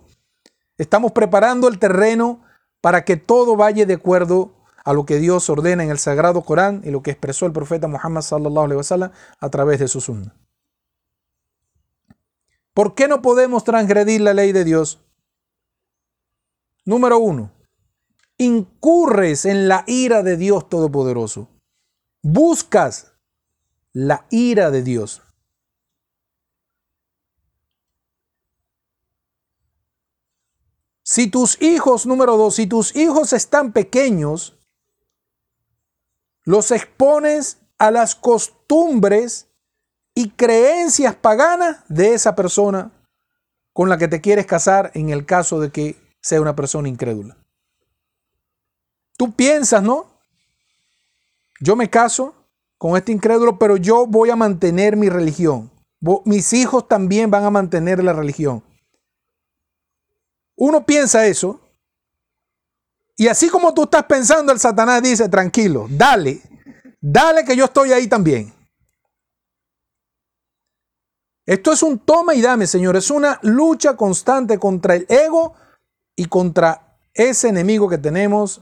Estamos 0.78 1.13
preparando 1.13 1.69
el 1.69 1.80
terreno 1.80 2.43
para 2.82 3.05
que 3.05 3.15
todo 3.15 3.55
vaya 3.55 3.86
de 3.86 3.93
acuerdo 3.93 4.51
a 4.84 4.91
lo 4.91 5.05
que 5.05 5.19
Dios 5.19 5.49
ordena 5.49 5.84
en 5.84 5.89
el 5.89 5.99
Sagrado 5.99 6.41
Corán 6.41 6.82
y 6.84 6.91
lo 6.91 7.01
que 7.01 7.11
expresó 7.11 7.45
el 7.45 7.53
profeta 7.53 7.88
Muhammad 7.88 8.21
sallallahu 8.21 8.65
alaihi 8.65 8.78
wasallam 8.78 9.11
a 9.39 9.49
través 9.49 9.80
de 9.80 9.88
su 9.88 10.01
sunna. 10.01 10.36
¿Por 12.74 12.93
qué 12.95 13.07
no 13.07 13.21
podemos 13.21 13.63
transgredir 13.63 14.19
la 14.19 14.34
ley 14.34 14.51
de 14.51 14.65
Dios? 14.65 14.99
Número 16.84 17.19
uno, 17.19 17.51
incurres 18.43 19.45
en 19.45 19.67
la 19.67 19.83
ira 19.87 20.23
de 20.23 20.37
Dios 20.37 20.69
Todopoderoso. 20.69 21.49
Buscas 22.21 23.13
la 23.93 24.25
ira 24.29 24.71
de 24.71 24.83
Dios. 24.83 25.21
Si 31.03 31.27
tus 31.27 31.61
hijos, 31.61 32.05
número 32.05 32.37
dos, 32.37 32.55
si 32.55 32.65
tus 32.65 32.95
hijos 32.95 33.33
están 33.33 33.73
pequeños, 33.73 34.57
los 36.43 36.71
expones 36.71 37.57
a 37.77 37.91
las 37.91 38.15
costumbres 38.15 39.49
y 40.15 40.29
creencias 40.29 41.15
paganas 41.15 41.83
de 41.89 42.13
esa 42.13 42.35
persona 42.35 42.91
con 43.73 43.89
la 43.89 43.97
que 43.97 44.07
te 44.07 44.21
quieres 44.21 44.45
casar 44.45 44.91
en 44.93 45.09
el 45.09 45.25
caso 45.25 45.59
de 45.59 45.71
que 45.71 45.95
sea 46.21 46.41
una 46.41 46.55
persona 46.55 46.87
incrédula. 46.87 47.42
Tú 49.18 49.32
piensas, 49.34 49.84
¿no? 49.84 50.07
Yo 51.59 51.76
me 51.76 51.89
caso 51.89 52.36
con 52.78 52.97
este 52.97 53.11
incrédulo, 53.11 53.57
pero 53.57 53.78
yo 53.78 54.05
voy 54.05 54.30
a 54.30 54.36
mantener 54.36 54.97
mi 54.97 55.09
religión. 55.09 55.72
Mis 56.26 56.51
hijos 56.51 56.88
también 56.88 57.32
van 57.32 57.45
a 57.45 57.49
mantener 57.49 58.03
la 58.03 58.11
religión. 58.11 58.64
Uno 60.55 60.86
piensa 60.86 61.26
eso. 61.26 61.61
Y 63.16 63.28
así 63.28 63.49
como 63.49 63.74
tú 63.74 63.84
estás 63.84 64.03
pensando, 64.03 64.51
el 64.51 64.59
Satanás 64.59 65.01
dice, 65.01 65.30
tranquilo, 65.30 65.88
dale, 65.89 66.41
dale 66.99 67.45
que 67.45 67.55
yo 67.55 67.66
estoy 67.66 67.93
ahí 67.93 68.07
también. 68.07 68.53
Esto 71.45 71.72
es 71.72 71.84
un 71.84 71.99
toma 71.99 72.34
y 72.34 72.41
dame, 72.41 72.68
Señor. 72.68 72.95
Es 72.95 73.11
una 73.11 73.39
lucha 73.43 73.95
constante 73.95 74.57
contra 74.57 74.95
el 74.95 75.05
ego 75.09 75.53
y 76.16 76.26
contra 76.26 76.97
ese 77.14 77.49
enemigo 77.49 77.89
que 77.89 77.97
tenemos, 77.97 78.61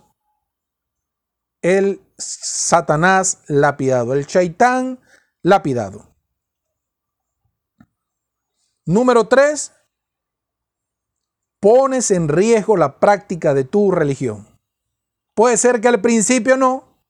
el 1.61 2.01
Satanás 2.17 3.39
lapidado, 3.47 4.13
el 4.13 4.27
Chaitán 4.27 4.99
lapidado. 5.41 6.07
Número 8.85 9.27
tres, 9.27 9.73
pones 11.59 12.11
en 12.11 12.27
riesgo 12.27 12.77
la 12.77 12.99
práctica 12.99 13.53
de 13.53 13.63
tu 13.63 13.91
religión. 13.91 14.47
Puede 15.35 15.57
ser 15.57 15.81
que 15.81 15.87
al 15.87 16.01
principio 16.01 16.57
no, 16.57 17.03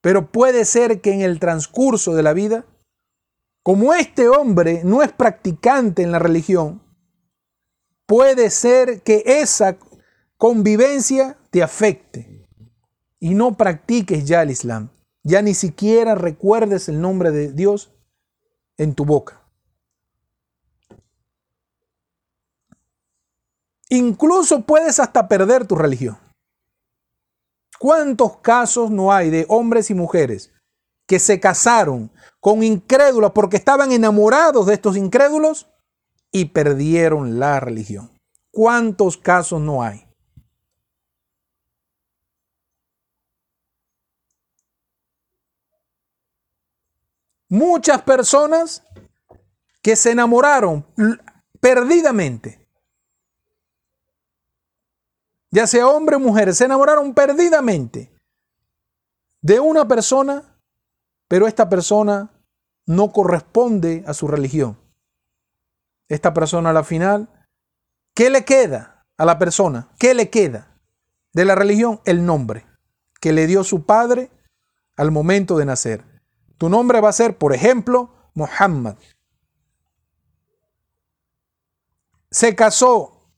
pero 0.00 0.30
puede 0.30 0.64
ser 0.64 1.00
que 1.00 1.12
en 1.12 1.20
el 1.20 1.40
transcurso 1.40 2.14
de 2.14 2.22
la 2.22 2.32
vida, 2.32 2.64
como 3.62 3.92
este 3.92 4.28
hombre 4.28 4.82
no 4.84 5.02
es 5.02 5.12
practicante 5.12 6.02
en 6.02 6.12
la 6.12 6.20
religión, 6.20 6.82
puede 8.06 8.50
ser 8.50 9.02
que 9.02 9.24
esa 9.26 9.76
convivencia 10.36 11.36
te 11.50 11.62
afecte 11.62 12.35
y 13.20 13.34
no 13.34 13.56
practiques 13.56 14.24
ya 14.24 14.42
el 14.42 14.50
Islam. 14.50 14.90
Ya 15.22 15.42
ni 15.42 15.54
siquiera 15.54 16.14
recuerdes 16.14 16.88
el 16.88 17.00
nombre 17.00 17.30
de 17.30 17.52
Dios 17.52 17.90
en 18.76 18.94
tu 18.94 19.04
boca. 19.04 19.42
Incluso 23.88 24.62
puedes 24.62 24.98
hasta 25.00 25.28
perder 25.28 25.66
tu 25.66 25.76
religión. 25.76 26.18
¿Cuántos 27.78 28.38
casos 28.38 28.90
no 28.90 29.12
hay 29.12 29.30
de 29.30 29.46
hombres 29.48 29.90
y 29.90 29.94
mujeres 29.94 30.52
que 31.06 31.18
se 31.18 31.38
casaron 31.38 32.10
con 32.40 32.62
incrédulos 32.62 33.32
porque 33.32 33.56
estaban 33.56 33.92
enamorados 33.92 34.66
de 34.66 34.74
estos 34.74 34.96
incrédulos 34.96 35.68
y 36.32 36.46
perdieron 36.46 37.38
la 37.38 37.60
religión? 37.60 38.10
¿Cuántos 38.50 39.16
casos 39.16 39.60
no 39.60 39.82
hay? 39.82 40.05
Muchas 47.48 48.02
personas 48.02 48.82
que 49.82 49.96
se 49.96 50.12
enamoraron 50.12 50.86
perdidamente 51.60 52.66
ya 55.56 55.66
sea 55.66 55.88
hombre 55.88 56.16
o 56.16 56.20
mujer, 56.20 56.54
se 56.54 56.66
enamoraron 56.66 57.14
perdidamente 57.14 58.12
de 59.40 59.58
una 59.58 59.88
persona, 59.88 60.60
pero 61.28 61.46
esta 61.46 61.70
persona 61.70 62.30
no 62.84 63.10
corresponde 63.10 64.04
a 64.06 64.12
su 64.12 64.28
religión. 64.28 64.78
Esta 66.08 66.34
persona 66.34 66.68
a 66.68 66.72
la 66.74 66.84
final, 66.84 67.30
¿qué 68.14 68.28
le 68.28 68.44
queda 68.44 69.06
a 69.16 69.24
la 69.24 69.38
persona? 69.38 69.88
¿Qué 69.98 70.12
le 70.12 70.28
queda 70.28 70.78
de 71.32 71.46
la 71.46 71.54
religión? 71.54 72.02
El 72.04 72.26
nombre 72.26 72.66
que 73.18 73.32
le 73.32 73.46
dio 73.46 73.64
su 73.64 73.86
padre 73.86 74.30
al 74.96 75.10
momento 75.10 75.56
de 75.56 75.64
nacer. 75.64 76.04
Tu 76.58 76.68
nombre 76.68 77.00
va 77.00 77.10
a 77.10 77.12
ser, 77.12 77.36
por 77.36 77.52
ejemplo, 77.52 78.10
Muhammad. 78.34 78.96
Se 82.30 82.54
casó 82.54 83.30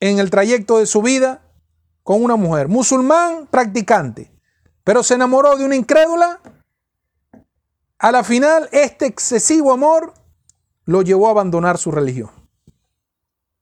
en 0.00 0.18
el 0.18 0.30
trayecto 0.30 0.78
de 0.78 0.86
su 0.86 1.02
vida 1.02 1.42
con 2.02 2.22
una 2.22 2.36
mujer, 2.36 2.68
musulmán 2.68 3.46
practicante, 3.46 4.32
pero 4.84 5.02
se 5.02 5.14
enamoró 5.14 5.56
de 5.56 5.64
una 5.64 5.76
incrédula, 5.76 6.40
a 7.98 8.10
la 8.10 8.24
final 8.24 8.68
este 8.72 9.06
excesivo 9.06 9.72
amor 9.72 10.14
lo 10.84 11.02
llevó 11.02 11.28
a 11.28 11.30
abandonar 11.30 11.78
su 11.78 11.92
religión. 11.92 12.30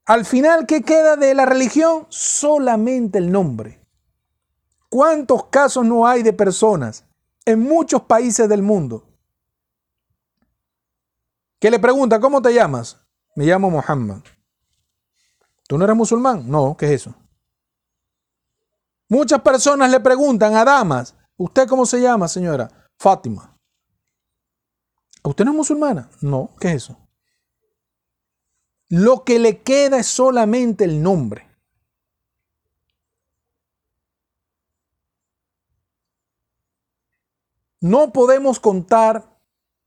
Al 0.07 0.25
final, 0.25 0.67
¿qué 0.67 0.83
queda 0.83 1.17
de 1.17 1.35
la 1.35 1.45
religión? 1.45 2.07
Solamente 2.09 3.19
el 3.19 3.31
nombre. 3.31 3.87
¿Cuántos 4.89 5.45
casos 5.47 5.85
no 5.85 6.07
hay 6.07 6.23
de 6.23 6.33
personas 6.33 7.05
en 7.51 7.61
muchos 7.61 8.03
países 8.03 8.49
del 8.49 8.63
mundo 8.63 9.07
que 11.61 11.71
le 11.71 11.79
pregunta, 11.79 12.19
¿cómo 12.19 12.41
te 12.41 12.55
llamas? 12.55 12.99
Me 13.37 13.45
llamo 13.45 13.71
Muhammad. 13.71 14.21
¿Tú 15.69 15.77
no 15.77 15.85
eres 15.85 15.97
musulmán? 15.97 16.51
No, 16.51 16.77
¿qué 16.77 16.87
es 16.87 16.93
eso? 17.03 17.15
Muchas 19.09 19.41
personas 19.43 19.91
le 19.91 20.01
preguntan 20.01 20.55
a 20.55 20.65
damas, 20.65 21.15
¿usted 21.37 21.69
cómo 21.69 21.85
se 21.85 22.01
llama, 22.01 22.29
señora? 22.29 22.71
Fátima. 22.99 23.57
¿Usted 25.23 25.45
no 25.45 25.51
es 25.51 25.57
musulmana? 25.57 26.09
No, 26.23 26.55
¿qué 26.59 26.69
es 26.69 26.75
eso? 26.77 26.97
Lo 28.89 29.25
que 29.25 29.39
le 29.39 29.63
queda 29.63 29.99
es 29.99 30.07
solamente 30.07 30.85
el 30.85 31.03
nombre. 31.03 31.50
No 37.81 38.13
podemos 38.13 38.61
contar 38.61 39.39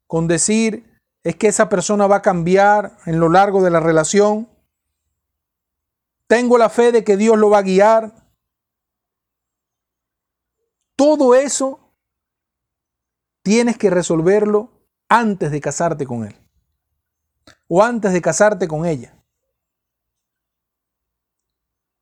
con 0.07 0.27
decir 0.27 0.91
es 1.23 1.35
que 1.35 1.47
esa 1.47 1.69
persona 1.69 2.07
va 2.07 2.17
a 2.17 2.21
cambiar 2.21 2.97
en 3.05 3.19
lo 3.19 3.29
largo 3.29 3.63
de 3.63 3.69
la 3.69 3.79
relación. 3.79 4.49
Tengo 6.27 6.57
la 6.57 6.69
fe 6.69 6.91
de 6.91 7.03
que 7.03 7.15
Dios 7.15 7.37
lo 7.37 7.49
va 7.49 7.59
a 7.59 7.63
guiar. 7.63 8.13
Todo 10.95 11.33
eso 11.35 11.79
tienes 13.41 13.77
que 13.77 13.89
resolverlo 13.89 14.71
antes 15.07 15.51
de 15.51 15.61
casarte 15.61 16.05
con 16.05 16.25
él 16.25 16.35
o 17.67 17.83
antes 17.83 18.11
de 18.13 18.21
casarte 18.21 18.67
con 18.67 18.85
ella. 18.85 19.15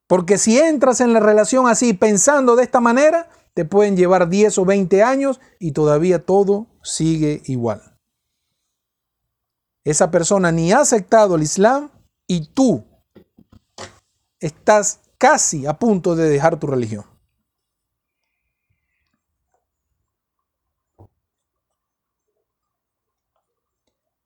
Porque 0.08 0.38
si 0.38 0.60
entras 0.60 1.00
en 1.00 1.14
la 1.14 1.20
relación 1.20 1.68
así 1.68 1.94
pensando 1.94 2.56
de 2.56 2.64
esta 2.64 2.82
manera, 2.82 3.30
te 3.54 3.66
pueden 3.66 3.98
llevar 3.98 4.30
10 4.30 4.58
o 4.58 4.66
20 4.66 5.04
años 5.04 5.40
y 5.60 5.72
todavía 5.74 6.26
todo 6.26 6.68
sigue 6.84 7.42
igual. 7.46 7.98
Esa 9.84 10.12
persona 10.12 10.52
ni 10.52 10.72
ha 10.72 10.80
aceptado 10.80 11.36
el 11.36 11.44
Islam 11.44 11.92
y 12.28 12.48
tú 12.54 12.86
estás 14.40 15.02
casi 15.18 15.66
a 15.66 15.78
punto 15.78 16.16
de 16.16 16.30
dejar 16.30 16.60
tu 16.60 16.68
religión. 16.68 17.06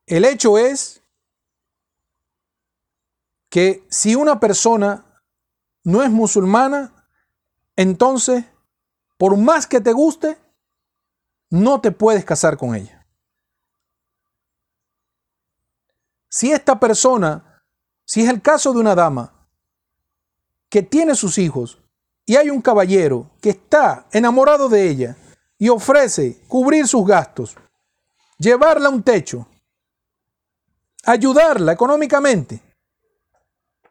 El 0.06 0.24
hecho 0.24 0.58
es 0.60 1.02
que 3.50 3.88
si 3.90 4.16
una 4.16 4.40
persona 4.40 5.24
no 5.84 6.04
es 6.04 6.12
musulmana, 6.12 7.10
entonces 7.76 8.46
por 9.18 9.38
más 9.38 9.68
que 9.68 9.80
te 9.80 9.93
guste, 9.93 10.38
no 11.49 11.80
te 11.80 11.91
puedes 11.91 12.26
casar 12.26 12.57
con 12.57 12.76
ella. 12.76 13.05
Si 16.28 16.51
esta 16.51 16.80
persona, 16.80 17.63
si 18.03 18.22
es 18.22 18.30
el 18.30 18.41
caso 18.41 18.74
de 18.74 18.80
una 18.80 18.93
dama 18.93 19.47
que 20.70 20.84
tiene 20.84 21.16
sus 21.16 21.38
hijos 21.38 21.82
y 22.26 22.36
hay 22.36 22.49
un 22.49 22.61
caballero 22.61 23.32
que 23.39 23.51
está 23.51 24.07
enamorado 24.11 24.68
de 24.68 24.89
ella 24.89 25.16
y 25.57 25.70
ofrece 25.70 26.41
cubrir 26.47 26.88
sus 26.88 27.07
gastos, 27.07 27.55
llevarla 28.38 28.89
a 28.89 28.91
un 28.91 29.01
techo, 29.01 29.47
ayudarla 31.05 31.72
económicamente, 31.72 32.61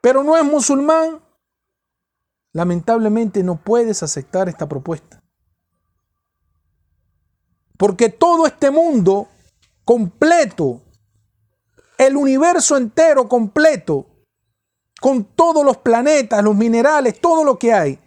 pero 0.02 0.22
no 0.22 0.36
es 0.36 0.44
musulmán, 0.44 1.23
lamentablemente 2.54 3.42
no 3.42 3.56
puedes 3.56 4.02
aceptar 4.02 4.48
esta 4.48 4.66
propuesta. 4.66 5.20
Porque 7.76 8.08
todo 8.08 8.46
este 8.46 8.70
mundo 8.70 9.28
completo, 9.84 10.80
el 11.98 12.16
universo 12.16 12.76
entero 12.76 13.28
completo, 13.28 14.06
con 15.00 15.24
todos 15.24 15.64
los 15.64 15.78
planetas, 15.78 16.42
los 16.42 16.54
minerales, 16.54 17.20
todo 17.20 17.44
lo 17.44 17.58
que 17.58 17.72
hay, 17.72 17.98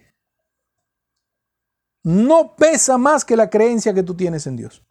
no 2.04 2.56
pesa 2.56 2.98
más 2.98 3.26
que 3.26 3.36
la 3.36 3.50
creencia 3.50 3.94
que 3.94 4.02
tú 4.02 4.16
tienes 4.16 4.48
en 4.48 4.56
Dios. 4.56 4.82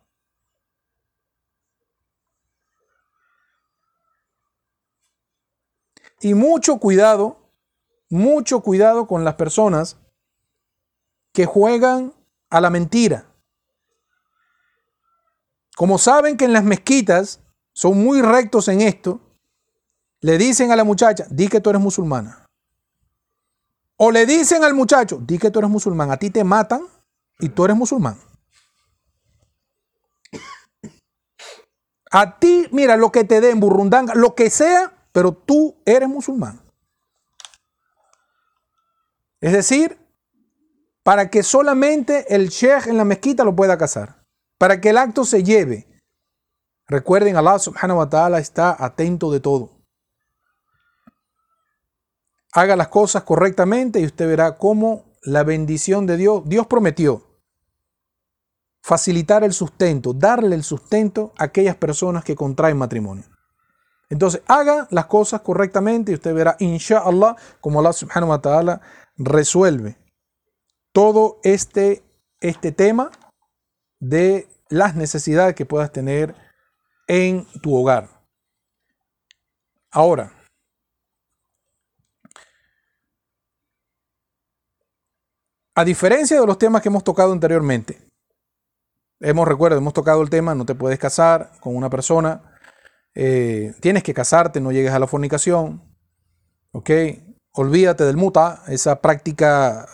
Y 6.20 6.34
mucho 6.34 6.78
cuidado 6.78 7.45
mucho 8.09 8.61
cuidado 8.61 9.07
con 9.07 9.24
las 9.24 9.34
personas 9.34 9.96
que 11.32 11.46
juegan 11.46 12.12
a 12.50 12.61
la 12.61 12.70
mentira. 12.70 13.26
Como 15.76 15.98
saben 15.98 16.36
que 16.36 16.46
en 16.46 16.52
las 16.52 16.64
mezquitas 16.64 17.40
son 17.72 18.02
muy 18.02 18.22
rectos 18.22 18.68
en 18.68 18.80
esto, 18.80 19.20
le 20.20 20.38
dicen 20.38 20.72
a 20.72 20.76
la 20.76 20.84
muchacha, 20.84 21.26
di 21.30 21.48
que 21.48 21.61
tú 21.61 21.70
eres 21.70 21.82
musulmana. 21.82 22.46
O 23.96 24.11
le 24.11 24.24
dicen 24.26 24.64
al 24.64 24.74
muchacho, 24.74 25.18
di 25.22 25.38
que 25.38 25.50
tú 25.50 25.59
eres 25.59 25.70
musulmán, 25.70 26.11
a 26.11 26.16
ti 26.16 26.30
te 26.30 26.44
matan 26.44 26.82
y 27.38 27.50
tú 27.50 27.64
eres 27.64 27.76
musulmán. 27.76 28.18
A 32.11 32.38
ti, 32.38 32.66
mira, 32.72 32.96
lo 32.96 33.12
que 33.12 33.24
te 33.24 33.40
den, 33.40 33.61
burrundanga, 33.61 34.14
lo 34.14 34.34
que 34.34 34.48
sea, 34.48 34.92
pero 35.12 35.32
tú 35.32 35.76
eres 35.84 36.09
musulmán. 36.09 36.65
Es 39.47 39.53
decir, 39.53 39.97
para 41.05 41.30
que 41.30 41.44
solamente 41.44 42.34
el 42.34 42.49
sheikh 42.49 42.88
en 42.88 42.97
la 42.97 43.05
mezquita 43.05 43.44
lo 43.44 43.55
pueda 43.55 43.78
casar, 43.78 44.24
para 44.59 44.80
que 44.80 44.90
el 44.90 44.99
acto 44.99 45.24
se 45.24 45.44
lleve. 45.44 45.86
Recuerden, 46.88 47.36
Allah 47.36 47.61
subhanahu 47.61 47.99
wa 47.99 48.11
ta'ala 48.11 48.40
está 48.40 48.74
atento 48.76 49.30
de 49.30 49.38
todo. 49.38 49.70
Haga 52.55 52.74
las 52.74 52.88
cosas 52.88 53.22
correctamente 53.22 54.01
y 54.01 54.07
usted 54.07 54.26
verá 54.26 54.57
cómo 54.57 55.14
la 55.22 55.44
bendición 55.44 56.07
de 56.07 56.16
Dios, 56.16 56.42
Dios 56.47 56.66
prometió 56.66 57.22
facilitar 58.82 59.44
el 59.44 59.53
sustento, 59.53 60.12
darle 60.12 60.57
el 60.57 60.64
sustento 60.64 61.32
a 61.38 61.44
aquellas 61.44 61.76
personas 61.76 62.24
que 62.24 62.34
contraen 62.34 62.78
matrimonio. 62.78 63.26
Entonces, 64.11 64.42
haga 64.49 64.88
las 64.90 65.07
cosas 65.07 65.42
correctamente 65.42 66.11
y 66.11 66.16
usted 66.16 66.34
verá, 66.34 66.57
inshallah, 66.59 67.36
como 67.61 67.78
Allah 67.78 67.92
subhanahu 67.92 68.30
wa 68.30 68.40
ta'ala 68.40 68.80
resuelve 69.16 69.96
todo 70.92 71.40
este, 71.42 72.02
este 72.40 72.72
tema 72.72 73.10
de 74.00 74.48
las 74.68 74.94
necesidades 74.94 75.54
que 75.54 75.66
puedas 75.66 75.92
tener 75.92 76.34
en 77.06 77.46
tu 77.62 77.74
hogar. 77.74 78.08
Ahora, 79.90 80.32
a 85.74 85.84
diferencia 85.84 86.40
de 86.40 86.46
los 86.46 86.58
temas 86.58 86.82
que 86.82 86.88
hemos 86.88 87.04
tocado 87.04 87.32
anteriormente, 87.32 88.06
hemos 89.20 89.46
recuerdo, 89.46 89.78
hemos 89.78 89.94
tocado 89.94 90.22
el 90.22 90.30
tema, 90.30 90.54
no 90.54 90.66
te 90.66 90.74
puedes 90.74 90.98
casar 90.98 91.52
con 91.60 91.76
una 91.76 91.88
persona, 91.88 92.58
eh, 93.14 93.74
tienes 93.80 94.02
que 94.02 94.12
casarte, 94.12 94.60
no 94.60 94.72
llegues 94.72 94.92
a 94.92 94.98
la 94.98 95.06
fornicación, 95.06 95.82
¿ok? 96.72 96.90
Olvídate 97.57 98.04
del 98.04 98.16
muta, 98.16 98.62
esa 98.68 99.00
práctica 99.00 99.88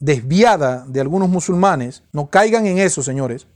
desviada 0.00 0.84
de 0.86 1.00
algunos 1.00 1.28
musulmanes, 1.28 2.02
no 2.12 2.28
caigan 2.28 2.66
en 2.66 2.78
eso, 2.78 3.02
señores. 3.02 3.46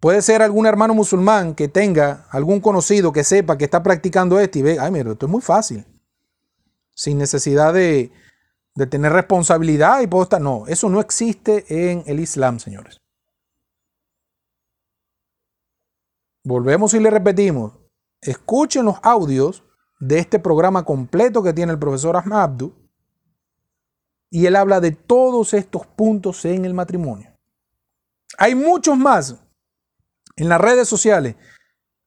Puede 0.00 0.22
ser 0.22 0.42
algún 0.42 0.66
hermano 0.66 0.92
musulmán 0.92 1.54
que 1.54 1.68
tenga 1.68 2.26
algún 2.30 2.60
conocido 2.60 3.12
que 3.12 3.24
sepa 3.24 3.56
que 3.56 3.64
está 3.64 3.82
practicando 3.82 4.38
esto 4.40 4.58
y 4.58 4.62
ve, 4.62 4.78
ay, 4.78 4.90
mira, 4.90 5.12
esto 5.12 5.26
es 5.26 5.32
muy 5.32 5.40
fácil. 5.40 5.86
Sin 6.94 7.16
necesidad 7.18 7.72
de, 7.72 8.12
de 8.74 8.86
tener 8.86 9.12
responsabilidad 9.12 10.00
y 10.00 10.06
puedo 10.06 10.24
estar. 10.24 10.40
No, 10.40 10.66
eso 10.66 10.88
no 10.88 11.00
existe 11.00 11.64
en 11.68 12.02
el 12.06 12.20
Islam, 12.20 12.58
señores. 12.58 13.00
Volvemos 16.44 16.92
y 16.94 17.00
le 17.00 17.10
repetimos. 17.10 17.72
Escuchen 18.20 18.84
los 18.84 18.96
audios 19.02 19.65
de 19.98 20.18
este 20.18 20.38
programa 20.38 20.84
completo 20.84 21.42
que 21.42 21.52
tiene 21.52 21.72
el 21.72 21.78
profesor 21.78 22.16
Ahmad 22.16 22.42
Abdu. 22.42 22.74
Y 24.30 24.46
él 24.46 24.56
habla 24.56 24.80
de 24.80 24.92
todos 24.92 25.54
estos 25.54 25.86
puntos 25.86 26.44
en 26.44 26.64
el 26.64 26.74
matrimonio. 26.74 27.30
Hay 28.38 28.54
muchos 28.54 28.98
más 28.98 29.36
en 30.36 30.48
las 30.48 30.60
redes 30.60 30.88
sociales. 30.88 31.36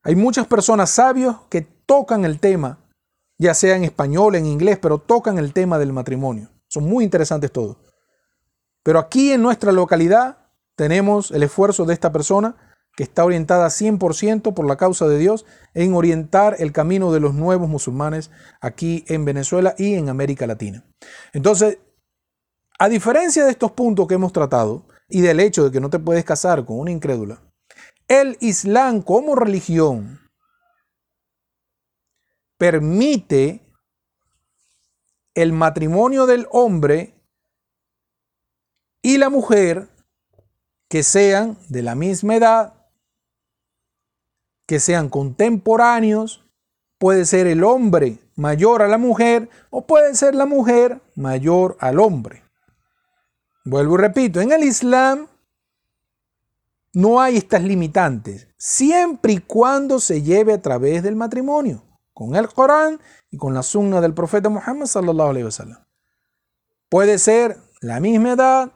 Hay 0.04 0.16
muchas 0.16 0.48
personas 0.48 0.92
sabios 0.92 1.38
que 1.50 1.62
tocan 1.62 2.26
el 2.26 2.40
tema, 2.40 2.80
ya 3.38 3.54
sea 3.54 3.76
en 3.76 3.84
español, 3.84 4.36
en 4.36 4.46
inglés, 4.46 4.78
pero 4.80 5.00
tocan 5.00 5.40
el 5.40 5.54
tema 5.54 5.80
del 5.80 5.94
matrimonio. 5.94 6.50
Son 6.68 6.84
muy 6.84 7.04
interesantes 7.04 7.52
todos. 7.52 7.78
Pero 8.84 9.00
aquí 9.00 9.32
en 9.32 9.42
nuestra 9.42 9.72
localidad 9.72 10.38
tenemos 10.76 11.32
el 11.32 11.44
esfuerzo 11.44 11.86
de 11.86 11.94
esta 11.94 12.12
persona 12.12 12.69
que 13.00 13.04
está 13.04 13.24
orientada 13.24 13.70
100% 13.70 14.54
por 14.54 14.68
la 14.68 14.76
causa 14.76 15.08
de 15.08 15.18
Dios 15.18 15.46
en 15.74 15.94
orientar 15.94 16.58
el 16.60 16.74
camino 16.74 17.14
de 17.14 17.22
los 17.22 17.34
nuevos 17.34 17.70
musulmanes 17.70 18.30
aquí 18.60 19.06
en 19.08 19.24
Venezuela 19.24 19.74
y 19.78 19.94
en 19.94 20.10
América 20.10 20.46
Latina. 20.46 20.84
Entonces, 21.32 21.78
a 22.78 22.90
diferencia 22.90 23.46
de 23.46 23.52
estos 23.52 23.72
puntos 23.72 24.06
que 24.06 24.16
hemos 24.16 24.34
tratado, 24.34 24.86
y 25.08 25.22
del 25.22 25.40
hecho 25.40 25.64
de 25.64 25.72
que 25.72 25.80
no 25.80 25.90
te 25.90 26.00
puedes 26.00 26.26
casar 26.26 26.66
con 26.66 26.78
una 26.78 26.92
incrédula, 26.92 27.42
el 28.10 28.36
Islam 28.42 29.02
como 29.02 29.34
religión 29.34 30.20
permite 32.58 33.62
el 35.36 35.54
matrimonio 35.54 36.26
del 36.26 36.48
hombre 36.52 37.16
y 39.02 39.20
la 39.20 39.30
mujer 39.30 39.88
que 40.90 41.02
sean 41.02 41.58
de 41.70 41.82
la 41.82 41.96
misma 41.96 42.36
edad, 42.36 42.79
que 44.70 44.80
sean 44.80 45.10
contemporáneos, 45.10 46.46
puede 47.00 47.26
ser 47.26 47.48
el 47.48 47.64
hombre 47.64 48.20
mayor 48.36 48.84
a 48.84 48.88
la 48.88 49.00
mujer 49.00 49.50
o 49.72 49.88
puede 49.88 50.14
ser 50.14 50.36
la 50.36 50.46
mujer 50.46 51.02
mayor 51.16 51.76
al 51.80 52.00
hombre. 52.00 52.44
Vuelvo 53.66 53.96
y 53.96 53.98
repito, 53.98 54.42
en 54.42 54.52
el 54.52 54.64
Islam 54.64 55.26
no 56.94 57.20
hay 57.20 57.38
estas 57.38 57.64
limitantes, 57.64 58.48
siempre 58.60 59.34
y 59.34 59.38
cuando 59.40 60.00
se 60.00 60.22
lleve 60.22 60.54
a 60.54 60.62
través 60.62 61.02
del 61.02 61.16
matrimonio, 61.16 61.84
con 62.14 62.36
el 62.36 62.48
Corán 62.48 63.02
y 63.32 63.38
con 63.38 63.56
la 63.56 63.64
sunna 63.64 64.02
del 64.02 64.14
profeta 64.14 64.50
Muhammad 64.50 64.86
sallallahu 64.86 65.46
wasallam. 65.46 65.84
Puede 66.90 67.18
ser 67.18 67.58
la 67.82 68.00
misma 68.00 68.34
edad, 68.34 68.72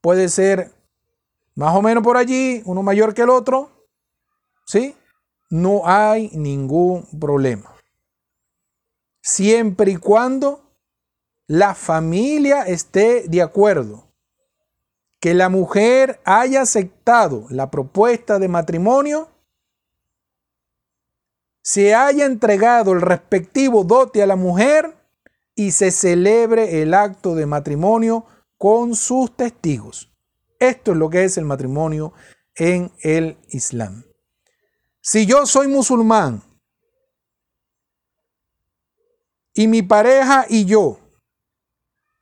puede 0.00 0.28
ser 0.28 0.72
más 1.54 1.72
o 1.76 1.82
menos 1.82 2.02
por 2.02 2.16
allí, 2.16 2.62
uno 2.64 2.82
mayor 2.82 3.14
que 3.14 3.22
el 3.22 3.30
otro, 3.30 3.70
¿sí? 4.66 4.95
No 5.48 5.82
hay 5.84 6.30
ningún 6.32 7.06
problema. 7.20 7.74
Siempre 9.22 9.92
y 9.92 9.96
cuando 9.96 10.66
la 11.46 11.74
familia 11.74 12.62
esté 12.62 13.28
de 13.28 13.42
acuerdo 13.42 14.06
que 15.20 15.34
la 15.34 15.48
mujer 15.48 16.20
haya 16.24 16.62
aceptado 16.62 17.46
la 17.50 17.70
propuesta 17.70 18.38
de 18.38 18.48
matrimonio, 18.48 19.28
se 21.62 21.94
haya 21.94 22.26
entregado 22.26 22.92
el 22.92 23.00
respectivo 23.00 23.82
dote 23.82 24.22
a 24.22 24.26
la 24.26 24.36
mujer 24.36 24.96
y 25.56 25.72
se 25.72 25.90
celebre 25.90 26.82
el 26.82 26.94
acto 26.94 27.34
de 27.34 27.46
matrimonio 27.46 28.24
con 28.56 28.94
sus 28.94 29.36
testigos. 29.36 30.12
Esto 30.60 30.92
es 30.92 30.96
lo 30.96 31.10
que 31.10 31.24
es 31.24 31.36
el 31.38 31.44
matrimonio 31.44 32.12
en 32.54 32.92
el 33.02 33.36
Islam. 33.48 34.05
Si 35.06 35.24
yo 35.24 35.46
soy 35.46 35.68
musulmán 35.68 36.42
y 39.54 39.68
mi 39.68 39.80
pareja 39.80 40.46
y 40.48 40.64
yo 40.64 40.98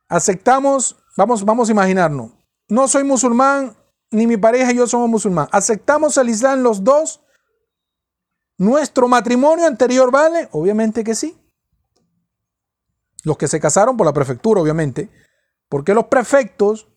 aceptamos, 0.07 0.95
vamos, 1.17 1.43
vamos 1.43 1.67
a 1.67 1.71
imaginarnos, 1.71 2.33
no 2.69 2.87
soy 2.87 3.03
musulmán, 3.03 3.75
ni 4.11 4.27
mi 4.27 4.37
pareja 4.37 4.71
y 4.71 4.75
yo 4.75 4.85
somos 4.85 5.09
musulmán. 5.09 5.47
¿Aceptamos 5.51 6.15
el 6.19 6.29
Islam 6.29 6.61
los 6.61 6.83
dos? 6.83 7.25
¿Nuestro 8.59 9.07
matrimonio 9.07 9.65
anterior 9.65 10.11
vale? 10.11 10.47
Obviamente 10.51 11.03
que 11.03 11.15
sí. 11.15 11.35
Los 13.23 13.35
que 13.37 13.47
se 13.47 13.59
casaron 13.59 13.97
por 13.97 14.05
la 14.05 14.13
prefectura, 14.13 14.61
obviamente, 14.61 15.09
porque 15.69 15.95
los 15.95 16.05
prefectos 16.05 16.87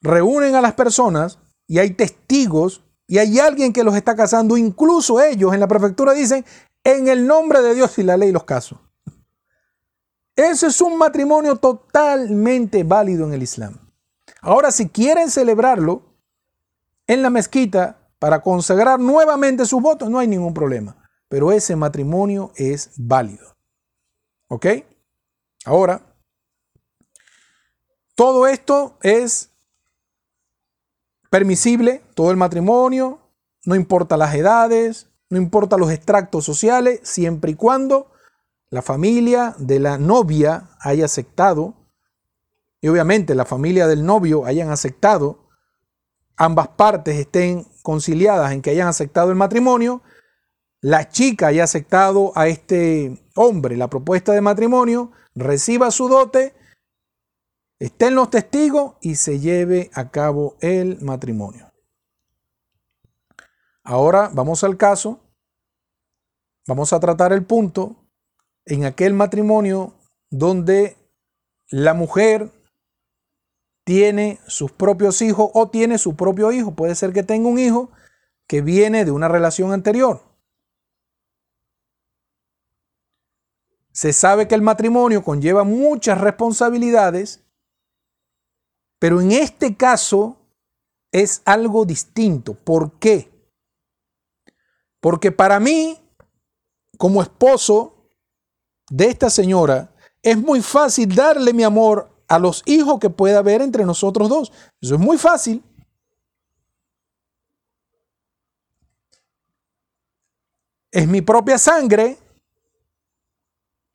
reúnen 0.00 0.56
a 0.56 0.60
las 0.60 0.74
personas 0.74 1.38
y 1.68 1.78
hay 1.78 1.90
testigos 1.90 2.84
y 3.06 3.18
hay 3.18 3.38
alguien 3.38 3.72
que 3.72 3.84
los 3.84 3.94
está 3.94 4.16
casando, 4.16 4.56
incluso 4.56 5.20
ellos 5.20 5.52
en 5.52 5.60
la 5.60 5.68
prefectura 5.68 6.12
dicen, 6.12 6.44
en 6.84 7.08
el 7.08 7.26
nombre 7.26 7.60
de 7.60 7.74
Dios 7.74 7.98
y 7.98 8.02
la 8.02 8.16
ley 8.16 8.32
los 8.32 8.44
caso. 8.44 8.80
Ese 10.34 10.68
es 10.68 10.80
un 10.80 10.96
matrimonio 10.96 11.56
totalmente 11.56 12.84
válido 12.84 13.26
en 13.26 13.34
el 13.34 13.42
Islam. 13.42 13.78
Ahora, 14.40 14.70
si 14.70 14.88
quieren 14.88 15.30
celebrarlo 15.30 16.16
en 17.06 17.22
la 17.22 17.30
mezquita 17.30 17.98
para 18.18 18.40
consagrar 18.40 18.98
nuevamente 18.98 19.66
sus 19.66 19.82
votos, 19.82 20.08
no 20.08 20.18
hay 20.18 20.26
ningún 20.26 20.54
problema. 20.54 20.96
Pero 21.28 21.52
ese 21.52 21.76
matrimonio 21.76 22.52
es 22.56 22.90
válido. 22.96 23.56
¿Ok? 24.48 24.66
Ahora, 25.64 26.02
todo 28.14 28.46
esto 28.46 28.98
es 29.02 29.51
permisible, 31.32 32.02
todo 32.14 32.30
el 32.30 32.36
matrimonio, 32.36 33.18
no 33.64 33.74
importa 33.74 34.18
las 34.18 34.34
edades, 34.34 35.08
no 35.30 35.38
importa 35.38 35.78
los 35.78 35.90
extractos 35.90 36.44
sociales, 36.44 37.00
siempre 37.04 37.52
y 37.52 37.54
cuando 37.54 38.12
la 38.68 38.82
familia 38.82 39.54
de 39.56 39.80
la 39.80 39.96
novia 39.96 40.68
haya 40.78 41.06
aceptado 41.06 41.74
y 42.82 42.88
obviamente 42.88 43.34
la 43.34 43.46
familia 43.46 43.86
del 43.86 44.04
novio 44.04 44.44
hayan 44.44 44.68
aceptado, 44.68 45.48
ambas 46.36 46.68
partes 46.68 47.18
estén 47.18 47.66
conciliadas 47.82 48.52
en 48.52 48.60
que 48.60 48.68
hayan 48.68 48.88
aceptado 48.88 49.30
el 49.30 49.36
matrimonio, 49.36 50.02
la 50.82 51.08
chica 51.08 51.46
haya 51.46 51.64
aceptado 51.64 52.32
a 52.34 52.46
este 52.46 53.24
hombre 53.36 53.78
la 53.78 53.88
propuesta 53.88 54.32
de 54.32 54.42
matrimonio, 54.42 55.12
reciba 55.34 55.90
su 55.92 56.10
dote, 56.10 56.54
estén 57.82 58.14
los 58.14 58.30
testigos 58.30 58.94
y 59.00 59.16
se 59.16 59.40
lleve 59.40 59.90
a 59.92 60.10
cabo 60.12 60.56
el 60.60 61.00
matrimonio. 61.00 61.72
Ahora 63.82 64.30
vamos 64.32 64.62
al 64.62 64.76
caso, 64.76 65.18
vamos 66.68 66.92
a 66.92 67.00
tratar 67.00 67.32
el 67.32 67.44
punto 67.44 67.96
en 68.66 68.84
aquel 68.84 69.14
matrimonio 69.14 69.94
donde 70.30 70.96
la 71.70 71.92
mujer 71.92 72.52
tiene 73.82 74.38
sus 74.46 74.70
propios 74.70 75.20
hijos 75.20 75.50
o 75.52 75.68
tiene 75.68 75.98
su 75.98 76.14
propio 76.14 76.52
hijo. 76.52 76.76
Puede 76.76 76.94
ser 76.94 77.12
que 77.12 77.24
tenga 77.24 77.48
un 77.48 77.58
hijo 77.58 77.90
que 78.46 78.62
viene 78.62 79.04
de 79.04 79.10
una 79.10 79.26
relación 79.26 79.72
anterior. 79.72 80.22
Se 83.90 84.12
sabe 84.12 84.46
que 84.46 84.54
el 84.54 84.62
matrimonio 84.62 85.24
conlleva 85.24 85.64
muchas 85.64 86.20
responsabilidades, 86.20 87.42
pero 89.02 89.20
en 89.20 89.32
este 89.32 89.76
caso 89.76 90.36
es 91.10 91.42
algo 91.44 91.84
distinto. 91.84 92.54
¿Por 92.54 93.00
qué? 93.00 93.32
Porque 95.00 95.32
para 95.32 95.58
mí, 95.58 96.00
como 96.96 97.20
esposo 97.20 98.06
de 98.88 99.06
esta 99.06 99.28
señora, 99.28 99.92
es 100.22 100.38
muy 100.38 100.62
fácil 100.62 101.12
darle 101.12 101.52
mi 101.52 101.64
amor 101.64 102.16
a 102.28 102.38
los 102.38 102.62
hijos 102.64 103.00
que 103.00 103.10
pueda 103.10 103.40
haber 103.40 103.60
entre 103.60 103.84
nosotros 103.84 104.28
dos. 104.28 104.52
Eso 104.80 104.94
es 104.94 105.00
muy 105.00 105.18
fácil. 105.18 105.64
Es 110.92 111.08
mi 111.08 111.22
propia 111.22 111.58
sangre. 111.58 112.18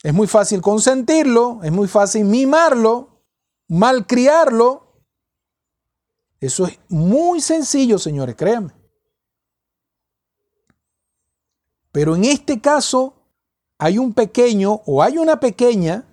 Es 0.02 0.12
muy 0.12 0.26
fácil 0.26 0.60
consentirlo, 0.60 1.60
es 1.62 1.72
muy 1.72 1.88
fácil 1.88 2.26
mimarlo, 2.26 3.24
malcriarlo. 3.68 4.87
Eso 6.40 6.66
es 6.66 6.78
muy 6.88 7.40
sencillo, 7.40 7.98
señores, 7.98 8.36
créanme. 8.36 8.72
Pero 11.90 12.14
en 12.14 12.24
este 12.24 12.60
caso 12.60 13.14
hay 13.78 13.98
un 13.98 14.12
pequeño 14.12 14.82
o 14.86 15.02
hay 15.02 15.18
una 15.18 15.40
pequeña 15.40 16.04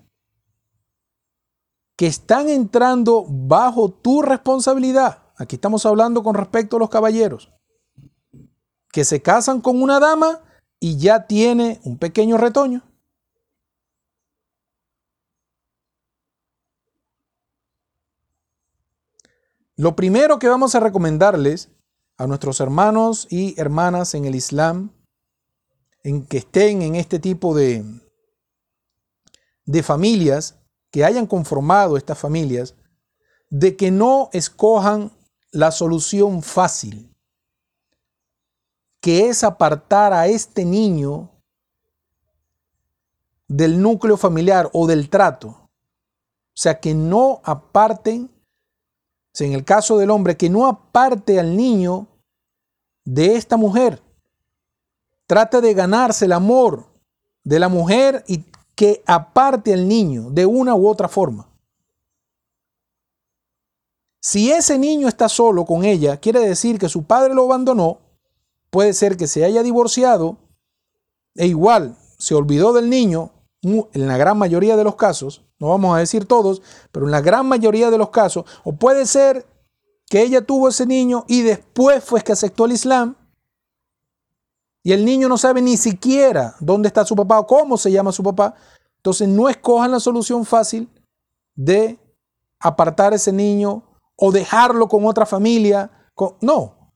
que 1.96 2.08
están 2.08 2.50
entrando 2.50 3.26
bajo 3.28 3.90
tu 3.90 4.22
responsabilidad. 4.22 5.24
Aquí 5.38 5.56
estamos 5.56 5.86
hablando 5.86 6.24
con 6.24 6.36
respecto 6.36 6.78
a 6.78 6.80
los 6.80 6.90
caballeros, 6.90 7.52
que 8.92 9.04
se 9.04 9.22
casan 9.22 9.62
con 9.62 9.82
una 9.82 10.00
dama 10.00 10.42
y 10.80 10.98
ya 10.98 11.28
tiene 11.28 11.80
un 11.84 11.98
pequeño 11.98 12.38
retoño. 12.38 12.84
Lo 19.78 19.96
primero 19.96 20.40
que 20.40 20.48
vamos 20.48 20.74
a 20.76 20.80
recomendarles 20.80 21.70
a 22.18 22.28
nuestros 22.28 22.60
hermanos 22.62 23.28
y 23.30 23.60
hermanas 23.60 24.14
en 24.14 24.26
el 24.26 24.36
Islam, 24.36 24.92
en 26.04 26.26
que 26.26 26.38
estén 26.38 26.82
en 26.82 26.96
este 26.96 27.20
tipo 27.20 27.54
de, 27.56 27.84
de 29.66 29.84
familias, 29.84 30.58
que 30.92 31.04
hayan 31.04 31.28
conformado 31.28 31.98
estas 31.98 32.18
familias 32.18 32.76
de 33.50 33.76
que 33.76 33.92
no 33.92 34.30
escojan 34.32 35.12
la 35.52 35.72
solución 35.72 36.42
fácil, 36.42 37.14
que 39.02 39.28
es 39.28 39.44
apartar 39.44 40.14
a 40.14 40.28
este 40.28 40.64
niño 40.64 41.32
del 43.48 43.82
núcleo 43.82 44.18
familiar 44.18 44.70
o 44.74 44.88
del 44.88 45.10
trato. 45.10 45.48
O 45.50 46.58
sea, 46.58 46.80
que 46.80 46.94
no 46.94 47.42
aparten, 47.44 48.32
en 49.44 49.54
el 49.54 49.66
caso 49.66 49.98
del 49.98 50.12
hombre, 50.12 50.38
que 50.38 50.50
no 50.50 50.68
aparte 50.68 51.40
al 51.40 51.58
niño 51.58 52.08
de 53.04 53.36
esta 53.36 53.58
mujer. 53.58 54.02
Trate 55.28 55.62
de 55.62 55.74
ganarse 55.74 56.26
el 56.26 56.32
amor 56.32 56.86
de 57.44 57.60
la 57.60 57.70
mujer 57.70 58.24
y 58.28 58.46
que 58.76 59.04
aparte 59.06 59.74
al 59.74 59.88
niño 59.88 60.30
de 60.30 60.46
una 60.46 60.76
u 60.76 60.88
otra 60.88 61.08
forma. 61.08 61.50
Si 64.22 64.52
ese 64.52 64.80
niño 64.80 65.08
está 65.08 65.30
solo 65.30 65.66
con 65.66 65.86
ella, 65.86 66.18
quiere 66.18 66.40
decir 66.40 66.80
que 66.80 66.90
su 66.90 67.04
padre 67.04 67.34
lo 67.34 67.44
abandonó, 67.44 68.00
puede 68.72 68.94
ser 68.94 69.18
que 69.18 69.28
se 69.28 69.46
haya 69.46 69.62
divorciado 69.62 70.38
e 71.36 71.46
igual 71.48 71.96
se 72.18 72.34
olvidó 72.34 72.74
del 72.74 72.90
niño, 72.90 73.32
en 73.94 74.08
la 74.08 74.18
gran 74.18 74.38
mayoría 74.38 74.78
de 74.78 74.84
los 74.84 74.96
casos, 74.96 75.44
no 75.60 75.70
vamos 75.70 75.96
a 75.96 76.00
decir 76.00 76.26
todos, 76.26 76.62
pero 76.92 77.06
en 77.06 77.12
la 77.12 77.22
gran 77.22 77.48
mayoría 77.48 77.90
de 77.90 77.98
los 77.98 78.10
casos, 78.10 78.46
o 78.64 78.74
puede 78.74 79.06
ser 79.06 79.46
que 80.08 80.22
ella 80.22 80.46
tuvo 80.46 80.70
ese 80.70 80.86
niño 80.86 81.26
y 81.28 81.42
después 81.42 82.04
fue 82.04 82.22
que 82.22 82.32
aceptó 82.32 82.66
el 82.66 82.74
Islam 82.74 83.16
y 84.84 84.94
el 84.94 85.04
niño 85.04 85.28
no 85.28 85.38
sabe 85.40 85.64
ni 85.64 85.78
siquiera 85.78 86.56
dónde 86.60 86.90
está 86.90 87.04
su 87.06 87.16
papá 87.16 87.40
o 87.40 87.48
cómo 87.48 87.76
se 87.76 87.92
llama 87.92 88.12
su 88.12 88.22
papá. 88.22 88.54
Entonces 88.98 89.28
no 89.28 89.50
escojan 89.50 89.90
la 89.90 90.00
solución 90.00 90.46
fácil 90.46 90.88
de 91.56 91.98
apartar 92.60 93.12
ese 93.16 93.32
niño 93.32 93.84
o 94.16 94.32
dejarlo 94.32 94.88
con 94.88 95.06
otra 95.06 95.26
familia. 95.26 95.90
No. 96.40 96.94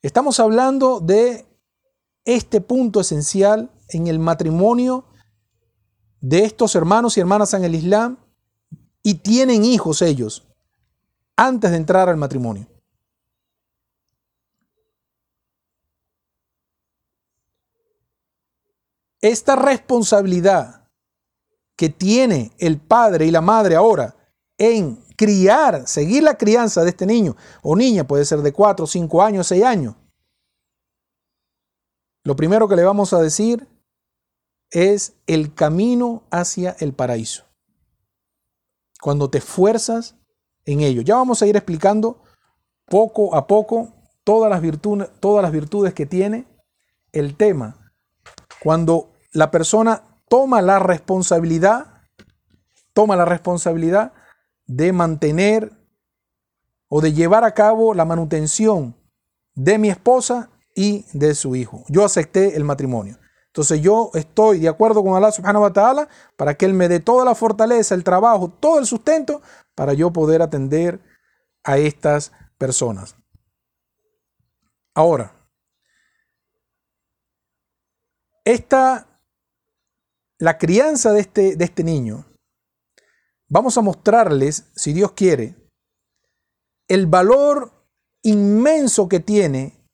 Estamos 0.00 0.40
hablando 0.40 1.00
de 1.00 1.46
este 2.24 2.62
punto 2.62 3.00
esencial 3.00 3.70
en 3.90 4.06
el 4.06 4.18
matrimonio 4.18 5.04
de 6.20 6.44
estos 6.44 6.74
hermanos 6.74 7.16
y 7.16 7.20
hermanas 7.20 7.54
en 7.54 7.64
el 7.64 7.74
Islam 7.74 8.18
y 9.02 9.14
tienen 9.14 9.64
hijos 9.64 10.02
ellos 10.02 10.46
antes 11.36 11.70
de 11.70 11.76
entrar 11.78 12.08
al 12.08 12.16
matrimonio. 12.16 12.66
Esta 19.22 19.56
responsabilidad 19.56 20.88
que 21.76 21.88
tiene 21.88 22.52
el 22.58 22.78
padre 22.78 23.26
y 23.26 23.30
la 23.30 23.40
madre 23.40 23.74
ahora 23.74 24.14
en 24.56 25.02
criar, 25.16 25.86
seguir 25.86 26.22
la 26.22 26.36
crianza 26.36 26.82
de 26.82 26.90
este 26.90 27.06
niño 27.06 27.36
o 27.62 27.76
niña, 27.76 28.06
puede 28.06 28.24
ser 28.24 28.40
de 28.40 28.52
4, 28.52 28.86
5 28.86 29.22
años, 29.22 29.46
6 29.46 29.64
años. 29.64 29.94
Lo 32.24 32.36
primero 32.36 32.68
que 32.68 32.76
le 32.76 32.84
vamos 32.84 33.12
a 33.12 33.20
decir 33.20 33.66
es 34.70 35.14
el 35.26 35.54
camino 35.54 36.24
hacia 36.30 36.76
el 36.80 36.92
paraíso. 36.92 37.44
Cuando 39.00 39.30
te 39.30 39.38
esfuerzas 39.38 40.16
en 40.64 40.80
ello. 40.80 41.02
Ya 41.02 41.16
vamos 41.16 41.42
a 41.42 41.46
ir 41.46 41.56
explicando 41.56 42.22
poco 42.86 43.34
a 43.34 43.46
poco 43.46 43.92
todas 44.24 44.50
las 44.50 44.60
virtudes, 44.60 45.08
todas 45.20 45.42
las 45.42 45.52
virtudes 45.52 45.94
que 45.94 46.06
tiene 46.06 46.46
el 47.12 47.36
tema. 47.36 47.92
Cuando 48.62 49.12
la 49.32 49.50
persona 49.50 50.20
toma 50.28 50.62
la 50.62 50.78
responsabilidad, 50.78 52.02
toma 52.92 53.16
la 53.16 53.24
responsabilidad 53.24 54.12
de 54.66 54.92
mantener 54.92 55.72
o 56.88 57.00
de 57.00 57.12
llevar 57.12 57.44
a 57.44 57.54
cabo 57.54 57.94
la 57.94 58.04
manutención 58.04 58.96
de 59.54 59.78
mi 59.78 59.90
esposa 59.90 60.50
y 60.74 61.04
de 61.12 61.34
su 61.34 61.56
hijo. 61.56 61.84
Yo 61.88 62.04
acepté 62.04 62.56
el 62.56 62.64
matrimonio. 62.64 63.18
Entonces 63.60 63.82
yo 63.82 64.10
estoy 64.14 64.60
de 64.60 64.68
acuerdo 64.68 65.04
con 65.04 65.14
Allah 65.14 65.30
subhanahu 65.30 65.62
wa 65.62 65.72
ta'ala 65.72 66.08
para 66.36 66.54
que 66.54 66.64
Él 66.64 66.72
me 66.72 66.88
dé 66.88 66.98
toda 66.98 67.26
la 67.26 67.34
fortaleza, 67.34 67.94
el 67.94 68.02
trabajo, 68.02 68.48
todo 68.48 68.78
el 68.78 68.86
sustento 68.86 69.42
para 69.74 69.92
yo 69.92 70.10
poder 70.10 70.40
atender 70.40 70.98
a 71.62 71.76
estas 71.76 72.32
personas. 72.56 73.16
Ahora, 74.94 75.32
esta, 78.46 79.20
la 80.38 80.56
crianza 80.56 81.12
de 81.12 81.20
este, 81.20 81.56
de 81.56 81.64
este 81.64 81.84
niño 81.84 82.24
Vamos 83.52 83.76
a 83.76 83.82
mostrarles, 83.82 84.70
si 84.76 84.92
Dios 84.92 85.10
quiere, 85.10 85.56
el 86.86 87.08
valor 87.08 87.72
inmenso 88.22 89.08
que 89.08 89.18
tiene 89.18 89.84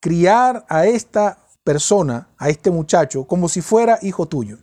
criar 0.00 0.66
a 0.68 0.86
esta 0.86 1.43
persona, 1.64 2.28
a 2.36 2.50
este 2.50 2.70
muchacho, 2.70 3.24
como 3.24 3.48
si 3.48 3.62
fuera 3.62 3.98
hijo 4.02 4.26
tuyo. 4.26 4.58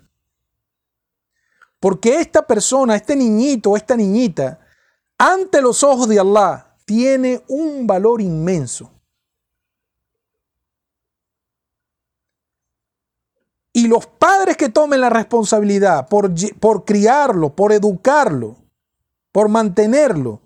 Porque 1.80 2.20
esta 2.22 2.45
persona, 2.45 2.95
este 2.95 3.16
niñito, 3.16 3.76
esta 3.76 3.97
niñita, 3.97 4.60
ante 5.18 5.62
los 5.62 5.84
ojos 5.84 6.08
de 6.08 6.20
Allah, 6.20 6.78
tiene 6.86 7.43
un 7.47 7.88
valor 7.88 8.22
inmenso. 8.22 8.91
Y 13.74 13.88
los 13.88 14.06
padres 14.06 14.58
que 14.58 14.70
tomen 14.70 15.02
la 15.02 15.10
responsabilidad 15.10 16.08
por, 16.08 16.32
por 16.60 16.86
criarlo, 16.86 17.56
por 17.56 17.72
educarlo, 17.72 18.58
por 19.32 19.49
mantenerlo, 19.49 20.41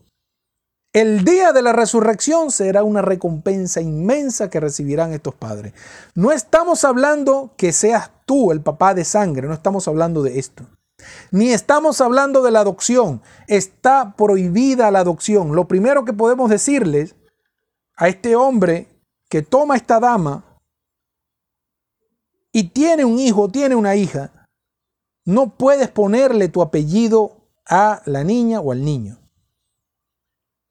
el 0.96 1.26
día 1.26 1.52
de 1.52 1.62
la 1.62 1.74
resurrección 1.74 2.52
será 2.52 2.86
una 2.86 3.02
recompensa 3.02 3.82
inmensa 3.82 4.50
que 4.50 4.62
recibirán 4.62 5.12
estos 5.12 5.36
padres. 5.36 5.74
No 6.14 6.32
estamos 6.32 6.86
hablando 6.86 7.52
que 7.58 7.74
seas 7.74 8.12
tú 8.26 8.54
el 8.54 8.62
papá 8.62 8.93
de 8.93 9.04
sangre, 9.04 9.46
no 9.46 9.54
estamos 9.54 9.89
hablando 9.89 10.24
de 10.24 10.39
esto. 10.39 10.66
Ni 11.32 11.52
estamos 11.52 12.00
hablando 12.00 12.41
de 12.43 12.52
la 12.52 12.62
adopción. 12.62 13.22
Está 13.48 14.16
prohibida 14.16 14.89
la 14.89 15.00
adopción. 15.00 15.54
Lo 15.54 15.68
primero 15.68 16.06
que 16.06 16.14
podemos 16.14 16.50
decirles 16.50 17.18
a 17.98 18.08
este 18.08 18.38
hombre 18.38 18.88
que 19.30 19.41
toma 19.41 19.76
esta 19.76 20.00
dama 20.00 20.46
y 22.54 22.70
tiene 22.70 23.04
un 23.04 23.20
hijo, 23.20 23.50
tiene 23.50 23.76
una 23.76 23.98
hija, 23.98 24.48
no 25.26 25.58
puedes 25.58 25.89
ponerle 25.89 26.48
tu 26.48 26.62
apellido 26.62 27.50
a 27.68 28.02
la 28.06 28.24
niña 28.24 28.62
o 28.62 28.72
al 28.72 28.86
niño. 28.86 29.25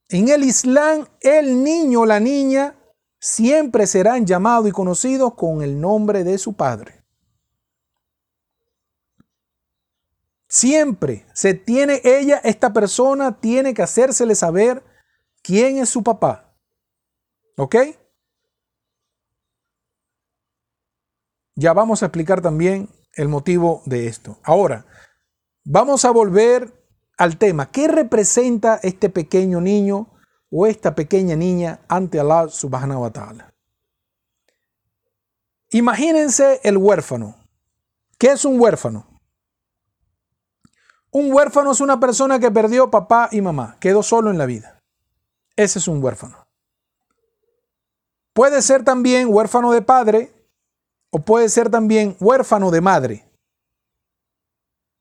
En 0.08 0.28
el 0.28 0.44
Islam, 0.44 1.06
el 1.20 1.62
niño 1.62 2.02
o 2.02 2.06
la 2.06 2.20
niña 2.20 2.76
siempre 3.18 3.86
serán 3.86 4.26
llamados 4.26 4.68
y 4.68 4.72
conocidos 4.72 5.34
con 5.34 5.62
el 5.62 5.80
nombre 5.80 6.24
de 6.24 6.36
su 6.38 6.54
padre. 6.54 7.02
Siempre 10.46 11.26
se 11.34 11.54
tiene 11.54 12.00
ella, 12.04 12.40
esta 12.44 12.72
persona 12.72 13.40
tiene 13.40 13.74
que 13.74 13.82
hacérsele 13.82 14.34
saber 14.34 14.84
quién 15.42 15.78
es 15.78 15.88
su 15.88 16.02
papá. 16.02 16.54
¿Ok? 17.56 17.76
Ya 21.56 21.72
vamos 21.72 22.02
a 22.02 22.06
explicar 22.06 22.40
también 22.40 22.88
el 23.14 23.28
motivo 23.28 23.82
de 23.86 24.06
esto. 24.06 24.38
Ahora, 24.42 24.86
vamos 25.64 26.04
a 26.04 26.10
volver 26.10 26.83
al 27.16 27.38
tema. 27.38 27.70
¿Qué 27.70 27.88
representa 27.88 28.80
este 28.82 29.10
pequeño 29.10 29.60
niño 29.60 30.08
o 30.50 30.66
esta 30.66 30.94
pequeña 30.94 31.36
niña 31.36 31.80
ante 31.88 32.20
Allah 32.20 32.48
subhanahu 32.48 33.02
wa 33.02 33.10
ta'ala? 33.10 33.52
Imagínense 35.70 36.60
el 36.62 36.76
huérfano. 36.76 37.36
¿Qué 38.18 38.28
es 38.28 38.44
un 38.44 38.60
huérfano? 38.60 39.06
Un 41.10 41.32
huérfano 41.32 41.72
es 41.72 41.80
una 41.80 42.00
persona 42.00 42.38
que 42.38 42.50
perdió 42.50 42.90
papá 42.90 43.28
y 43.30 43.40
mamá, 43.40 43.76
quedó 43.80 44.02
solo 44.02 44.30
en 44.30 44.38
la 44.38 44.46
vida. 44.46 44.80
Ese 45.56 45.78
es 45.78 45.88
un 45.88 46.02
huérfano. 46.02 46.44
Puede 48.32 48.62
ser 48.62 48.82
también 48.82 49.28
huérfano 49.28 49.70
de 49.70 49.82
padre 49.82 50.32
o 51.10 51.20
puede 51.20 51.48
ser 51.48 51.70
también 51.70 52.16
huérfano 52.18 52.72
de 52.72 52.80
madre, 52.80 53.28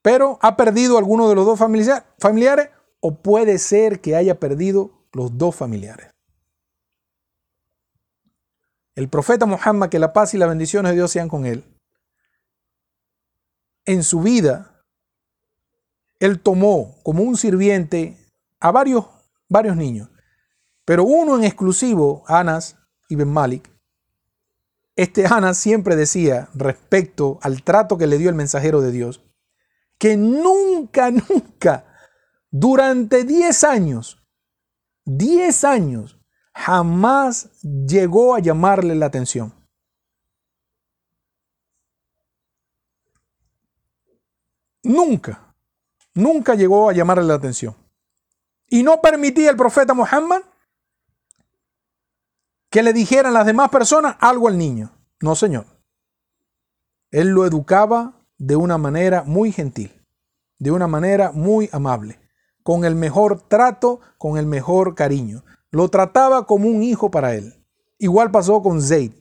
pero 0.03 0.37
ha 0.41 0.55
perdido 0.55 0.99
alguno 0.99 1.27
de 1.29 1.35
los 1.35 1.45
dos 1.45 1.57
familiares 1.57 2.69
o 2.99 3.15
puede 3.15 3.57
ser 3.57 4.01
que 4.01 4.15
haya 4.15 4.39
perdido 4.39 4.91
los 5.13 5.37
dos 5.37 5.55
familiares. 5.55 6.11
El 8.95 9.09
profeta 9.09 9.47
Muhammad, 9.47 9.89
que 9.89 9.97
la 9.97 10.13
paz 10.13 10.33
y 10.33 10.37
las 10.37 10.49
bendiciones 10.49 10.91
de 10.91 10.97
Dios 10.97 11.09
sean 11.09 11.29
con 11.29 11.45
él, 11.45 11.63
en 13.85 14.03
su 14.03 14.21
vida, 14.21 14.85
él 16.19 16.39
tomó 16.41 16.95
como 17.03 17.23
un 17.23 17.37
sirviente 17.37 18.17
a 18.59 18.71
varios, 18.71 19.05
varios 19.49 19.75
niños, 19.75 20.09
pero 20.85 21.05
uno 21.05 21.37
en 21.37 21.45
exclusivo, 21.45 22.23
Anas 22.27 22.77
ibn 23.09 23.29
Malik, 23.29 23.71
este 24.95 25.25
Ana 25.25 25.53
siempre 25.53 25.95
decía 25.95 26.49
respecto 26.53 27.39
al 27.41 27.63
trato 27.63 27.97
que 27.97 28.05
le 28.05 28.17
dio 28.17 28.29
el 28.29 28.35
mensajero 28.35 28.81
de 28.81 28.91
Dios, 28.91 29.23
que 30.03 30.17
nunca, 30.17 31.11
nunca, 31.11 31.85
durante 32.51 33.23
10 33.23 33.63
años, 33.63 34.21
10 35.05 35.63
años, 35.63 36.19
jamás 36.53 37.61
llegó 37.61 38.35
a 38.35 38.39
llamarle 38.39 38.95
la 38.95 39.05
atención. 39.05 39.53
Nunca, 44.83 45.55
nunca 46.13 46.55
llegó 46.55 46.89
a 46.89 46.93
llamarle 46.93 47.23
la 47.23 47.35
atención. 47.35 47.73
Y 48.67 48.83
no 48.83 48.99
permitía 48.99 49.51
el 49.51 49.55
profeta 49.55 49.93
Muhammad 49.93 50.41
que 52.69 52.83
le 52.83 52.91
dijeran 52.91 53.33
las 53.33 53.45
demás 53.45 53.69
personas 53.69 54.17
algo 54.19 54.49
al 54.49 54.57
niño. 54.57 54.91
No, 55.21 55.33
señor. 55.33 55.65
Él 57.09 57.29
lo 57.29 57.45
educaba 57.45 58.19
de 58.37 58.55
una 58.55 58.77
manera 58.77 59.23
muy 59.23 59.51
gentil, 59.51 59.91
de 60.59 60.71
una 60.71 60.87
manera 60.87 61.31
muy 61.31 61.69
amable. 61.71 62.19
con 62.63 62.85
el 62.85 62.95
mejor 62.95 63.41
trato, 63.41 63.99
con 64.17 64.37
el 64.37 64.47
mejor 64.47 64.95
cariño. 64.95 65.43
Lo 65.69 65.89
trataba 65.89 66.47
como 66.47 66.69
un 66.69 66.81
hijo 66.81 67.11
para 67.11 67.35
él. 67.35 67.53
Igual 67.99 68.31
pasó 68.31 68.61
con 68.61 68.81
Zayd. 68.81 69.11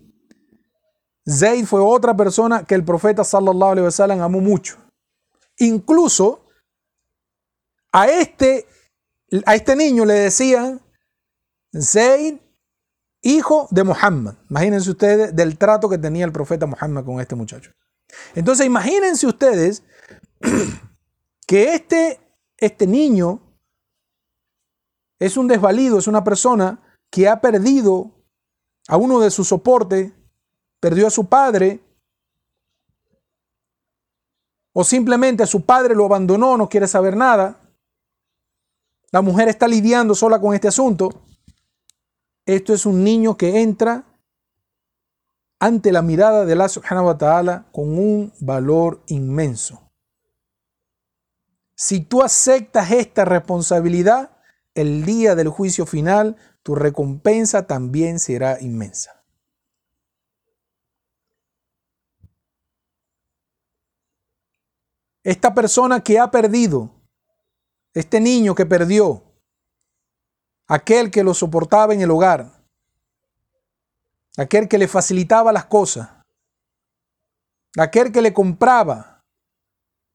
Zayd 1.29 1.67
fue 1.67 1.81
otra 1.81 2.17
persona 2.17 2.65
que 2.65 2.75
el 2.75 2.85
profeta 2.85 3.25
sallallahu 3.25 3.73
alaihi 3.73 3.85
wasallam 3.85 4.21
amó 4.21 4.41
mucho. 4.41 4.77
Incluso 5.59 6.47
a 7.93 8.09
este, 8.09 8.67
a 9.45 9.55
este 9.55 9.77
niño 9.77 10.05
le 10.05 10.15
decían 10.15 10.81
Zayd, 11.79 12.39
hijo 13.23 13.69
de 13.71 13.85
Muhammad. 13.85 14.35
Imagínense 14.51 14.91
ustedes 14.91 15.35
del 15.35 15.59
trato 15.59 15.89
que 15.89 15.99
tenía 15.99 16.25
el 16.25 16.33
profeta 16.33 16.67
Muhammad 16.67 17.05
con 17.05 17.21
este 17.21 17.35
muchacho. 17.35 17.73
Entonces 18.35 18.67
imagínense 18.67 19.27
ustedes 19.27 19.83
que 21.47 21.75
este, 21.75 22.21
este 22.57 22.87
niño 22.87 23.41
es 25.19 25.37
un 25.37 25.49
desvalido, 25.49 25.99
es 25.99 26.07
una 26.07 26.25
persona 26.25 26.81
que 27.11 27.29
ha 27.29 27.41
perdido 27.41 28.11
a 28.89 28.97
uno 28.97 29.21
de 29.21 29.31
sus 29.31 29.49
soportes, 29.49 30.13
perdió 30.81 31.07
a 31.07 31.11
su 31.11 31.27
padre, 31.27 31.81
o 34.73 34.85
simplemente 34.85 35.43
a 35.43 35.47
su 35.47 35.65
padre 35.65 35.95
lo 35.95 36.07
abandonó, 36.07 36.57
no 36.57 36.69
quiere 36.69 36.89
saber 36.89 37.17
nada. 37.17 37.61
La 39.11 39.21
mujer 39.21 39.49
está 39.49 39.69
lidiando 39.69 40.15
sola 40.15 40.41
con 40.41 40.55
este 40.55 40.69
asunto. 40.69 41.23
Esto 42.47 42.73
es 42.73 42.87
un 42.87 43.05
niño 43.05 43.37
que 43.37 43.61
entra 43.61 44.12
ante 45.63 45.93
la 45.93 46.03
mirada 46.03 46.45
de 46.45 46.57
la 46.57 46.69
subhanahu 46.69 47.07
wa 47.07 47.19
ta'ala 47.19 47.69
con 47.71 47.97
un 47.97 48.33
valor 48.41 49.01
inmenso. 49.07 49.93
Si 51.77 52.01
tú 52.01 52.21
aceptas 52.21 52.91
esta 52.91 53.25
responsabilidad, 53.25 54.37
el 54.75 55.05
día 55.05 55.37
del 55.37 55.47
juicio 55.51 55.87
final, 55.87 56.35
tu 56.65 56.75
recompensa 56.75 57.69
también 57.69 58.19
será 58.19 58.61
inmensa. 58.61 59.25
Esta 65.23 65.55
persona 65.55 66.03
que 66.03 66.19
ha 66.19 66.29
perdido, 66.33 66.91
este 67.95 68.21
niño 68.21 68.57
que 68.57 68.67
perdió, 68.67 69.23
aquel 70.67 71.13
que 71.13 71.23
lo 71.23 71.35
soportaba 71.35 71.95
en 71.95 72.01
el 72.01 72.11
hogar, 72.11 72.62
aquel 74.37 74.69
que 74.69 74.79
le 74.79 74.89
facilitaba 74.89 75.53
las 75.53 75.67
cosas, 75.67 76.09
aquel 77.79 78.13
que 78.13 78.23
le 78.23 78.33
compraba 78.33 79.25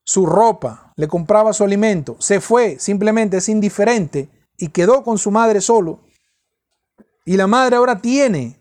su 0.06 0.26
ropa, 0.26 0.94
le 0.96 1.08
compraba 1.08 1.54
su 1.54 1.64
alimento, 1.64 2.16
se 2.20 2.40
fue, 2.40 2.80
simplemente 2.80 3.38
es 3.38 3.50
indiferente 3.50 4.30
y 4.58 4.70
quedó 4.70 5.04
con 5.04 5.18
su 5.18 5.32
madre 5.32 5.62
solo. 5.62 6.02
Y 7.26 7.36
la 7.36 7.48
madre 7.48 7.76
ahora 7.76 8.00
tiene 8.00 8.58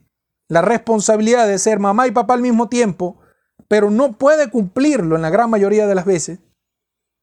la 0.49 0.61
responsabilidad 0.61 1.47
de 1.47 1.59
ser 1.59 1.79
mamá 1.79 2.07
y 2.07 2.11
papá 2.11 2.35
al 2.35 2.43
mismo 2.43 2.69
tiempo, 2.69 3.21
pero 3.69 3.91
no 3.91 4.19
puede 4.19 4.51
cumplirlo 4.51 5.17
en 5.17 5.23
la 5.23 5.31
gran 5.31 5.51
mayoría 5.51 5.87
de 5.87 5.95
las 5.95 6.05
veces. 6.05 6.41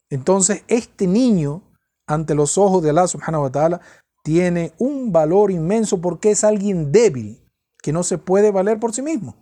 Entonces, 0.09 0.63
este 0.67 1.07
niño, 1.07 1.63
ante 2.07 2.35
los 2.35 2.57
ojos 2.57 2.83
de 2.83 2.91
Allah 2.91 3.07
subhanahu 3.07 3.43
wa 3.43 3.51
ta'ala, 3.51 3.81
tiene 4.23 4.73
un 4.77 5.11
valor 5.11 5.51
inmenso 5.51 5.99
porque 5.99 6.31
es 6.31 6.43
alguien 6.43 6.91
débil, 6.91 7.42
que 7.83 7.91
no 7.91 8.01
se 8.03 8.17
puede 8.17 8.49
valer 8.49 8.79
por 8.79 8.93
sí 8.93 9.01
mismo. 9.01 9.35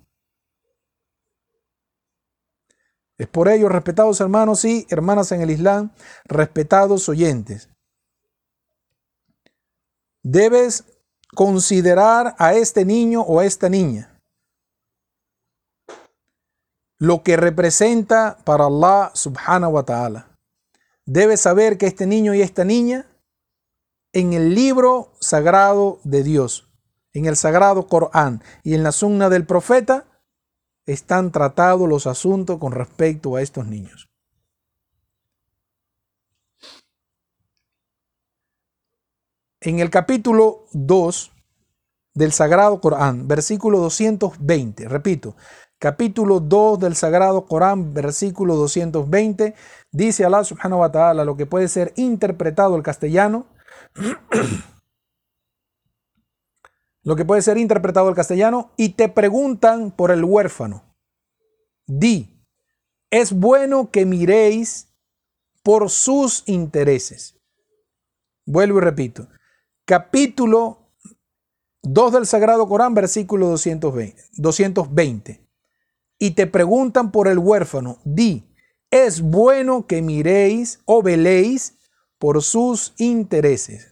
Es 3.20 3.28
por 3.28 3.48
ello, 3.48 3.70
respetados 3.70 4.20
hermanos 4.20 4.66
y 4.66 4.88
hermanas 4.90 5.32
en 5.32 5.42
el 5.42 5.52
Islam, 5.52 5.92
respetados 6.26 7.08
oyentes, 7.08 7.70
debes 10.24 10.86
considerar 11.36 12.36
a 12.40 12.56
este 12.56 12.84
niño 12.84 13.22
o 13.22 13.40
a 13.40 13.46
esta 13.46 13.70
niña 13.70 14.20
lo 16.98 17.22
que 17.22 17.38
representa 17.38 18.38
para 18.44 18.66
Allah 18.66 19.12
subhanahu 19.14 19.74
wa 19.74 19.84
ta'ala. 19.84 20.38
Debes 21.06 21.42
saber 21.42 21.78
que 21.78 21.88
este 21.88 22.08
niño 22.08 22.34
y 22.34 22.42
esta 22.42 22.64
niña 22.64 23.08
en 24.14 24.34
el 24.34 24.56
libro 24.56 25.14
sagrado 25.20 26.00
de 26.04 26.24
Dios, 26.24 26.71
en 27.14 27.26
el 27.26 27.36
sagrado 27.36 27.88
Corán 27.88 28.42
y 28.64 28.74
en 28.74 28.84
la 28.84 28.92
sunna 28.92 29.30
del 29.30 29.46
profeta, 29.46 30.06
están 30.86 31.32
tratados 31.32 31.88
los 31.88 32.08
asuntos 32.08 32.58
con 32.58 32.72
respecto 32.72 33.36
a 33.36 33.42
estos 33.42 33.68
niños. 33.68 34.10
En 39.64 39.80
el 39.80 39.92
capítulo 39.92 40.66
2 40.72 41.32
del 42.16 42.32
Sagrado 42.32 42.82
Corán, 42.82 43.28
versículo 43.28 43.78
220, 43.80 44.88
repito, 44.88 45.36
capítulo 45.78 46.40
2 46.40 46.80
del 46.80 46.96
Sagrado 46.96 47.46
Corán, 47.46 47.94
versículo 47.94 48.56
220, 48.56 49.54
dice 49.92 50.26
Allah 50.26 50.44
subhanahu 50.44 50.80
wa 50.80 50.92
ta'ala 50.92 51.26
lo 51.26 51.38
que 51.38 51.46
puede 51.46 51.68
ser 51.68 51.94
interpretado 51.96 52.74
al 52.74 52.82
castellano 52.82 53.46
lo 57.04 57.16
que 57.16 57.26
puede 57.26 57.42
ser 57.42 57.58
interpretado 57.58 58.08
al 58.08 58.16
castellano, 58.16 58.72
y 58.78 58.90
te 58.90 59.10
preguntan 59.10 59.92
por 59.92 60.12
el 60.12 60.24
huérfano. 60.24 60.84
Di, 61.88 62.46
es 63.10 63.34
bueno 63.34 63.92
que 63.92 64.06
miréis 64.06 64.88
por 65.64 65.90
sus 65.90 66.44
intereses. 66.46 67.36
Vuelvo 68.46 68.80
y 68.80 68.82
repito. 68.82 69.28
Capítulo 69.86 70.94
2 71.84 72.14
del 72.14 72.26
Sagrado 72.26 72.68
Corán, 72.68 72.94
versículo 72.94 73.48
220. 73.48 74.24
220. 74.34 75.48
Y 76.20 76.32
te 76.32 76.48
preguntan 76.48 77.12
por 77.12 77.28
el 77.28 77.40
huérfano. 77.40 78.00
Di, 78.04 78.48
es 78.92 79.22
bueno 79.22 79.88
que 79.88 80.02
miréis 80.02 80.80
o 80.86 81.02
veléis 81.02 81.78
por 82.20 82.44
sus 82.44 82.94
intereses. 82.98 83.91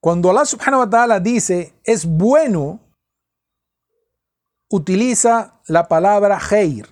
Cuando 0.00 0.30
Allah 0.30 0.46
subhanahu 0.46 0.80
wa 0.80 0.90
ta'ala 0.90 1.20
dice 1.20 1.74
es 1.84 2.06
bueno, 2.06 2.80
utiliza 4.70 5.60
la 5.66 5.88
palabra 5.88 6.40
heir, 6.50 6.88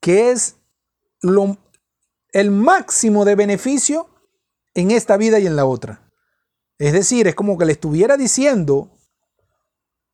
que 0.00 0.30
es 0.30 0.56
lo, 1.20 1.58
el 2.32 2.50
máximo 2.50 3.24
de 3.24 3.34
beneficio 3.34 4.08
en 4.74 4.90
esta 4.90 5.16
vida 5.16 5.38
y 5.38 5.46
en 5.46 5.56
la 5.56 5.66
otra. 5.66 6.10
Es 6.78 6.92
decir, 6.92 7.28
es 7.28 7.34
como 7.34 7.58
que 7.58 7.66
le 7.66 7.72
estuviera 7.72 8.16
diciendo 8.16 8.90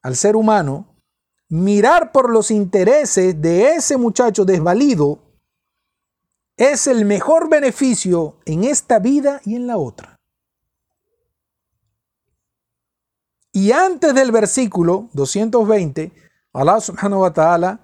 al 0.02 0.16
ser 0.16 0.36
humano, 0.36 0.96
mirar 1.48 2.12
por 2.12 2.30
los 2.30 2.50
intereses 2.50 3.40
de 3.40 3.74
ese 3.74 3.96
muchacho 3.96 4.44
desvalido 4.44 5.22
es 6.56 6.86
el 6.88 7.04
mejor 7.04 7.48
beneficio 7.48 8.36
en 8.44 8.64
esta 8.64 8.98
vida 8.98 9.40
y 9.44 9.54
en 9.54 9.66
la 9.66 9.78
otra. 9.78 10.17
Y 13.58 13.72
antes 13.72 14.14
del 14.14 14.30
versículo 14.30 15.08
220, 15.14 16.12
Allah 16.52 16.80
subhanahu 16.80 17.22
wa 17.22 17.32
ta'ala 17.32 17.80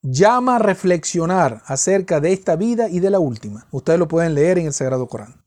llama 0.00 0.54
a 0.54 0.58
reflexionar 0.60 1.64
acerca 1.66 2.20
de 2.20 2.32
esta 2.32 2.54
vida 2.54 2.88
y 2.88 3.00
de 3.00 3.10
la 3.10 3.18
última. 3.18 3.66
Ustedes 3.72 3.98
lo 3.98 4.06
pueden 4.06 4.34
leer 4.34 4.58
en 4.60 4.66
el 4.66 4.72
Sagrado 4.72 5.08
Corán. 5.08 5.42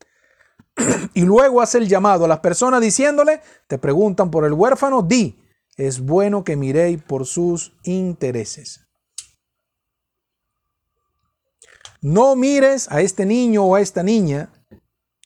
y 1.14 1.22
luego 1.22 1.62
hace 1.62 1.78
el 1.78 1.88
llamado 1.88 2.26
a 2.26 2.28
las 2.28 2.40
personas 2.40 2.82
diciéndole, 2.82 3.40
te 3.68 3.78
preguntan 3.78 4.30
por 4.30 4.44
el 4.44 4.52
huérfano, 4.52 5.00
di, 5.00 5.42
es 5.78 6.00
bueno 6.00 6.44
que 6.44 6.56
miréis 6.56 7.02
por 7.02 7.24
sus 7.24 7.72
intereses. 7.84 8.86
No 12.02 12.36
mires 12.36 12.86
a 12.92 13.00
este 13.00 13.24
niño 13.24 13.64
o 13.64 13.76
a 13.76 13.80
esta 13.80 14.02
niña 14.02 14.52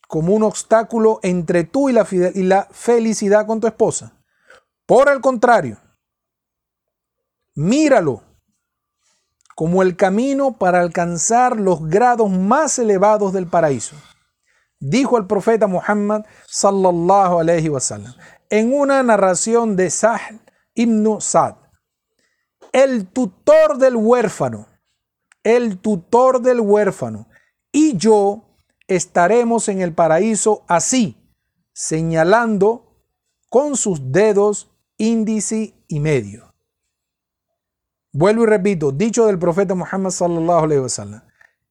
como 0.06 0.32
un 0.32 0.44
obstáculo 0.44 1.18
entre 1.24 1.64
tú 1.64 1.88
y 1.88 1.92
la, 1.92 2.06
y 2.12 2.44
la 2.44 2.68
felicidad 2.70 3.48
con 3.48 3.58
tu 3.58 3.66
esposa. 3.66 4.20
Por 4.86 5.08
el 5.08 5.20
contrario, 5.20 5.78
míralo 7.54 8.22
como 9.54 9.82
el 9.82 9.96
camino 9.96 10.58
para 10.58 10.80
alcanzar 10.80 11.58
los 11.58 11.88
grados 11.88 12.30
más 12.30 12.78
elevados 12.78 13.32
del 13.32 13.46
paraíso. 13.46 13.96
Dijo 14.80 15.16
el 15.16 15.26
profeta 15.26 15.66
Muhammad 15.66 16.24
sallallahu 16.46 17.40
alaihi 17.40 17.68
wasallam 17.68 18.12
en 18.50 18.74
una 18.74 19.02
narración 19.02 19.76
de 19.76 19.88
Sahl 19.88 20.40
ibn 20.74 21.20
Sad, 21.20 21.54
el 22.72 23.06
tutor 23.06 23.78
del 23.78 23.96
huérfano, 23.96 24.66
el 25.42 25.78
tutor 25.78 26.42
del 26.42 26.60
huérfano, 26.60 27.28
y 27.72 27.96
yo 27.96 28.44
estaremos 28.86 29.68
en 29.68 29.80
el 29.80 29.94
paraíso 29.94 30.64
así, 30.68 31.16
señalando 31.72 33.00
con 33.48 33.76
sus 33.76 34.12
dedos 34.12 34.73
índice 34.96 35.74
y 35.88 36.00
medio. 36.00 36.54
Vuelvo 38.12 38.44
y 38.44 38.46
repito, 38.46 38.92
dicho 38.92 39.26
del 39.26 39.38
profeta 39.38 39.74
Muhammad 39.74 40.10
sallallahu 40.10 40.64
alaihi 40.64 40.82
wasallam, 40.82 41.22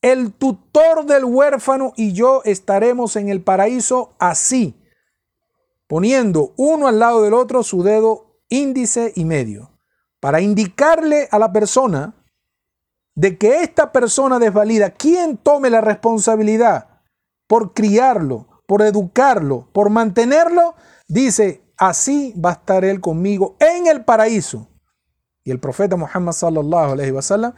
el 0.01 0.33
tutor 0.33 1.05
del 1.05 1.23
huérfano 1.23 1.93
y 1.95 2.11
yo 2.11 2.41
estaremos 2.43 3.15
en 3.15 3.29
el 3.29 3.41
paraíso 3.41 4.13
así, 4.19 4.77
poniendo 5.87 6.53
uno 6.57 6.87
al 6.87 6.99
lado 6.99 7.23
del 7.23 7.33
otro 7.33 7.63
su 7.63 7.83
dedo 7.83 8.41
índice 8.49 9.13
y 9.15 9.23
medio, 9.23 9.71
para 10.19 10.41
indicarle 10.41 11.29
a 11.31 11.39
la 11.39 11.53
persona 11.53 12.13
de 13.15 13.37
que 13.37 13.63
esta 13.63 13.93
persona 13.93 14.39
desvalida, 14.39 14.91
quien 14.91 15.37
tome 15.37 15.69
la 15.69 15.79
responsabilidad 15.79 17.01
por 17.47 17.73
criarlo, 17.73 18.47
por 18.67 18.81
educarlo, 18.81 19.69
por 19.71 19.89
mantenerlo, 19.89 20.75
dice, 21.07 21.62
así 21.87 22.33
va 22.39 22.49
a 22.51 22.53
estar 22.53 22.85
él 22.85 22.99
conmigo 23.01 23.55
en 23.59 23.87
el 23.87 24.03
paraíso. 24.03 24.69
Y 25.43 25.51
el 25.51 25.59
profeta 25.59 25.95
Muhammad 25.95 26.31
sallallahu 26.31 26.93
alaihi 26.93 27.11
wasallam 27.11 27.53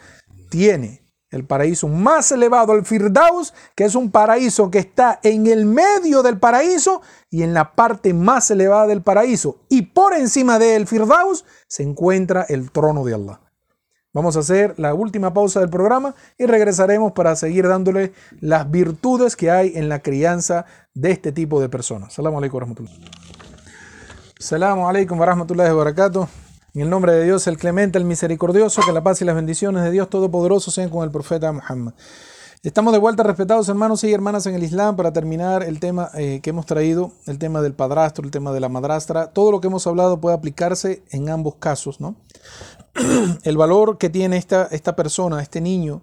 tiene 0.50 1.04
el 1.30 1.46
paraíso 1.46 1.88
más 1.88 2.32
elevado, 2.32 2.74
el 2.74 2.86
Firdaus, 2.86 3.54
que 3.76 3.84
es 3.84 3.94
un 3.94 4.10
paraíso 4.10 4.72
que 4.72 4.80
está 4.80 5.20
en 5.22 5.48
el 5.48 5.66
medio 5.66 6.24
del 6.24 6.40
paraíso 6.40 7.02
y 7.30 7.44
en 7.44 7.54
la 7.54 7.76
parte 7.76 8.14
más 8.14 8.50
elevada 8.52 8.88
del 8.88 9.02
paraíso. 9.02 9.58
Y 9.70 9.84
por 9.84 10.14
encima 10.14 10.60
del 10.60 10.88
Firdaus 10.88 11.46
se 11.68 11.84
encuentra 11.84 12.46
el 12.48 12.72
trono 12.72 13.04
de 13.04 13.16
Allah. 13.16 13.42
Vamos 14.14 14.38
a 14.38 14.40
hacer 14.40 14.76
la 14.80 14.94
última 14.94 15.34
pausa 15.34 15.60
del 15.60 15.70
programa 15.70 16.16
y 16.38 16.46
regresaremos 16.46 17.12
para 17.12 17.36
seguir 17.36 17.68
dándole 17.68 18.14
las 18.40 18.72
virtudes 18.72 19.36
que 19.36 19.52
hay 19.52 19.74
en 19.76 19.90
la 19.90 20.00
crianza 20.00 20.66
de 20.94 21.12
este 21.12 21.34
tipo 21.34 21.60
de 21.60 21.68
personas. 21.68 22.14
Salamu 22.14 22.38
alaikum 22.38 22.56
wa 22.56 22.62
rahmatullahi. 22.62 23.25
Salamu 24.38 24.86
alaikum 24.86 25.18
wa 25.18 25.28
rahmatullahi 25.28 25.70
wa 25.70 25.78
barakatuh. 25.78 26.28
En 26.74 26.82
el 26.82 26.90
nombre 26.90 27.14
de 27.14 27.24
Dios, 27.24 27.48
el 27.48 27.58
clemente, 27.58 27.98
el 27.98 28.04
misericordioso, 28.04 28.82
que 28.86 28.92
la 28.92 29.02
paz 29.02 29.22
y 29.22 29.26
las 29.26 29.34
bendiciones 29.34 29.82
de 29.82 29.92
Dios 29.92 30.10
Todopoderoso 30.10 30.72
sean 30.72 30.90
con 30.90 31.06
el 31.06 31.10
profeta 31.10 31.54
Muhammad. 31.54 31.94
Estamos 32.62 32.92
de 32.92 33.00
vuelta, 33.00 33.24
respetados 33.24 33.70
hermanos 33.70 34.04
y 34.04 34.12
hermanas 34.12 34.46
en 34.46 34.56
el 34.56 34.64
Islam, 34.64 34.98
para 34.98 35.14
terminar 35.14 35.64
el 35.64 35.80
tema 35.80 36.10
eh, 36.16 36.42
que 36.44 36.50
hemos 36.50 36.66
traído, 36.66 37.14
el 37.28 37.40
tema 37.40 37.62
del 37.62 37.76
padrastro, 37.76 38.26
el 38.26 38.32
tema 38.32 38.52
de 38.52 38.60
la 38.60 38.68
madrastra. 38.68 39.28
Todo 39.28 39.54
lo 39.54 39.62
que 39.62 39.68
hemos 39.68 39.88
hablado 39.88 40.20
puede 40.20 40.36
aplicarse 40.36 41.02
en 41.12 41.30
ambos 41.30 41.56
casos, 41.56 42.02
¿no? 42.02 42.18
el 43.44 43.56
valor 43.56 43.98
que 43.98 44.10
tiene 44.10 44.36
esta, 44.36 44.68
esta 44.70 44.98
persona, 44.98 45.42
este 45.42 45.62
niño, 45.62 46.02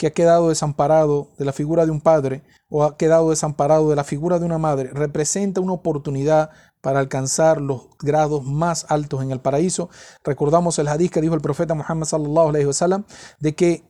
que 0.00 0.06
ha 0.06 0.14
quedado 0.14 0.48
desamparado 0.48 1.28
de 1.36 1.44
la 1.44 1.52
figura 1.52 1.84
de 1.84 1.90
un 1.90 2.00
padre 2.00 2.42
o 2.70 2.84
ha 2.84 2.96
quedado 2.96 3.28
desamparado 3.28 3.90
de 3.90 3.96
la 3.96 4.02
figura 4.02 4.38
de 4.38 4.46
una 4.46 4.56
madre, 4.56 4.88
representa 4.94 5.60
una 5.60 5.74
oportunidad 5.74 6.48
para 6.80 7.00
alcanzar 7.00 7.60
los 7.60 7.90
grados 7.98 8.42
más 8.42 8.86
altos 8.88 9.22
en 9.22 9.30
el 9.30 9.40
paraíso. 9.40 9.90
Recordamos 10.24 10.78
el 10.78 10.88
hadith 10.88 11.12
que 11.12 11.20
dijo 11.20 11.34
el 11.34 11.42
profeta 11.42 11.74
Muhammad 11.74 12.06
sallallahu 12.06 12.48
alaihi 12.48 12.64
wasallam 12.64 13.04
de 13.40 13.54
que 13.54 13.84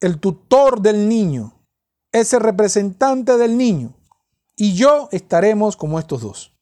el 0.00 0.18
tutor 0.18 0.80
del 0.80 1.08
niño 1.08 1.64
es 2.10 2.32
el 2.32 2.40
representante 2.40 3.36
del 3.36 3.56
niño 3.56 3.94
y 4.56 4.74
yo 4.74 5.08
estaremos 5.12 5.76
como 5.76 6.00
estos 6.00 6.22
dos. 6.22 6.52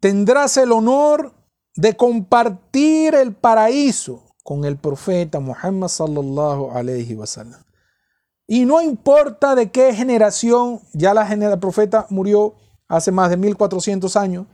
Tendrás 0.00 0.58
el 0.58 0.70
honor 0.70 1.32
de 1.76 1.96
compartir 1.96 3.14
el 3.14 3.34
paraíso 3.34 4.31
con 4.42 4.64
el 4.64 4.76
profeta 4.76 5.40
Muhammad 5.40 5.88
sallallahu 5.88 6.70
alaihi 6.72 7.14
wasallam. 7.14 7.62
Y 8.46 8.64
no 8.64 8.82
importa 8.82 9.54
de 9.54 9.70
qué 9.70 9.94
generación, 9.94 10.80
ya 10.92 11.14
la 11.14 11.26
generación, 11.26 11.60
profeta 11.60 12.06
murió 12.10 12.54
hace 12.88 13.12
más 13.12 13.30
de 13.30 13.36
1400 13.36 14.16
años, 14.16 14.46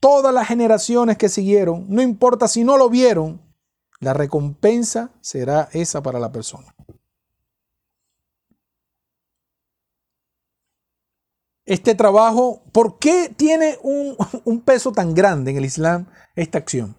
todas 0.00 0.32
las 0.32 0.46
generaciones 0.46 1.16
que 1.16 1.28
siguieron, 1.28 1.86
no 1.88 2.02
importa 2.02 2.46
si 2.46 2.62
no 2.62 2.76
lo 2.76 2.88
vieron, 2.88 3.40
la 3.98 4.12
recompensa 4.12 5.10
será 5.20 5.68
esa 5.72 6.02
para 6.02 6.20
la 6.20 6.30
persona. 6.30 6.74
Este 11.64 11.96
trabajo, 11.96 12.62
¿por 12.70 12.98
qué 12.98 13.32
tiene 13.36 13.76
un 13.82 14.60
peso 14.64 14.92
tan 14.92 15.14
grande 15.14 15.50
en 15.50 15.56
el 15.56 15.64
Islam 15.64 16.06
esta 16.36 16.58
acción? 16.58 16.94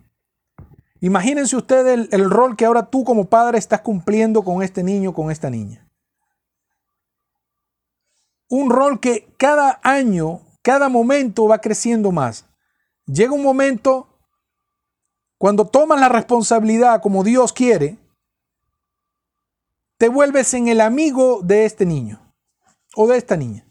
Imagínense 0.99 1.55
ustedes 1.55 2.09
el, 2.11 2.29
rol 2.29 2.55
que 2.55 2.65
ahora 2.65 2.89
tú 2.89 3.03
como 3.03 3.25
padre 3.25 3.57
estás 3.57 3.81
cumpliendo 3.81 4.43
con 4.43 4.63
este 4.63 4.83
niño, 4.83 5.13
con 5.13 5.31
esta 5.31 5.49
niña 5.49 5.87
un 8.49 8.69
rol 8.69 8.99
que 8.99 9.33
cada 9.37 9.79
año, 9.83 10.41
cada 10.61 10.89
momento 10.89 11.47
va 11.47 11.59
creciendo 11.59 12.11
más. 12.11 12.45
Llega 13.05 13.33
un 13.33 13.43
momento 13.43 14.07
cuando 15.37 15.67
tomas 15.67 15.99
la 15.99 16.09
responsabilidad 16.09 17.01
como 17.01 17.23
Dios 17.23 17.53
quiere, 17.53 17.97
te 19.97 20.09
vuelves 20.09 20.53
en 20.53 20.67
el 20.67 20.81
amigo 20.81 21.41
de 21.43 21.65
este 21.65 21.85
niño 21.85 22.33
o 22.95 23.07
de 23.07 23.17
esta 23.17 23.35
niña. 23.37 23.65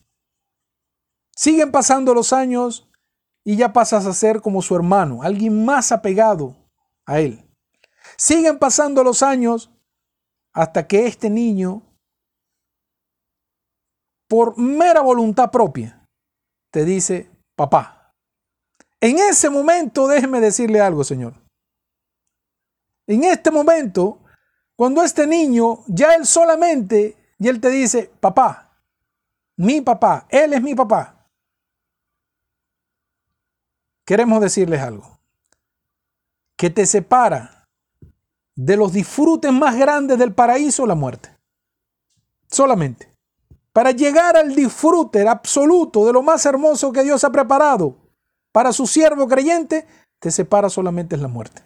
Siguen 1.35 1.71
pasando 1.71 2.15
los 2.15 2.33
años 2.33 2.89
y 3.45 3.57
ya 3.57 3.73
pasas 3.73 4.07
a 4.07 4.13
ser 4.13 4.41
como 4.41 4.63
su 4.63 4.75
hermano, 4.75 5.23
alguien 5.23 5.65
más 5.65 5.93
apegado 5.93 6.57
a 7.07 7.21
él. 7.21 7.43
Siguen 8.17 8.59
pasando 8.59 9.03
los 9.03 9.23
años 9.23 9.71
hasta 10.53 10.87
que 10.87 11.07
este 11.07 11.31
niño 11.31 11.83
por 14.29 14.59
mera 14.59 15.01
voluntad 15.01 15.51
propia, 15.51 16.05
te 16.73 16.85
dice, 16.85 17.31
papá. 17.55 18.13
En 19.01 19.19
ese 19.19 19.51
momento, 19.51 20.09
déjeme 20.09 20.41
decirle 20.41 20.81
algo, 20.81 21.05
Señor. 21.05 21.35
En 23.07 23.25
este 23.25 23.51
momento, 23.51 24.21
cuando 24.77 25.03
este 25.03 25.27
niño, 25.27 25.85
ya 25.87 26.15
él 26.15 26.27
solamente, 26.27 27.17
y 27.39 27.49
él 27.49 27.61
te 27.61 27.71
dice, 27.71 28.11
papá, 28.21 28.81
mi 29.57 29.81
papá, 29.81 30.27
él 30.29 30.53
es 30.55 30.63
mi 30.63 30.75
papá. 30.75 31.29
Queremos 34.05 34.41
decirles 34.41 34.81
algo. 34.81 35.16
Que 36.57 36.71
te 36.71 36.87
separa 36.87 37.67
de 38.55 38.77
los 38.77 38.93
disfrutes 38.93 39.53
más 39.53 39.77
grandes 39.77 40.19
del 40.19 40.35
paraíso 40.35 40.87
la 40.87 40.95
muerte. 40.95 41.37
Solamente 42.51 43.17
para 43.77 43.91
llegar 43.91 44.39
al 44.39 44.55
disfrute 44.55 45.29
absoluto 45.29 46.07
de 46.07 46.13
lo 46.15 46.23
más 46.23 46.47
hermoso 46.47 46.93
que 46.93 47.03
Dios 47.03 47.25
ha 47.25 47.31
preparado 47.31 47.99
para 48.51 48.73
su 48.73 48.87
siervo 48.87 49.29
creyente, 49.29 49.87
te 50.19 50.31
separa 50.31 50.71
solamente 50.71 51.15
la 51.19 51.29
muerte. 51.29 51.63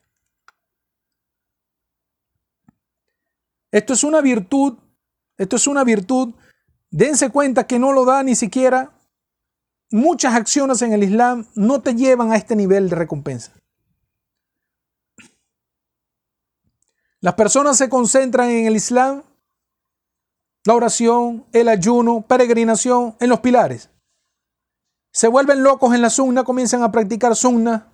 Esto 3.70 3.92
es 3.92 4.02
una 4.02 4.20
virtud, 4.20 4.76
esto 5.38 5.54
es 5.54 5.68
una 5.68 5.84
virtud. 5.84 6.34
Dense 6.90 7.30
cuenta 7.30 7.68
que 7.68 7.78
no 7.78 7.92
lo 7.92 8.04
da 8.04 8.24
ni 8.24 8.34
siquiera. 8.34 8.92
Muchas 9.92 10.34
acciones 10.34 10.82
en 10.82 10.92
el 10.92 11.04
Islam 11.04 11.46
no 11.54 11.80
te 11.80 11.94
llevan 11.94 12.32
a 12.32 12.36
este 12.36 12.56
nivel 12.56 12.90
de 12.90 12.96
recompensa. 12.96 13.52
Las 17.20 17.34
personas 17.34 17.76
se 17.76 17.90
concentran 17.90 18.48
en 18.48 18.66
el 18.66 18.76
Islam 18.76 19.22
la 20.64 20.74
oración, 20.74 21.46
el 21.52 21.68
ayuno, 21.68 22.22
peregrinación 22.26 23.16
en 23.20 23.28
los 23.28 23.40
pilares. 23.40 23.90
Se 25.12 25.28
vuelven 25.28 25.62
locos 25.62 25.94
en 25.94 26.02
la 26.02 26.10
sunna, 26.10 26.44
comienzan 26.44 26.82
a 26.82 26.92
practicar 26.92 27.34
sunna 27.34 27.92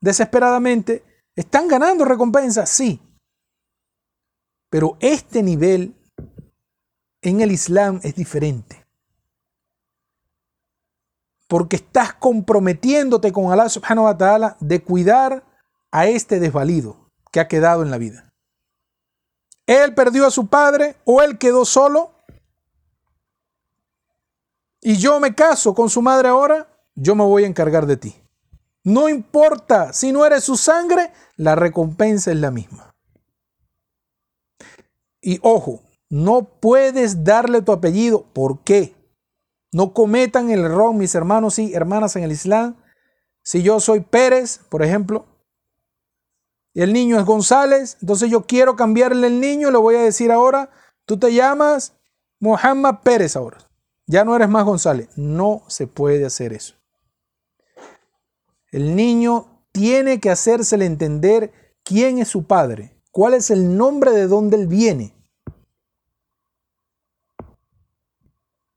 desesperadamente. 0.00 1.04
¿Están 1.36 1.68
ganando 1.68 2.04
recompensas? 2.04 2.68
Sí. 2.68 3.00
Pero 4.70 4.96
este 5.00 5.42
nivel 5.42 5.94
en 7.22 7.40
el 7.40 7.52
Islam 7.52 8.00
es 8.02 8.14
diferente. 8.14 8.86
Porque 11.48 11.76
estás 11.76 12.14
comprometiéndote 12.14 13.32
con 13.32 13.52
Allah 13.52 13.68
subhanahu 13.68 14.06
wa 14.06 14.16
ta'ala 14.16 14.56
de 14.60 14.82
cuidar 14.82 15.44
a 15.90 16.06
este 16.06 16.40
desvalido 16.40 17.12
que 17.30 17.40
ha 17.40 17.48
quedado 17.48 17.82
en 17.82 17.90
la 17.90 17.98
vida 17.98 18.33
él 19.66 19.94
perdió 19.94 20.26
a 20.26 20.30
su 20.30 20.46
padre 20.46 20.96
o 21.04 21.22
él 21.22 21.38
quedó 21.38 21.64
solo 21.64 22.14
y 24.86 24.98
yo 24.98 25.18
me 25.18 25.34
caso 25.34 25.74
con 25.74 25.88
su 25.88 26.02
madre 26.02 26.28
ahora, 26.28 26.68
yo 26.94 27.14
me 27.14 27.24
voy 27.24 27.44
a 27.44 27.46
encargar 27.46 27.86
de 27.86 27.96
ti. 27.96 28.14
No 28.82 29.08
importa 29.08 29.94
si 29.94 30.12
no 30.12 30.26
eres 30.26 30.44
su 30.44 30.58
sangre, 30.58 31.10
la 31.36 31.54
recompensa 31.54 32.30
es 32.30 32.36
la 32.36 32.50
misma. 32.50 32.94
Y 35.22 35.38
ojo, 35.40 35.80
no 36.10 36.44
puedes 36.60 37.24
darle 37.24 37.62
tu 37.62 37.72
apellido. 37.72 38.26
¿Por 38.34 38.62
qué? 38.62 38.94
No 39.72 39.94
cometan 39.94 40.50
el 40.50 40.60
error, 40.60 40.92
mis 40.92 41.14
hermanos 41.14 41.58
y 41.58 41.72
hermanas 41.72 42.14
en 42.16 42.24
el 42.24 42.32
Islam. 42.32 42.76
Si 43.42 43.62
yo 43.62 43.80
soy 43.80 44.00
Pérez, 44.00 44.60
por 44.68 44.82
ejemplo, 44.82 45.24
el 46.82 46.92
niño 46.92 47.18
es 47.18 47.24
González, 47.24 47.96
entonces 48.00 48.30
yo 48.30 48.46
quiero 48.46 48.74
cambiarle 48.76 49.28
el 49.28 49.40
niño, 49.40 49.70
le 49.70 49.78
voy 49.78 49.94
a 49.94 50.02
decir 50.02 50.32
ahora, 50.32 50.70
tú 51.06 51.18
te 51.18 51.32
llamas 51.32 51.96
Mohamed 52.40 52.96
Pérez 53.02 53.36
ahora, 53.36 53.58
ya 54.06 54.24
no 54.24 54.34
eres 54.36 54.48
más 54.48 54.64
González. 54.64 55.08
No 55.16 55.62
se 55.68 55.86
puede 55.86 56.26
hacer 56.26 56.52
eso. 56.52 56.74
El 58.70 58.96
niño 58.96 59.66
tiene 59.72 60.20
que 60.20 60.30
hacérsele 60.30 60.84
entender 60.84 61.52
quién 61.84 62.18
es 62.18 62.28
su 62.28 62.46
padre, 62.46 63.00
cuál 63.10 63.34
es 63.34 63.50
el 63.50 63.76
nombre 63.76 64.10
de 64.10 64.26
donde 64.26 64.56
él 64.56 64.66
viene. 64.66 65.14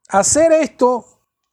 Hacer 0.09 0.53
esto, 0.53 1.05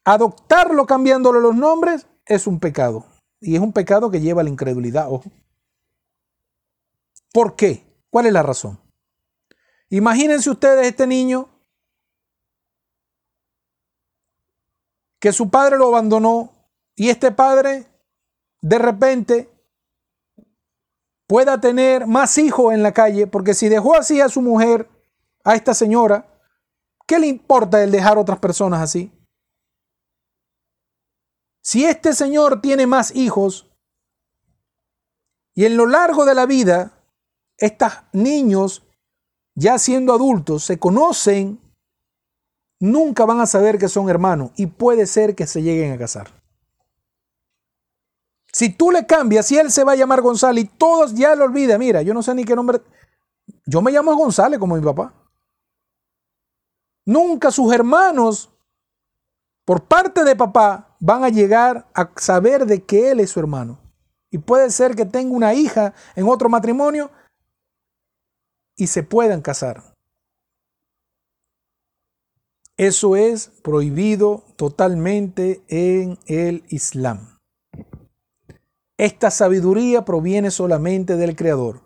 adoptarlo 0.05 0.87
cambiándole 0.87 1.41
los 1.41 1.57
nombres, 1.57 2.07
es 2.27 2.47
un 2.47 2.61
pecado. 2.61 3.07
Y 3.41 3.57
es 3.57 3.61
un 3.61 3.73
pecado 3.73 4.11
que 4.11 4.21
lleva 4.21 4.43
a 4.43 4.45
la 4.45 4.51
incredulidad, 4.51 5.11
ojo. 5.11 5.31
¿Por 7.35 7.57
qué? 7.57 7.85
¿Cuál 8.11 8.27
es 8.27 8.33
la 8.33 8.45
razón? 8.45 8.81
Imagínense 9.89 10.49
ustedes 10.49 10.87
este 10.87 11.05
niño 11.05 11.49
que 15.19 15.33
su 15.33 15.51
padre 15.51 15.77
lo 15.77 15.89
abandonó 15.89 16.53
y 16.95 17.09
este 17.09 17.33
padre 17.33 17.87
de 18.61 18.79
repente 18.79 19.51
pueda 21.27 21.61
tener 21.61 22.07
más 22.07 22.39
hijos 22.39 22.73
en 22.73 22.85
la 22.85 22.93
calle, 22.93 23.27
porque 23.27 23.53
si 23.53 23.69
dejó 23.69 23.97
así 23.97 24.21
a 24.21 24.29
su 24.29 24.41
mujer, 24.41 24.89
a 25.43 25.57
esta 25.57 25.75
señora, 25.75 26.41
¿qué 27.05 27.19
le 27.19 27.27
importa 27.27 27.83
el 27.83 27.91
dejar 27.91 28.17
otras 28.17 28.39
personas 28.39 28.81
así? 28.81 29.11
Si 31.63 31.85
este 31.85 32.13
señor 32.13 32.61
tiene 32.61 32.87
más 32.87 33.13
hijos 33.17 33.69
y 35.53 35.65
en 35.65 35.77
lo 35.77 35.87
largo 35.87 36.25
de 36.25 36.37
la 36.37 36.47
vida, 36.47 37.04
estos 37.59 37.93
niños, 38.13 38.83
ya 39.55 39.79
siendo 39.79 40.13
adultos, 40.13 40.65
se 40.65 40.79
conocen, 40.79 41.61
nunca 42.81 43.25
van 43.25 43.41
a 43.41 43.47
saber 43.47 43.79
que 43.79 43.89
son 43.89 44.09
hermanos 44.09 44.51
y 44.57 44.67
puede 44.67 45.07
ser 45.07 45.35
que 45.35 45.47
se 45.47 45.63
lleguen 45.63 45.93
a 45.93 45.99
casar. 45.99 46.29
Si 48.53 48.69
tú 48.69 48.91
le 48.91 49.07
cambias, 49.07 49.47
si 49.47 49.59
él 49.59 49.71
se 49.73 49.83
va 49.83 49.93
a 49.93 49.97
llamar 49.97 50.21
González 50.21 50.65
y 50.65 50.69
todos 50.69 51.15
ya 51.15 51.35
lo 51.35 51.45
olvidan, 51.45 51.81
mira, 51.81 52.03
yo 52.03 52.15
no 52.15 52.23
sé 52.23 52.35
ni 52.35 52.45
qué 52.45 52.55
nombre, 52.55 52.81
yo 53.67 53.83
me 53.83 53.91
llamo 53.91 54.15
González 54.15 54.61
como 54.61 54.77
mi 54.77 54.83
papá. 54.83 55.13
Nunca 57.05 57.51
sus 57.51 57.73
hermanos, 57.73 58.51
por 59.65 59.85
parte 59.85 60.25
de 60.25 60.37
papá, 60.37 60.97
van 61.01 61.25
a 61.25 61.29
llegar 61.29 61.89
a 61.95 62.11
saber 62.17 62.65
de 62.65 62.85
que 62.85 63.11
él 63.11 63.21
es 63.21 63.31
su 63.31 63.41
hermano. 63.41 63.79
Y 64.31 64.39
puede 64.39 64.71
ser 64.71 64.95
que 64.95 65.05
tenga 65.05 65.35
una 65.35 65.55
hija 65.55 65.93
en 66.15 66.29
otro 66.29 66.49
matrimonio 66.49 67.11
y 68.77 68.89
se 68.89 69.03
puedan 69.03 69.41
casar. 69.41 69.95
Eso 72.77 73.15
es 73.15 73.49
prohibido 73.63 74.45
totalmente 74.57 75.63
en 75.69 76.19
el 76.27 76.65
Islam. 76.69 77.39
Esta 78.97 79.31
sabiduría 79.31 80.05
proviene 80.05 80.51
solamente 80.51 81.17
del 81.17 81.37
Creador. 81.37 81.83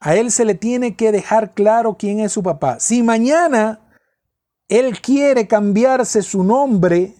A 0.00 0.16
él 0.16 0.30
se 0.30 0.46
le 0.46 0.54
tiene 0.54 0.96
que 0.96 1.12
dejar 1.12 1.52
claro 1.52 1.96
quién 1.98 2.20
es 2.20 2.32
su 2.32 2.42
papá. 2.42 2.80
Si 2.80 3.02
mañana 3.02 3.80
él 4.68 5.00
quiere 5.00 5.46
cambiarse 5.46 6.22
su 6.22 6.44
nombre 6.44 7.14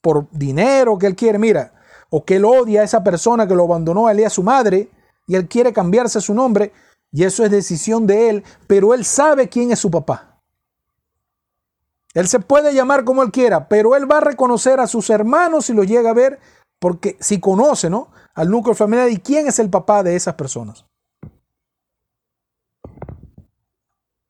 por 0.00 0.30
dinero 0.30 0.98
que 0.98 1.06
él 1.06 1.16
quiere, 1.16 1.38
mira, 1.38 1.74
o 2.10 2.24
que 2.24 2.36
él 2.36 2.44
odia 2.44 2.82
a 2.82 2.84
esa 2.84 3.02
persona 3.02 3.48
que 3.48 3.54
lo 3.54 3.64
abandonó 3.64 4.06
a 4.06 4.12
él 4.12 4.24
a 4.24 4.30
su 4.30 4.44
madre, 4.44 4.90
y 5.26 5.34
él 5.34 5.48
quiere 5.48 5.72
cambiarse 5.72 6.20
su 6.20 6.34
nombre, 6.34 6.72
y 7.12 7.24
eso 7.24 7.44
es 7.44 7.50
decisión 7.50 8.06
de 8.06 8.30
él, 8.30 8.44
pero 8.66 8.94
él 8.94 9.04
sabe 9.04 9.48
quién 9.48 9.72
es 9.72 9.78
su 9.78 9.90
papá. 9.90 10.40
Él 12.14 12.26
se 12.26 12.40
puede 12.40 12.74
llamar 12.74 13.04
como 13.04 13.22
él 13.22 13.30
quiera, 13.30 13.68
pero 13.68 13.94
él 13.94 14.10
va 14.10 14.18
a 14.18 14.22
reconocer 14.22 14.80
a 14.80 14.86
sus 14.86 15.10
hermanos 15.10 15.66
si 15.66 15.72
los 15.72 15.86
llega 15.86 16.10
a 16.10 16.14
ver, 16.14 16.40
porque 16.78 17.16
si 17.20 17.38
conoce, 17.38 17.90
¿no? 17.90 18.10
Al 18.34 18.50
núcleo 18.50 18.74
familiar 18.74 19.10
y 19.10 19.18
quién 19.18 19.46
es 19.46 19.58
el 19.58 19.70
papá 19.70 20.02
de 20.02 20.16
esas 20.16 20.34
personas. 20.34 20.87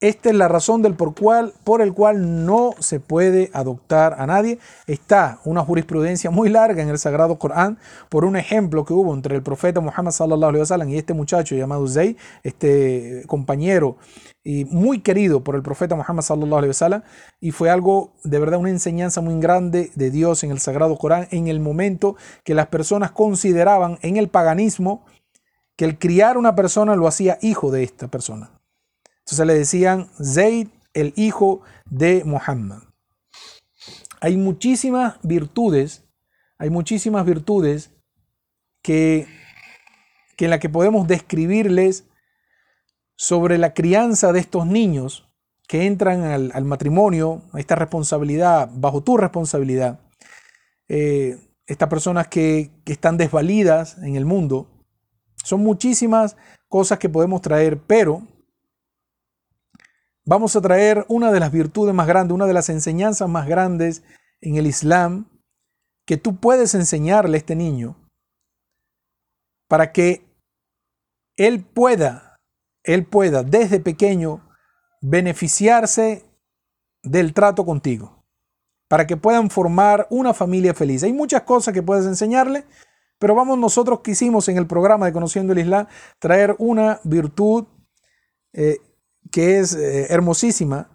Esta 0.01 0.29
es 0.31 0.37
la 0.37 0.47
razón 0.47 0.81
del 0.81 0.95
por, 0.95 1.13
cual, 1.17 1.55
por 1.65 1.83
el 1.83 1.93
cual 1.93 2.47
no 2.47 2.73
se 2.79 3.01
puede 3.01 3.51
adoptar 3.53 4.15
a 4.21 4.29
nadie. 4.29 4.61
Está 4.87 5.41
una 5.45 5.65
jurisprudencia 5.65 6.31
muy 6.31 6.49
larga 6.49 6.85
en 6.85 6.89
el 6.89 6.99
Sagrado 6.99 7.37
Corán 7.37 7.79
por 8.09 8.25
un 8.25 8.37
ejemplo 8.37 8.85
que 8.85 8.93
hubo 8.93 9.13
entre 9.13 9.35
el 9.35 9.43
profeta 9.43 9.81
Muhammad 9.81 10.13
sallallahu 10.13 10.51
alaihi 10.51 10.61
wasallam 10.61 10.89
y 10.91 10.99
este 10.99 11.15
muchacho 11.15 11.57
llamado 11.57 11.89
Zayd, 11.89 12.17
este 12.45 13.25
compañero 13.27 13.97
y 14.45 14.67
muy 14.67 15.01
querido 15.01 15.43
por 15.43 15.57
el 15.57 15.63
profeta 15.63 15.97
Muhammad 15.97 16.23
sallallahu 16.23 16.59
alaihi 16.59 16.71
wasallam 16.71 17.03
y 17.41 17.51
fue 17.51 17.69
algo 17.69 18.13
de 18.23 18.39
verdad 18.39 18.61
una 18.61 18.71
enseñanza 18.71 19.21
muy 19.21 19.41
grande 19.41 19.91
de 19.97 20.13
Dios 20.13 20.45
en 20.45 20.53
el 20.53 20.61
Sagrado 20.61 20.97
Corán 20.97 21.27
en 21.33 21.49
el 21.49 21.59
momento 21.59 22.15
que 22.45 22.55
las 22.55 22.69
personas 22.69 23.11
consideraban 23.11 23.99
en 24.03 24.17
el 24.17 24.29
paganismo 24.29 25.05
que 25.75 25.87
el 25.87 25.99
criar 25.99 26.39
una 26.39 26.55
persona 26.55 26.95
lo 26.95 27.09
hacía 27.09 27.39
hijo 27.43 27.73
de 27.73 27.83
esta 27.83 28.07
persona. 28.07 28.58
Entonces 29.29 29.47
le 29.47 29.55
decían 29.57 30.09
Zayd, 30.25 30.69
el 30.95 31.13
hijo 31.15 31.61
de 31.85 32.25
Muhammad. 32.25 32.79
Hay 34.23 34.39
muchísimas 34.39 35.19
virtudes, 35.23 36.09
hay 36.57 36.71
muchísimas 36.71 37.27
virtudes 37.27 37.91
que, 38.81 39.27
que 40.39 40.47
en 40.47 40.51
la 40.51 40.59
que 40.59 40.71
podemos 40.71 41.07
describirles 41.07 42.07
sobre 43.17 43.59
la 43.59 43.75
crianza 43.75 44.33
de 44.33 44.41
estos 44.41 44.67
niños 44.67 45.29
que 45.67 45.85
entran 45.85 46.23
al, 46.23 46.65
matrimonio, 46.65 47.43
a 47.53 47.61
esta 47.61 47.75
responsabilidad, 47.75 48.71
bajo 48.73 49.03
tu 49.03 49.19
responsabilidad. 49.19 50.01
Eh, 50.89 51.39
estas 51.67 51.91
personas 51.91 52.29
que, 52.29 52.71
que 52.83 52.95
están 52.95 53.19
desvalidas 53.19 53.99
en 53.99 54.17
el 54.17 54.25
mundo. 54.25 54.71
Son 55.45 55.61
muchísimas 55.61 56.39
cosas 56.67 56.99
que 56.99 57.11
podemos 57.11 57.43
traer, 57.43 57.79
pero 57.87 58.27
vamos 60.29 60.55
a 60.57 60.61
traer 60.61 61.07
una 61.09 61.33
de 61.33 61.41
las 61.41 61.51
virtudes 61.51 61.95
más 61.95 62.07
grandes, 62.07 62.35
una 62.35 62.47
de 62.47 62.53
las 62.53 62.69
enseñanzas 62.69 63.31
más 63.31 63.49
grandes 63.49 64.03
en 64.43 64.57
el 64.57 64.67
Islam 64.67 65.27
que 66.07 66.19
tú 66.19 66.37
puedes 66.37 66.75
enseñarle 66.75 67.37
a 67.37 67.39
este 67.39 67.57
niño 67.57 67.97
para 69.69 69.91
que 69.91 70.27
él 71.39 71.65
pueda, 71.65 72.37
él 72.85 73.07
pueda 73.07 73.43
desde 73.43 73.81
pequeño 73.81 74.47
beneficiarse 75.01 76.27
del 77.03 77.33
trato 77.33 77.65
contigo, 77.65 78.23
para 78.87 79.07
que 79.07 79.17
puedan 79.17 79.49
formar 79.49 80.07
una 80.11 80.35
familia 80.35 80.75
feliz. 80.75 81.05
Hay 81.05 81.13
muchas 81.15 81.43
cosas 81.43 81.73
que 81.73 81.83
puedes 81.83 82.05
enseñarle, 82.05 82.67
pero 83.19 83.35
vamos 83.35 83.59
nosotros 83.59 84.01
quisimos 84.01 84.47
en 84.51 84.59
el 84.59 84.67
programa 84.67 85.07
de 85.07 85.13
Conociendo 85.15 85.55
el 85.55 85.61
Islam 85.61 85.87
traer 86.19 86.55
una 86.59 87.01
virtud 87.05 87.67
eh, 88.53 88.79
que 89.31 89.59
es 89.59 89.75
eh, 89.75 90.07
hermosísima 90.13 90.91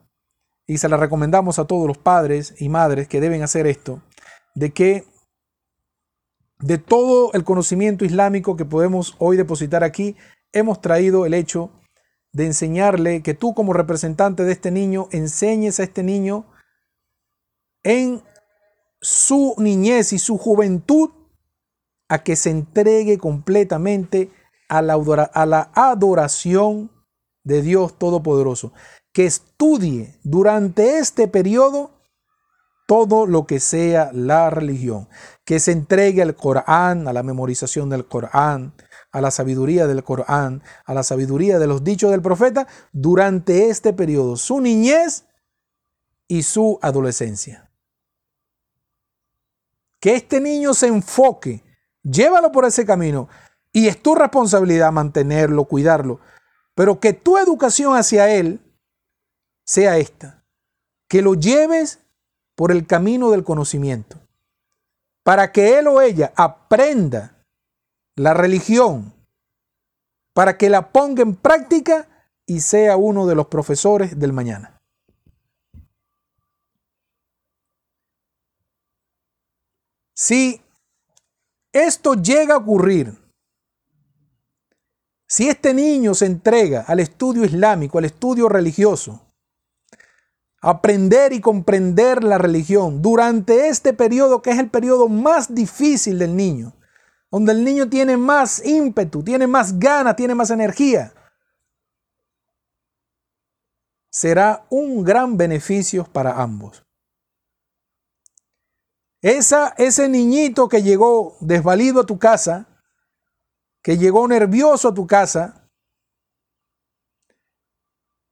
y 0.65 0.77
se 0.77 0.89
la 0.89 0.97
recomendamos 0.97 1.59
a 1.59 1.65
todos 1.65 1.87
los 1.87 1.97
padres 1.97 2.55
y 2.59 2.69
madres 2.69 3.07
que 3.07 3.21
deben 3.21 3.43
hacer 3.43 3.67
esto, 3.67 4.01
de 4.55 4.71
que 4.71 5.05
de 6.59 6.77
todo 6.77 7.33
el 7.33 7.43
conocimiento 7.43 8.05
islámico 8.05 8.55
que 8.55 8.65
podemos 8.65 9.15
hoy 9.19 9.35
depositar 9.35 9.83
aquí, 9.83 10.15
hemos 10.53 10.79
traído 10.79 11.25
el 11.25 11.33
hecho 11.33 11.71
de 12.31 12.45
enseñarle 12.45 13.21
que 13.21 13.33
tú 13.33 13.53
como 13.53 13.73
representante 13.73 14.43
de 14.43 14.53
este 14.53 14.71
niño 14.71 15.07
enseñes 15.11 15.79
a 15.79 15.83
este 15.83 16.03
niño 16.03 16.45
en 17.83 18.23
su 19.01 19.55
niñez 19.57 20.13
y 20.13 20.19
su 20.19 20.37
juventud 20.37 21.09
a 22.07 22.23
que 22.23 22.35
se 22.35 22.49
entregue 22.49 23.17
completamente 23.17 24.31
a 24.69 24.81
la, 24.81 24.93
a 25.33 25.45
la 25.45 25.71
adoración 25.75 26.89
de 27.44 27.61
Dios 27.61 27.98
Todopoderoso, 27.98 28.74
que 29.11 29.26
estudie 29.26 30.20
durante 30.24 30.98
este 30.98 31.28
periodo 31.28 31.91
todo 32.86 33.26
lo 33.26 33.48
que 33.48 33.60
sea 33.60 34.11
la 34.14 34.49
religión, 34.49 35.07
que 35.45 35.60
se 35.60 35.72
entregue 35.72 36.22
al 36.22 36.36
Corán, 36.36 37.07
a 37.07 37.14
la 37.14 37.24
memorización 37.24 37.90
del 37.90 38.06
Corán, 38.06 38.74
a 39.11 39.22
la 39.22 39.32
sabiduría 39.32 39.88
del 39.88 40.03
Corán, 40.03 40.64
a 40.86 40.94
la 40.94 41.03
sabiduría 41.03 41.60
de 41.60 41.68
los 41.68 41.84
dichos 41.84 42.11
del 42.11 42.22
profeta 42.22 42.68
durante 42.91 43.70
este 43.70 43.94
periodo, 43.94 44.36
su 44.36 44.60
niñez 44.60 45.26
y 46.28 46.44
su 46.44 46.80
adolescencia. 46.82 47.70
Que 49.99 50.15
este 50.15 50.41
niño 50.41 50.74
se 50.74 50.88
enfoque, 50.88 51.64
llévalo 52.02 52.52
por 52.52 52.65
ese 52.65 52.86
camino 52.86 53.30
y 53.72 53.88
es 53.88 54.02
tu 54.02 54.14
responsabilidad 54.15 54.91
mantenerlo, 54.91 55.65
cuidarlo, 55.65 56.20
pero 56.75 56.99
que 56.99 57.13
tu 57.13 57.37
educación 57.37 57.95
hacia 57.95 58.33
Él 58.33 58.59
sea 59.65 59.97
esta, 59.97 60.43
que 61.07 61.21
lo 61.21 61.35
lleves 61.35 61.99
por 62.55 62.71
el 62.71 62.85
camino 62.85 63.31
del 63.31 63.43
conocimiento, 63.43 64.19
para 65.23 65.51
que 65.51 65.77
Él 65.79 65.87
o 65.87 66.01
ella 66.01 66.33
aprenda 66.35 67.35
la 68.15 68.33
religión, 68.33 69.13
para 70.33 70.57
que 70.57 70.69
la 70.69 70.91
ponga 70.91 71.21
en 71.21 71.35
práctica 71.35 72.07
y 72.45 72.59
sea 72.59 72.97
uno 72.97 73.25
de 73.25 73.35
los 73.35 73.47
profesores 73.47 74.19
del 74.19 74.33
mañana. 74.33 74.81
Si 80.15 80.61
esto 81.71 82.13
llega 82.13 82.53
a 82.53 82.57
ocurrir, 82.57 83.22
si 85.27 85.49
este 85.49 85.73
niño 85.73 86.13
se 86.13 86.25
entrega 86.25 86.81
al 86.87 86.99
estudio 86.99 87.43
islámico, 87.45 87.97
al 87.97 88.05
estudio 88.05 88.49
religioso, 88.49 89.33
aprender 90.61 91.33
y 91.33 91.41
comprender 91.41 92.23
la 92.23 92.37
religión 92.37 93.01
durante 93.01 93.67
este 93.67 93.93
periodo 93.93 94.41
que 94.41 94.51
es 94.51 94.59
el 94.59 94.69
periodo 94.69 95.09
más 95.09 95.53
difícil 95.53 96.17
del 96.19 96.35
niño, 96.35 96.73
donde 97.29 97.51
el 97.51 97.65
niño 97.65 97.89
tiene 97.89 98.15
más 98.15 98.65
ímpetu, 98.65 99.23
tiene 99.23 99.45
más 99.45 99.77
ganas, 99.77 100.15
tiene 100.15 100.35
más 100.35 100.51
energía. 100.51 101.13
Será 104.09 104.65
un 104.69 105.03
gran 105.03 105.35
beneficio 105.35 106.05
para 106.05 106.41
ambos. 106.41 106.85
Esa, 109.21 109.73
ese 109.77 110.07
niñito 110.07 110.69
que 110.69 110.83
llegó 110.83 111.35
desvalido 111.39 112.01
a 112.01 112.05
tu 112.05 112.19
casa, 112.19 112.67
que 113.84 113.97
llegó 113.97 114.27
nervioso 114.27 114.88
a 114.88 114.93
tu 114.93 115.05
casa, 115.05 115.69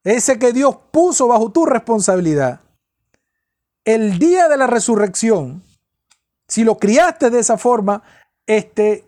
ese 0.03 0.39
que 0.39 0.53
Dios 0.53 0.75
puso 0.91 1.27
bajo 1.27 1.51
tu 1.51 1.65
responsabilidad, 1.65 2.61
el 3.83 4.17
día 4.17 4.47
de 4.47 4.57
la 4.57 4.67
resurrección, 4.67 5.63
si 6.47 6.63
lo 6.63 6.77
criaste 6.77 7.29
de 7.29 7.39
esa 7.39 7.57
forma, 7.57 8.01
este 8.45 9.05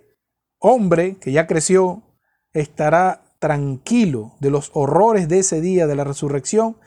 hombre 0.59 1.17
que 1.17 1.31
ya 1.31 1.47
creció 1.47 2.03
estará 2.53 3.23
tranquilo 3.39 4.35
de 4.39 4.49
los 4.49 4.71
horrores 4.73 5.27
de 5.27 5.39
ese 5.39 5.61
día 5.61 5.87
de 5.87 5.95
la 5.95 6.03
resurrección 6.03 6.77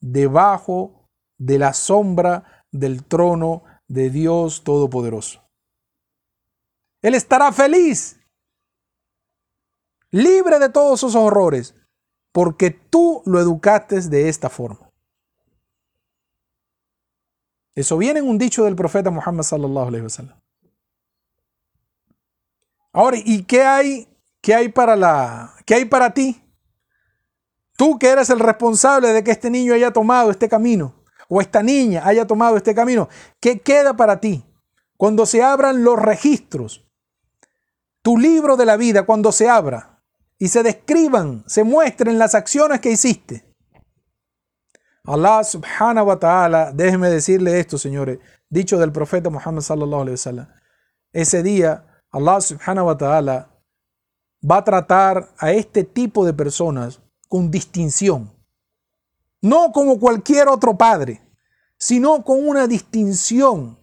debajo 0.00 1.10
de 1.38 1.58
la 1.58 1.72
sombra 1.74 2.64
del 2.70 3.04
trono 3.04 3.64
de 3.88 4.10
Dios 4.10 4.64
Todopoderoso. 4.64 5.42
Él 7.02 7.14
estará 7.14 7.52
feliz, 7.52 8.15
libre 10.10 10.58
de 10.58 10.68
todos 10.68 11.00
esos 11.00 11.14
horrores, 11.14 11.74
porque 12.32 12.70
tú 12.70 13.22
lo 13.24 13.40
educaste 13.40 14.00
de 14.00 14.28
esta 14.28 14.48
forma. 14.48 14.90
Eso 17.74 17.98
viene 17.98 18.20
en 18.20 18.28
un 18.28 18.38
dicho 18.38 18.64
del 18.64 18.74
profeta 18.74 19.10
Muhammad 19.10 19.42
sallallahu 19.42 19.88
alaihi 19.88 20.04
wasallam. 20.04 20.40
Ahora, 22.92 23.18
¿y 23.22 23.42
qué 23.44 23.62
hay, 23.62 24.08
qué 24.40 24.54
hay 24.54 24.70
para 24.70 24.96
la, 24.96 25.54
qué 25.66 25.74
hay 25.74 25.84
para 25.84 26.14
ti? 26.14 26.42
Tú 27.76 27.98
que 27.98 28.08
eres 28.08 28.30
el 28.30 28.40
responsable 28.40 29.12
de 29.12 29.22
que 29.22 29.30
este 29.30 29.50
niño 29.50 29.74
haya 29.74 29.92
tomado 29.92 30.30
este 30.30 30.48
camino 30.48 30.94
o 31.28 31.42
esta 31.42 31.62
niña 31.62 32.06
haya 32.06 32.26
tomado 32.26 32.56
este 32.56 32.74
camino, 32.74 33.08
¿qué 33.40 33.60
queda 33.60 33.94
para 33.94 34.20
ti? 34.20 34.46
Cuando 34.96 35.26
se 35.26 35.42
abran 35.42 35.84
los 35.84 35.98
registros, 35.98 36.86
tu 38.00 38.16
libro 38.16 38.56
de 38.56 38.64
la 38.64 38.78
vida, 38.78 39.04
cuando 39.04 39.32
se 39.32 39.48
abra, 39.48 39.95
y 40.38 40.48
se 40.48 40.62
describan, 40.62 41.44
se 41.46 41.64
muestren 41.64 42.18
las 42.18 42.34
acciones 42.34 42.80
que 42.80 42.90
hiciste. 42.90 43.44
Allah 45.04 45.44
subhanahu 45.44 46.08
wa 46.08 46.18
ta'ala, 46.18 46.72
déjeme 46.72 47.08
decirle 47.08 47.60
esto, 47.60 47.78
señores, 47.78 48.18
dicho 48.48 48.78
del 48.78 48.92
profeta 48.92 49.30
Muhammad 49.30 49.62
sallallahu 49.62 50.02
alaihi 50.02 50.14
wasallam. 50.14 50.48
Ese 51.12 51.42
día, 51.42 52.02
Allah 52.10 52.40
subhanahu 52.40 52.86
wa 52.86 52.96
ta'ala 52.96 53.50
va 54.48 54.58
a 54.58 54.64
tratar 54.64 55.32
a 55.38 55.52
este 55.52 55.84
tipo 55.84 56.24
de 56.26 56.34
personas 56.34 57.00
con 57.28 57.50
distinción. 57.50 58.32
No 59.40 59.70
como 59.72 59.98
cualquier 59.98 60.48
otro 60.48 60.76
padre, 60.76 61.22
sino 61.78 62.22
con 62.24 62.46
una 62.46 62.66
distinción 62.66 63.78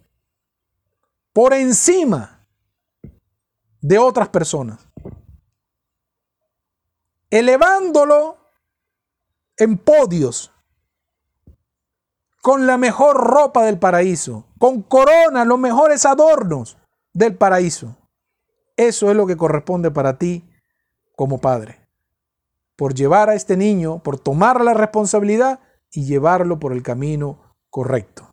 por 1.32 1.54
encima 1.54 2.46
de 3.80 3.98
otras 3.98 4.28
personas 4.28 4.78
elevándolo 7.34 8.38
en 9.56 9.76
podios, 9.76 10.52
con 12.40 12.68
la 12.68 12.78
mejor 12.78 13.16
ropa 13.16 13.64
del 13.64 13.76
paraíso, 13.76 14.46
con 14.56 14.82
corona, 14.82 15.44
los 15.44 15.58
mejores 15.58 16.06
adornos 16.06 16.78
del 17.12 17.36
paraíso. 17.36 17.96
Eso 18.76 19.10
es 19.10 19.16
lo 19.16 19.26
que 19.26 19.36
corresponde 19.36 19.90
para 19.90 20.16
ti 20.16 20.48
como 21.16 21.40
padre, 21.40 21.80
por 22.76 22.94
llevar 22.94 23.30
a 23.30 23.34
este 23.34 23.56
niño, 23.56 24.00
por 24.00 24.16
tomar 24.16 24.60
la 24.60 24.74
responsabilidad 24.74 25.58
y 25.90 26.04
llevarlo 26.04 26.60
por 26.60 26.72
el 26.72 26.84
camino 26.84 27.56
correcto. 27.68 28.32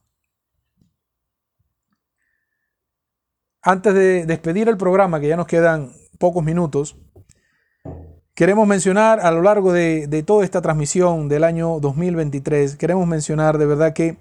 Antes 3.64 3.96
de 3.96 4.28
despedir 4.28 4.70
el 4.70 4.78
programa, 4.78 5.20
que 5.20 5.28
ya 5.28 5.38
nos 5.38 5.48
quedan 5.48 5.92
pocos 6.20 6.44
minutos, 6.44 6.98
Queremos 8.34 8.66
mencionar 8.66 9.20
a 9.20 9.30
lo 9.32 9.42
largo 9.42 9.74
de, 9.74 10.24
toda 10.26 10.46
esta 10.46 10.62
transmisión 10.62 11.28
del 11.28 11.44
año 11.44 11.82
2023, 11.82 12.78
queremos 12.78 13.06
mencionar 13.06 13.58
de 13.58 13.66
verdad 13.66 13.92
que 13.92 14.18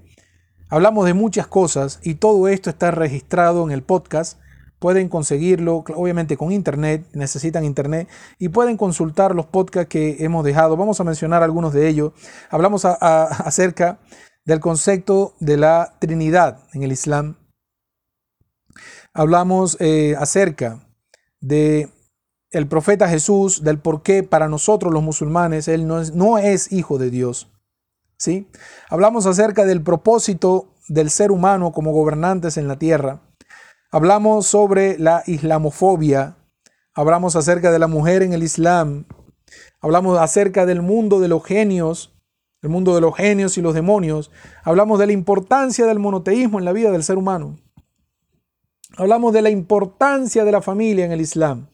hablamos 0.69 1.07
de 1.07 1.15
muchas 1.15 1.47
cosas 1.47 2.01
y 2.03 2.15
todo 2.15 2.49
esto 2.49 2.71
está 2.71 2.91
registrado 2.91 3.65
en 3.65 3.71
el 3.71 3.83
podcast. 3.83 4.41
Pueden 4.81 5.09
conseguirlo, 5.09 5.85
obviamente 5.95 6.37
con 6.37 6.51
internet, 6.51 7.07
necesitan 7.13 7.65
internet 7.65 8.09
y 8.39 8.49
pueden 8.49 8.77
consultar 8.77 9.35
los 9.35 9.47
podcasts 9.47 9.89
que 9.89 10.17
hemos 10.25 10.45
dejado. 10.45 10.77
Vamos 10.77 11.01
a 11.01 11.05
mencionar 11.05 11.45
algunos 11.45 11.73
de 11.73 11.87
ellos. 11.87 12.13
Hablamos 12.51 12.85
acerca 13.01 14.01
del 14.45 14.59
concepto 14.59 15.35
de 15.39 15.57
la 15.57 15.95
Trinidad 16.01 16.65
en 16.73 16.83
el 16.83 16.91
Islam. 16.91 17.37
Hablamos 19.13 19.77
eh, 19.81 20.17
acerca 20.19 20.89
de 21.41 21.91
el 22.51 22.67
profeta 22.67 23.09
Jesús 23.09 23.63
del 23.63 23.79
por 23.79 24.03
qué 24.03 24.23
para 24.23 24.49
nosotros 24.49 24.93
los 24.93 25.03
musulmanes 25.03 25.69
Él 25.69 25.87
no 25.87 26.01
es, 26.01 26.15
no 26.15 26.39
es 26.39 26.73
hijo 26.73 26.99
de 26.99 27.11
Dios. 27.11 27.49
¿sí? 28.17 28.49
Hablamos 28.89 29.27
acerca 29.27 29.65
del 29.65 29.83
propósito 29.83 30.75
del 30.89 31.11
ser 31.11 31.31
humano 31.31 31.73
como 31.73 31.93
gobernantes 31.93 32.57
en 32.57 32.67
la 32.67 32.79
tierra. 32.79 33.21
Hablamos 33.93 34.47
sobre 34.47 34.99
la 34.99 35.23
islamofobia. 35.27 36.37
Hablamos 36.93 37.37
acerca 37.37 37.71
de 37.71 37.79
la 37.79 37.87
mujer 37.87 38.23
en 38.23 38.33
el 38.33 38.43
Islam. 38.43 39.07
Hablamos 39.81 40.19
acerca 40.19 40.67
del 40.67 40.83
mundo 40.83 41.21
de 41.21 41.29
los 41.29 41.45
genios, 41.45 42.17
el 42.63 42.69
mundo 42.69 42.95
de 42.95 43.01
los 43.01 43.17
genios 43.17 43.57
y 43.59 43.63
los 43.63 43.75
demonios. 43.75 44.31
Hablamos 44.65 44.99
de 44.99 45.07
la 45.07 45.13
importancia 45.13 45.87
del 45.87 46.01
monoteísmo 46.01 46.59
en 46.59 46.65
la 46.65 46.73
vida 46.73 46.91
del 46.91 47.05
ser 47.05 47.17
humano. 47.17 47.59
Hablamos 48.97 49.33
de 49.33 49.43
la 49.43 49.51
importancia 49.51 50.45
de 50.45 50.53
la 50.53 50.61
familia 50.61 51.05
en 51.05 51.13
el 51.13 51.21
Islam 51.21 51.70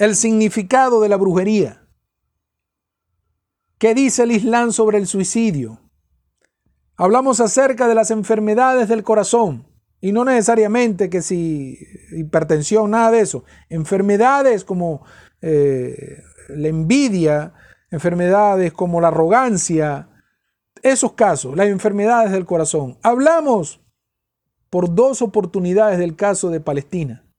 el 0.00 0.16
significado 0.16 1.02
de 1.02 1.10
la 1.10 1.16
brujería. 1.18 1.86
¿Qué 3.76 3.94
dice 3.94 4.22
el 4.22 4.32
Islam 4.32 4.72
sobre 4.72 4.96
el 4.96 5.06
suicidio? 5.06 5.78
Hablamos 6.96 7.38
acerca 7.40 7.86
de 7.86 7.94
las 7.94 8.10
enfermedades 8.10 8.88
del 8.88 9.02
corazón 9.02 9.66
y 10.00 10.12
no 10.12 10.24
necesariamente 10.24 11.10
que 11.10 11.20
si 11.20 11.78
hipertensión, 12.12 12.92
nada 12.92 13.10
de 13.10 13.20
eso. 13.20 13.44
Enfermedades 13.68 14.64
como 14.64 15.04
eh, 15.42 16.22
la 16.48 16.68
envidia, 16.68 17.52
enfermedades 17.90 18.72
como 18.72 19.02
la 19.02 19.08
arrogancia, 19.08 20.08
esos 20.82 21.12
casos, 21.12 21.54
las 21.54 21.68
enfermedades 21.68 22.32
del 22.32 22.46
corazón. 22.46 22.96
Hablamos 23.02 23.82
por 24.70 24.94
dos 24.94 25.20
oportunidades 25.20 25.98
del 25.98 26.16
caso 26.16 26.48
de 26.48 26.60
Palestina. 26.60 27.29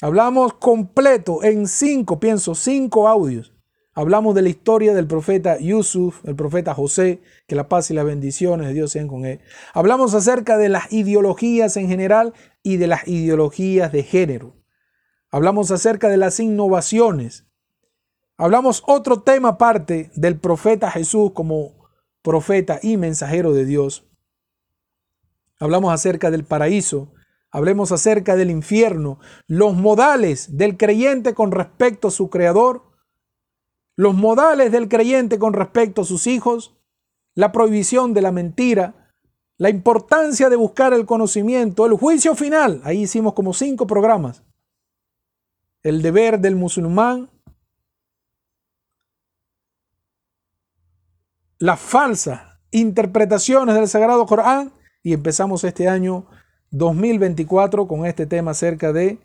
Hablamos 0.00 0.54
completo 0.54 1.42
en 1.42 1.66
cinco, 1.66 2.20
pienso, 2.20 2.54
cinco 2.54 3.08
audios. 3.08 3.52
Hablamos 3.94 4.36
de 4.36 4.42
la 4.42 4.48
historia 4.48 4.94
del 4.94 5.08
profeta 5.08 5.58
Yusuf, 5.58 6.24
el 6.24 6.36
profeta 6.36 6.72
José, 6.72 7.20
que 7.48 7.56
la 7.56 7.68
paz 7.68 7.90
y 7.90 7.94
las 7.94 8.04
bendiciones 8.04 8.68
de 8.68 8.74
Dios 8.74 8.92
sean 8.92 9.08
con 9.08 9.24
él. 9.24 9.40
Hablamos 9.74 10.14
acerca 10.14 10.56
de 10.56 10.68
las 10.68 10.92
ideologías 10.92 11.76
en 11.76 11.88
general 11.88 12.32
y 12.62 12.76
de 12.76 12.86
las 12.86 13.08
ideologías 13.08 13.90
de 13.90 14.04
género. 14.04 14.54
Hablamos 15.32 15.72
acerca 15.72 16.08
de 16.08 16.16
las 16.16 16.38
innovaciones. 16.38 17.46
Hablamos 18.36 18.84
otro 18.86 19.22
tema 19.22 19.48
aparte 19.48 20.12
del 20.14 20.38
profeta 20.38 20.92
Jesús 20.92 21.32
como 21.32 21.88
profeta 22.22 22.78
y 22.80 22.98
mensajero 22.98 23.52
de 23.52 23.64
Dios. 23.64 24.06
Hablamos 25.58 25.92
acerca 25.92 26.30
del 26.30 26.44
paraíso, 26.44 27.12
Hablemos 27.50 27.92
acerca 27.92 28.36
del 28.36 28.50
infierno, 28.50 29.18
los 29.46 29.74
modales 29.74 30.56
del 30.56 30.76
creyente 30.76 31.34
con 31.34 31.50
respecto 31.50 32.08
a 32.08 32.10
su 32.10 32.28
creador, 32.28 32.82
los 33.96 34.14
modales 34.14 34.70
del 34.70 34.88
creyente 34.88 35.38
con 35.38 35.54
respecto 35.54 36.02
a 36.02 36.04
sus 36.04 36.26
hijos, 36.26 36.76
la 37.34 37.50
prohibición 37.52 38.14
de 38.14 38.22
la 38.22 38.32
mentira, 38.32 39.12
la 39.56 39.70
importancia 39.70 40.48
de 40.48 40.56
buscar 40.56 40.92
el 40.92 41.04
conocimiento, 41.04 41.86
el 41.86 41.94
juicio 41.94 42.34
final. 42.34 42.80
Ahí 42.84 43.02
hicimos 43.02 43.34
como 43.34 43.52
cinco 43.52 43.86
programas. 43.86 44.44
El 45.82 46.02
deber 46.02 46.38
del 46.38 46.54
musulmán, 46.54 47.30
las 51.58 51.80
falsas 51.80 52.40
interpretaciones 52.70 53.74
del 53.74 53.88
Sagrado 53.88 54.26
Corán. 54.26 54.72
Y 55.02 55.12
empezamos 55.12 55.64
este 55.64 55.88
año 55.88 56.26
2024 56.70 57.86
con 57.86 58.06
este 58.06 58.26
tema 58.26 58.52
acerca 58.52 58.92
de 58.92 59.18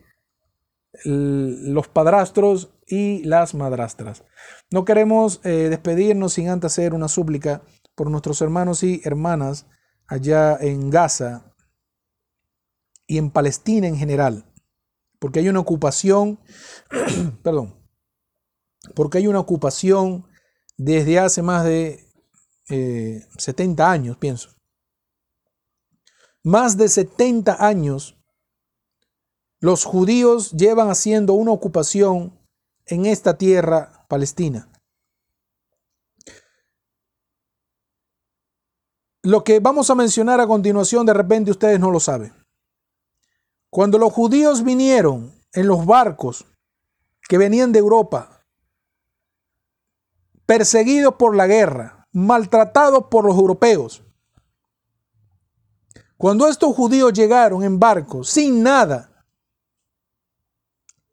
los 1.03 1.87
padrastros 1.87 2.71
y 2.87 3.23
las 3.23 3.55
madrastras. 3.55 4.23
No 4.71 4.85
queremos 4.85 5.41
eh, 5.43 5.69
despedirnos 5.69 6.33
sin 6.33 6.49
antes 6.49 6.71
hacer 6.71 6.93
una 6.93 7.07
súplica 7.07 7.63
por 7.95 8.09
nuestros 8.09 8.41
hermanos 8.41 8.83
y 8.83 9.01
hermanas 9.03 9.65
allá 10.07 10.57
en 10.59 10.89
Gaza 10.89 11.53
y 13.07 13.17
en 13.17 13.31
Palestina 13.31 13.87
en 13.87 13.97
general, 13.97 14.45
porque 15.19 15.39
hay 15.39 15.49
una 15.49 15.59
ocupación, 15.59 16.39
perdón, 17.43 17.75
porque 18.95 19.17
hay 19.17 19.27
una 19.27 19.39
ocupación 19.39 20.25
desde 20.77 21.19
hace 21.19 21.41
más 21.41 21.63
de 21.63 22.05
70 22.67 23.83
eh, 23.83 23.87
años, 23.87 24.17
pienso. 24.17 24.52
Más 26.43 26.75
de 26.75 26.89
70 26.89 27.65
años 27.65 28.17
los 29.61 29.85
judíos 29.85 30.51
llevan 30.51 30.89
haciendo 30.89 31.33
una 31.35 31.51
ocupación 31.51 32.37
en 32.85 33.05
esta 33.05 33.37
tierra 33.37 34.05
palestina. 34.09 34.69
Lo 39.21 39.45
que 39.45 39.61
vamos 39.61 39.89
a 39.89 39.95
mencionar 39.95 40.41
a 40.41 40.47
continuación, 40.47 41.05
de 41.05 41.13
repente 41.13 41.49
ustedes 41.49 41.79
no 41.79 41.91
lo 41.91 42.01
saben. 42.01 42.33
Cuando 43.69 43.97
los 43.97 44.11
judíos 44.11 44.65
vinieron 44.65 45.33
en 45.53 45.67
los 45.67 45.85
barcos 45.85 46.45
que 47.29 47.37
venían 47.37 47.71
de 47.71 47.79
Europa, 47.79 48.45
perseguidos 50.45 51.15
por 51.15 51.37
la 51.37 51.47
guerra, 51.47 52.05
maltratados 52.11 53.05
por 53.09 53.23
los 53.23 53.37
europeos, 53.37 54.03
cuando 56.23 56.47
estos 56.47 56.73
judíos 56.73 57.11
llegaron 57.11 57.65
en 57.65 57.77
barcos 57.77 58.29
sin 58.29 58.63
nada 58.63 59.11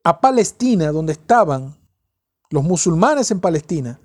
a 0.04 0.20
Palestina, 0.20 0.92
donde 0.92 1.14
estaban 1.14 1.76
los 2.48 2.62
musulmanes 2.62 3.32
en 3.32 3.40
Palestina, 3.40 3.98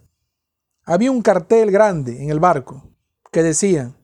había 0.83 1.11
un 1.11 1.21
cartel 1.21 1.69
grande 1.69 2.23
en 2.23 2.31
el 2.31 2.39
barco 2.39 2.89
que 3.31 3.43
decían, 3.43 3.95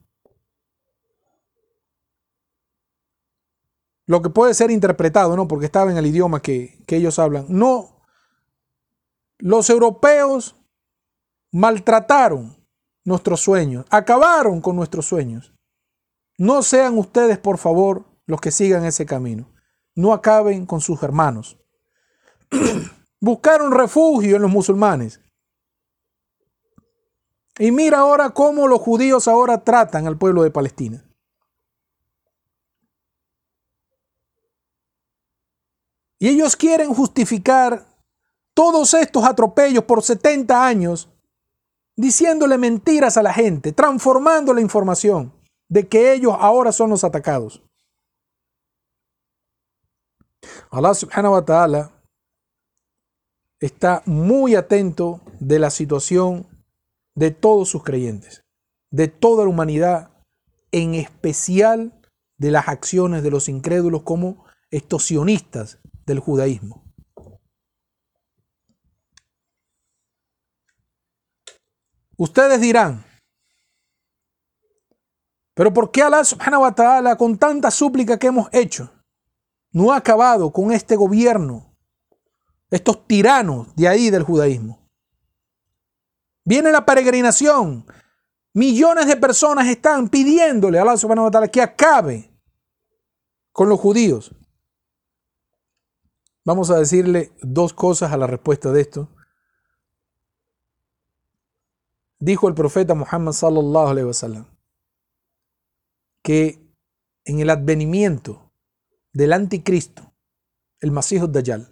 lo 4.06 4.22
que 4.22 4.30
puede 4.30 4.54
ser 4.54 4.70
interpretado, 4.70 5.34
¿no? 5.34 5.48
Porque 5.48 5.66
estaba 5.66 5.90
en 5.90 5.96
el 5.96 6.06
idioma 6.06 6.40
que, 6.40 6.84
que 6.86 6.98
ellos 6.98 7.18
hablan. 7.18 7.46
No, 7.48 8.00
los 9.38 9.68
europeos 9.70 10.54
maltrataron 11.50 12.64
nuestros 13.02 13.40
sueños, 13.40 13.86
acabaron 13.90 14.60
con 14.60 14.76
nuestros 14.76 15.04
sueños. 15.04 15.52
No 16.42 16.64
sean 16.64 16.98
ustedes, 16.98 17.38
por 17.38 17.56
favor, 17.56 18.04
los 18.26 18.40
que 18.40 18.50
sigan 18.50 18.84
ese 18.84 19.06
camino. 19.06 19.48
No 19.94 20.12
acaben 20.12 20.66
con 20.66 20.80
sus 20.80 21.00
hermanos. 21.00 21.56
Buscaron 23.20 23.70
refugio 23.70 24.34
en 24.34 24.42
los 24.42 24.50
musulmanes. 24.50 25.20
Y 27.60 27.70
mira 27.70 28.00
ahora 28.00 28.30
cómo 28.30 28.66
los 28.66 28.80
judíos 28.80 29.28
ahora 29.28 29.62
tratan 29.62 30.08
al 30.08 30.18
pueblo 30.18 30.42
de 30.42 30.50
Palestina. 30.50 31.04
Y 36.18 36.26
ellos 36.26 36.56
quieren 36.56 36.92
justificar 36.92 37.86
todos 38.52 38.94
estos 38.94 39.22
atropellos 39.22 39.84
por 39.84 40.02
70 40.02 40.66
años 40.66 41.08
diciéndole 41.94 42.58
mentiras 42.58 43.16
a 43.16 43.22
la 43.22 43.32
gente, 43.32 43.70
transformando 43.70 44.52
la 44.52 44.60
información 44.60 45.40
de 45.72 45.88
que 45.88 46.12
ellos 46.12 46.34
ahora 46.38 46.70
son 46.70 46.90
los 46.90 47.02
atacados. 47.02 47.62
Allah 50.70 50.92
subhanahu 50.92 51.32
wa 51.32 51.44
ta'ala 51.46 52.04
está 53.58 54.02
muy 54.04 54.54
atento 54.54 55.22
de 55.40 55.58
la 55.58 55.70
situación 55.70 56.46
de 57.14 57.30
todos 57.30 57.70
sus 57.70 57.82
creyentes, 57.84 58.42
de 58.90 59.08
toda 59.08 59.44
la 59.44 59.48
humanidad, 59.48 60.10
en 60.72 60.94
especial 60.94 61.98
de 62.36 62.50
las 62.50 62.68
acciones 62.68 63.22
de 63.22 63.30
los 63.30 63.48
incrédulos 63.48 64.02
como 64.02 64.44
estos 64.70 65.06
sionistas 65.06 65.78
del 66.04 66.18
judaísmo. 66.18 66.84
Ustedes 72.18 72.60
dirán, 72.60 73.06
pero 75.54 75.72
¿por 75.72 75.90
qué 75.90 76.02
Allah 76.02 76.24
subhanahu 76.24 76.62
wa 76.62 76.74
ta'ala 76.74 77.16
con 77.16 77.36
tanta 77.36 77.70
súplica 77.70 78.18
que 78.18 78.28
hemos 78.28 78.48
hecho 78.52 78.90
no 79.70 79.92
ha 79.92 79.96
acabado 79.96 80.50
con 80.52 80.72
este 80.72 80.96
gobierno, 80.96 81.74
estos 82.70 83.06
tiranos 83.06 83.74
de 83.76 83.88
ahí 83.88 84.10
del 84.10 84.22
judaísmo? 84.22 84.78
Viene 86.44 86.72
la 86.72 86.84
peregrinación. 86.84 87.86
Millones 88.54 89.06
de 89.06 89.16
personas 89.16 89.68
están 89.68 90.08
pidiéndole 90.08 90.78
a 90.78 90.82
Allah 90.82 90.96
subhanahu 90.96 91.26
wa 91.26 91.30
ta'ala 91.30 91.48
que 91.48 91.62
acabe 91.62 92.30
con 93.52 93.68
los 93.68 93.78
judíos. 93.78 94.34
Vamos 96.44 96.70
a 96.70 96.78
decirle 96.78 97.32
dos 97.40 97.72
cosas 97.72 98.12
a 98.12 98.16
la 98.16 98.26
respuesta 98.26 98.72
de 98.72 98.80
esto. 98.80 99.08
Dijo 102.18 102.48
el 102.48 102.54
profeta 102.54 102.94
Muhammad 102.94 103.32
sallallahu 103.32 103.88
alaihi 103.88 104.06
wasallam 104.06 104.51
que 106.22 106.60
en 107.24 107.40
el 107.40 107.50
advenimiento 107.50 108.52
del 109.12 109.32
anticristo, 109.32 110.12
el 110.80 110.90
Masih 110.90 111.20
Dayal, 111.28 111.68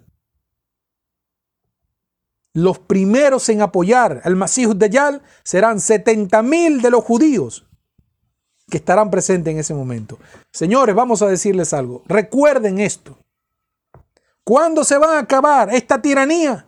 los 2.53 2.79
primeros 2.79 3.47
en 3.49 3.61
apoyar 3.61 4.21
al 4.23 4.35
Masih 4.35 4.73
Dayal 4.75 5.21
serán 5.43 5.77
70.000 5.77 6.81
de 6.81 6.89
los 6.89 7.03
judíos 7.03 7.65
que 8.69 8.77
estarán 8.77 9.09
presentes 9.09 9.51
en 9.51 9.59
ese 9.59 9.73
momento. 9.73 10.17
Señores, 10.51 10.95
vamos 10.95 11.21
a 11.21 11.27
decirles 11.27 11.73
algo. 11.73 12.03
Recuerden 12.07 12.79
esto. 12.79 13.17
¿Cuándo 14.43 14.83
se 14.83 14.97
va 14.97 15.17
a 15.17 15.19
acabar 15.19 15.73
esta 15.73 16.01
tiranía? 16.01 16.67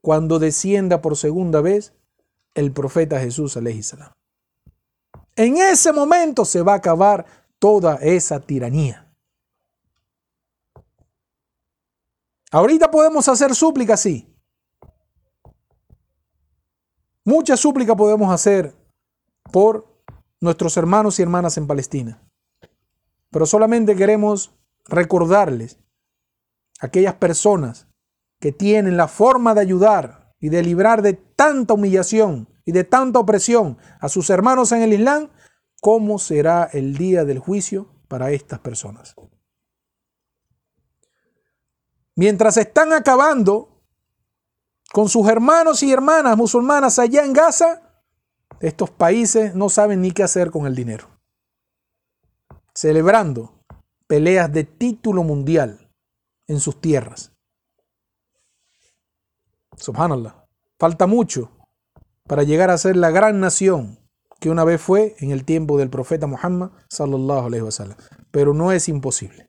Cuando 0.00 0.38
descienda 0.38 1.00
por 1.00 1.16
segunda 1.16 1.60
vez 1.60 1.94
el 2.54 2.72
profeta 2.72 3.20
Jesús, 3.20 3.52
salam. 3.52 4.12
En 5.36 5.58
ese 5.58 5.92
momento 5.92 6.44
se 6.46 6.62
va 6.62 6.72
a 6.72 6.76
acabar 6.76 7.26
toda 7.58 7.96
esa 7.96 8.40
tiranía. 8.40 9.06
Ahorita 12.50 12.90
podemos 12.90 13.28
hacer 13.28 13.54
súplica, 13.54 13.98
sí. 13.98 14.34
Mucha 17.24 17.56
súplica 17.56 17.94
podemos 17.94 18.32
hacer 18.32 18.74
por 19.52 20.02
nuestros 20.40 20.76
hermanos 20.76 21.18
y 21.18 21.22
hermanas 21.22 21.58
en 21.58 21.66
Palestina. 21.66 22.22
Pero 23.30 23.44
solamente 23.44 23.94
queremos 23.94 24.54
recordarles 24.86 25.78
aquellas 26.80 27.14
personas 27.14 27.88
que 28.38 28.52
tienen 28.52 28.96
la 28.96 29.08
forma 29.08 29.54
de 29.54 29.60
ayudar 29.60 30.34
y 30.40 30.48
de 30.48 30.62
librar 30.62 31.02
de 31.02 31.14
tanta 31.14 31.74
humillación 31.74 32.48
y 32.66 32.72
de 32.72 32.84
tanta 32.84 33.20
opresión 33.20 33.78
a 34.00 34.10
sus 34.10 34.28
hermanos 34.28 34.72
en 34.72 34.82
el 34.82 34.92
Islam, 34.92 35.30
¿cómo 35.80 36.18
será 36.18 36.68
el 36.72 36.98
día 36.98 37.24
del 37.24 37.38
juicio 37.38 37.88
para 38.08 38.32
estas 38.32 38.58
personas? 38.58 39.14
Mientras 42.16 42.56
están 42.56 42.92
acabando 42.92 43.84
con 44.92 45.08
sus 45.08 45.28
hermanos 45.28 45.82
y 45.82 45.92
hermanas 45.92 46.36
musulmanas 46.36 46.98
allá 46.98 47.24
en 47.24 47.32
Gaza, 47.32 48.02
estos 48.60 48.90
países 48.90 49.54
no 49.54 49.68
saben 49.68 50.00
ni 50.00 50.10
qué 50.10 50.24
hacer 50.24 50.50
con 50.50 50.66
el 50.66 50.74
dinero. 50.74 51.08
Celebrando 52.74 53.64
peleas 54.08 54.52
de 54.52 54.64
título 54.64 55.22
mundial 55.22 55.92
en 56.48 56.58
sus 56.58 56.80
tierras. 56.80 57.32
Subhanallah. 59.76 60.46
Falta 60.78 61.06
mucho 61.06 61.55
para 62.26 62.42
llegar 62.42 62.70
a 62.70 62.78
ser 62.78 62.96
la 62.96 63.10
gran 63.10 63.40
nación 63.40 63.98
que 64.40 64.50
una 64.50 64.64
vez 64.64 64.80
fue 64.80 65.14
en 65.18 65.30
el 65.30 65.44
tiempo 65.44 65.78
del 65.78 65.90
profeta 65.90 66.26
Muhammad 66.26 66.70
sallallahu 66.88 67.46
alaihi 67.46 67.62
wasallam, 67.62 67.96
pero 68.30 68.54
no 68.54 68.72
es 68.72 68.88
imposible. 68.88 69.48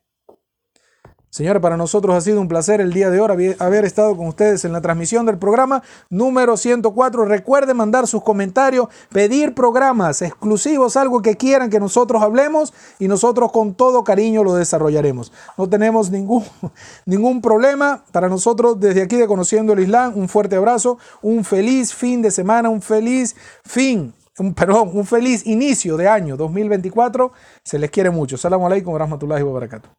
Señores, 1.30 1.62
para 1.62 1.76
nosotros 1.76 2.16
ha 2.16 2.22
sido 2.22 2.40
un 2.40 2.48
placer 2.48 2.80
el 2.80 2.94
día 2.94 3.10
de 3.10 3.20
hoy 3.20 3.56
haber 3.60 3.86
estado 3.86 4.16
con 4.16 4.28
ustedes 4.28 4.64
en 4.64 4.72
la 4.72 4.82
transmisión 4.82 5.26
del 5.26 5.38
programa 5.38 5.84
número 6.10 6.56
104. 6.56 7.26
Recuerden 7.26 7.76
mandar 7.76 8.08
sus 8.08 8.24
comentarios, 8.24 8.88
pedir 9.10 9.54
programas 9.54 10.22
exclusivos, 10.22 10.96
algo 10.96 11.22
que 11.22 11.36
quieran 11.36 11.70
que 11.70 11.80
nosotros 11.80 12.24
hablemos 12.24 12.74
y 12.98 13.08
nosotros 13.08 13.52
con 13.52 13.76
todo 13.76 14.04
cariño 14.06 14.44
lo 14.44 14.56
desarrollaremos. 14.56 15.34
No 15.58 15.68
tenemos 15.68 16.10
ningún, 16.10 16.46
ningún 17.06 17.42
problema. 17.42 18.06
Para 18.12 18.30
nosotros, 18.30 18.80
desde 18.80 19.02
aquí 19.02 19.18
de 19.18 19.28
Conociendo 19.28 19.74
el 19.74 19.82
Islam, 19.82 20.14
un 20.16 20.30
fuerte 20.30 20.56
abrazo, 20.56 20.98
un 21.22 21.44
feliz 21.44 21.94
fin 21.94 22.22
de 22.22 22.32
semana, 22.32 22.70
un 22.70 22.82
feliz 22.82 23.36
fin 23.64 24.14
un, 24.40 24.54
perdón, 24.54 24.92
un 24.94 25.06
feliz 25.06 25.46
inicio 25.46 25.98
de 25.98 26.08
año 26.08 26.38
2024. 26.38 27.32
Se 27.64 27.80
les 27.80 27.90
quiere 27.90 28.10
mucho. 28.10 28.38
Salam 28.38 28.64
alaikum 28.64 28.96
rahmatullahi 28.96 29.44
wa 29.44 29.54
barakatuh. 29.54 29.90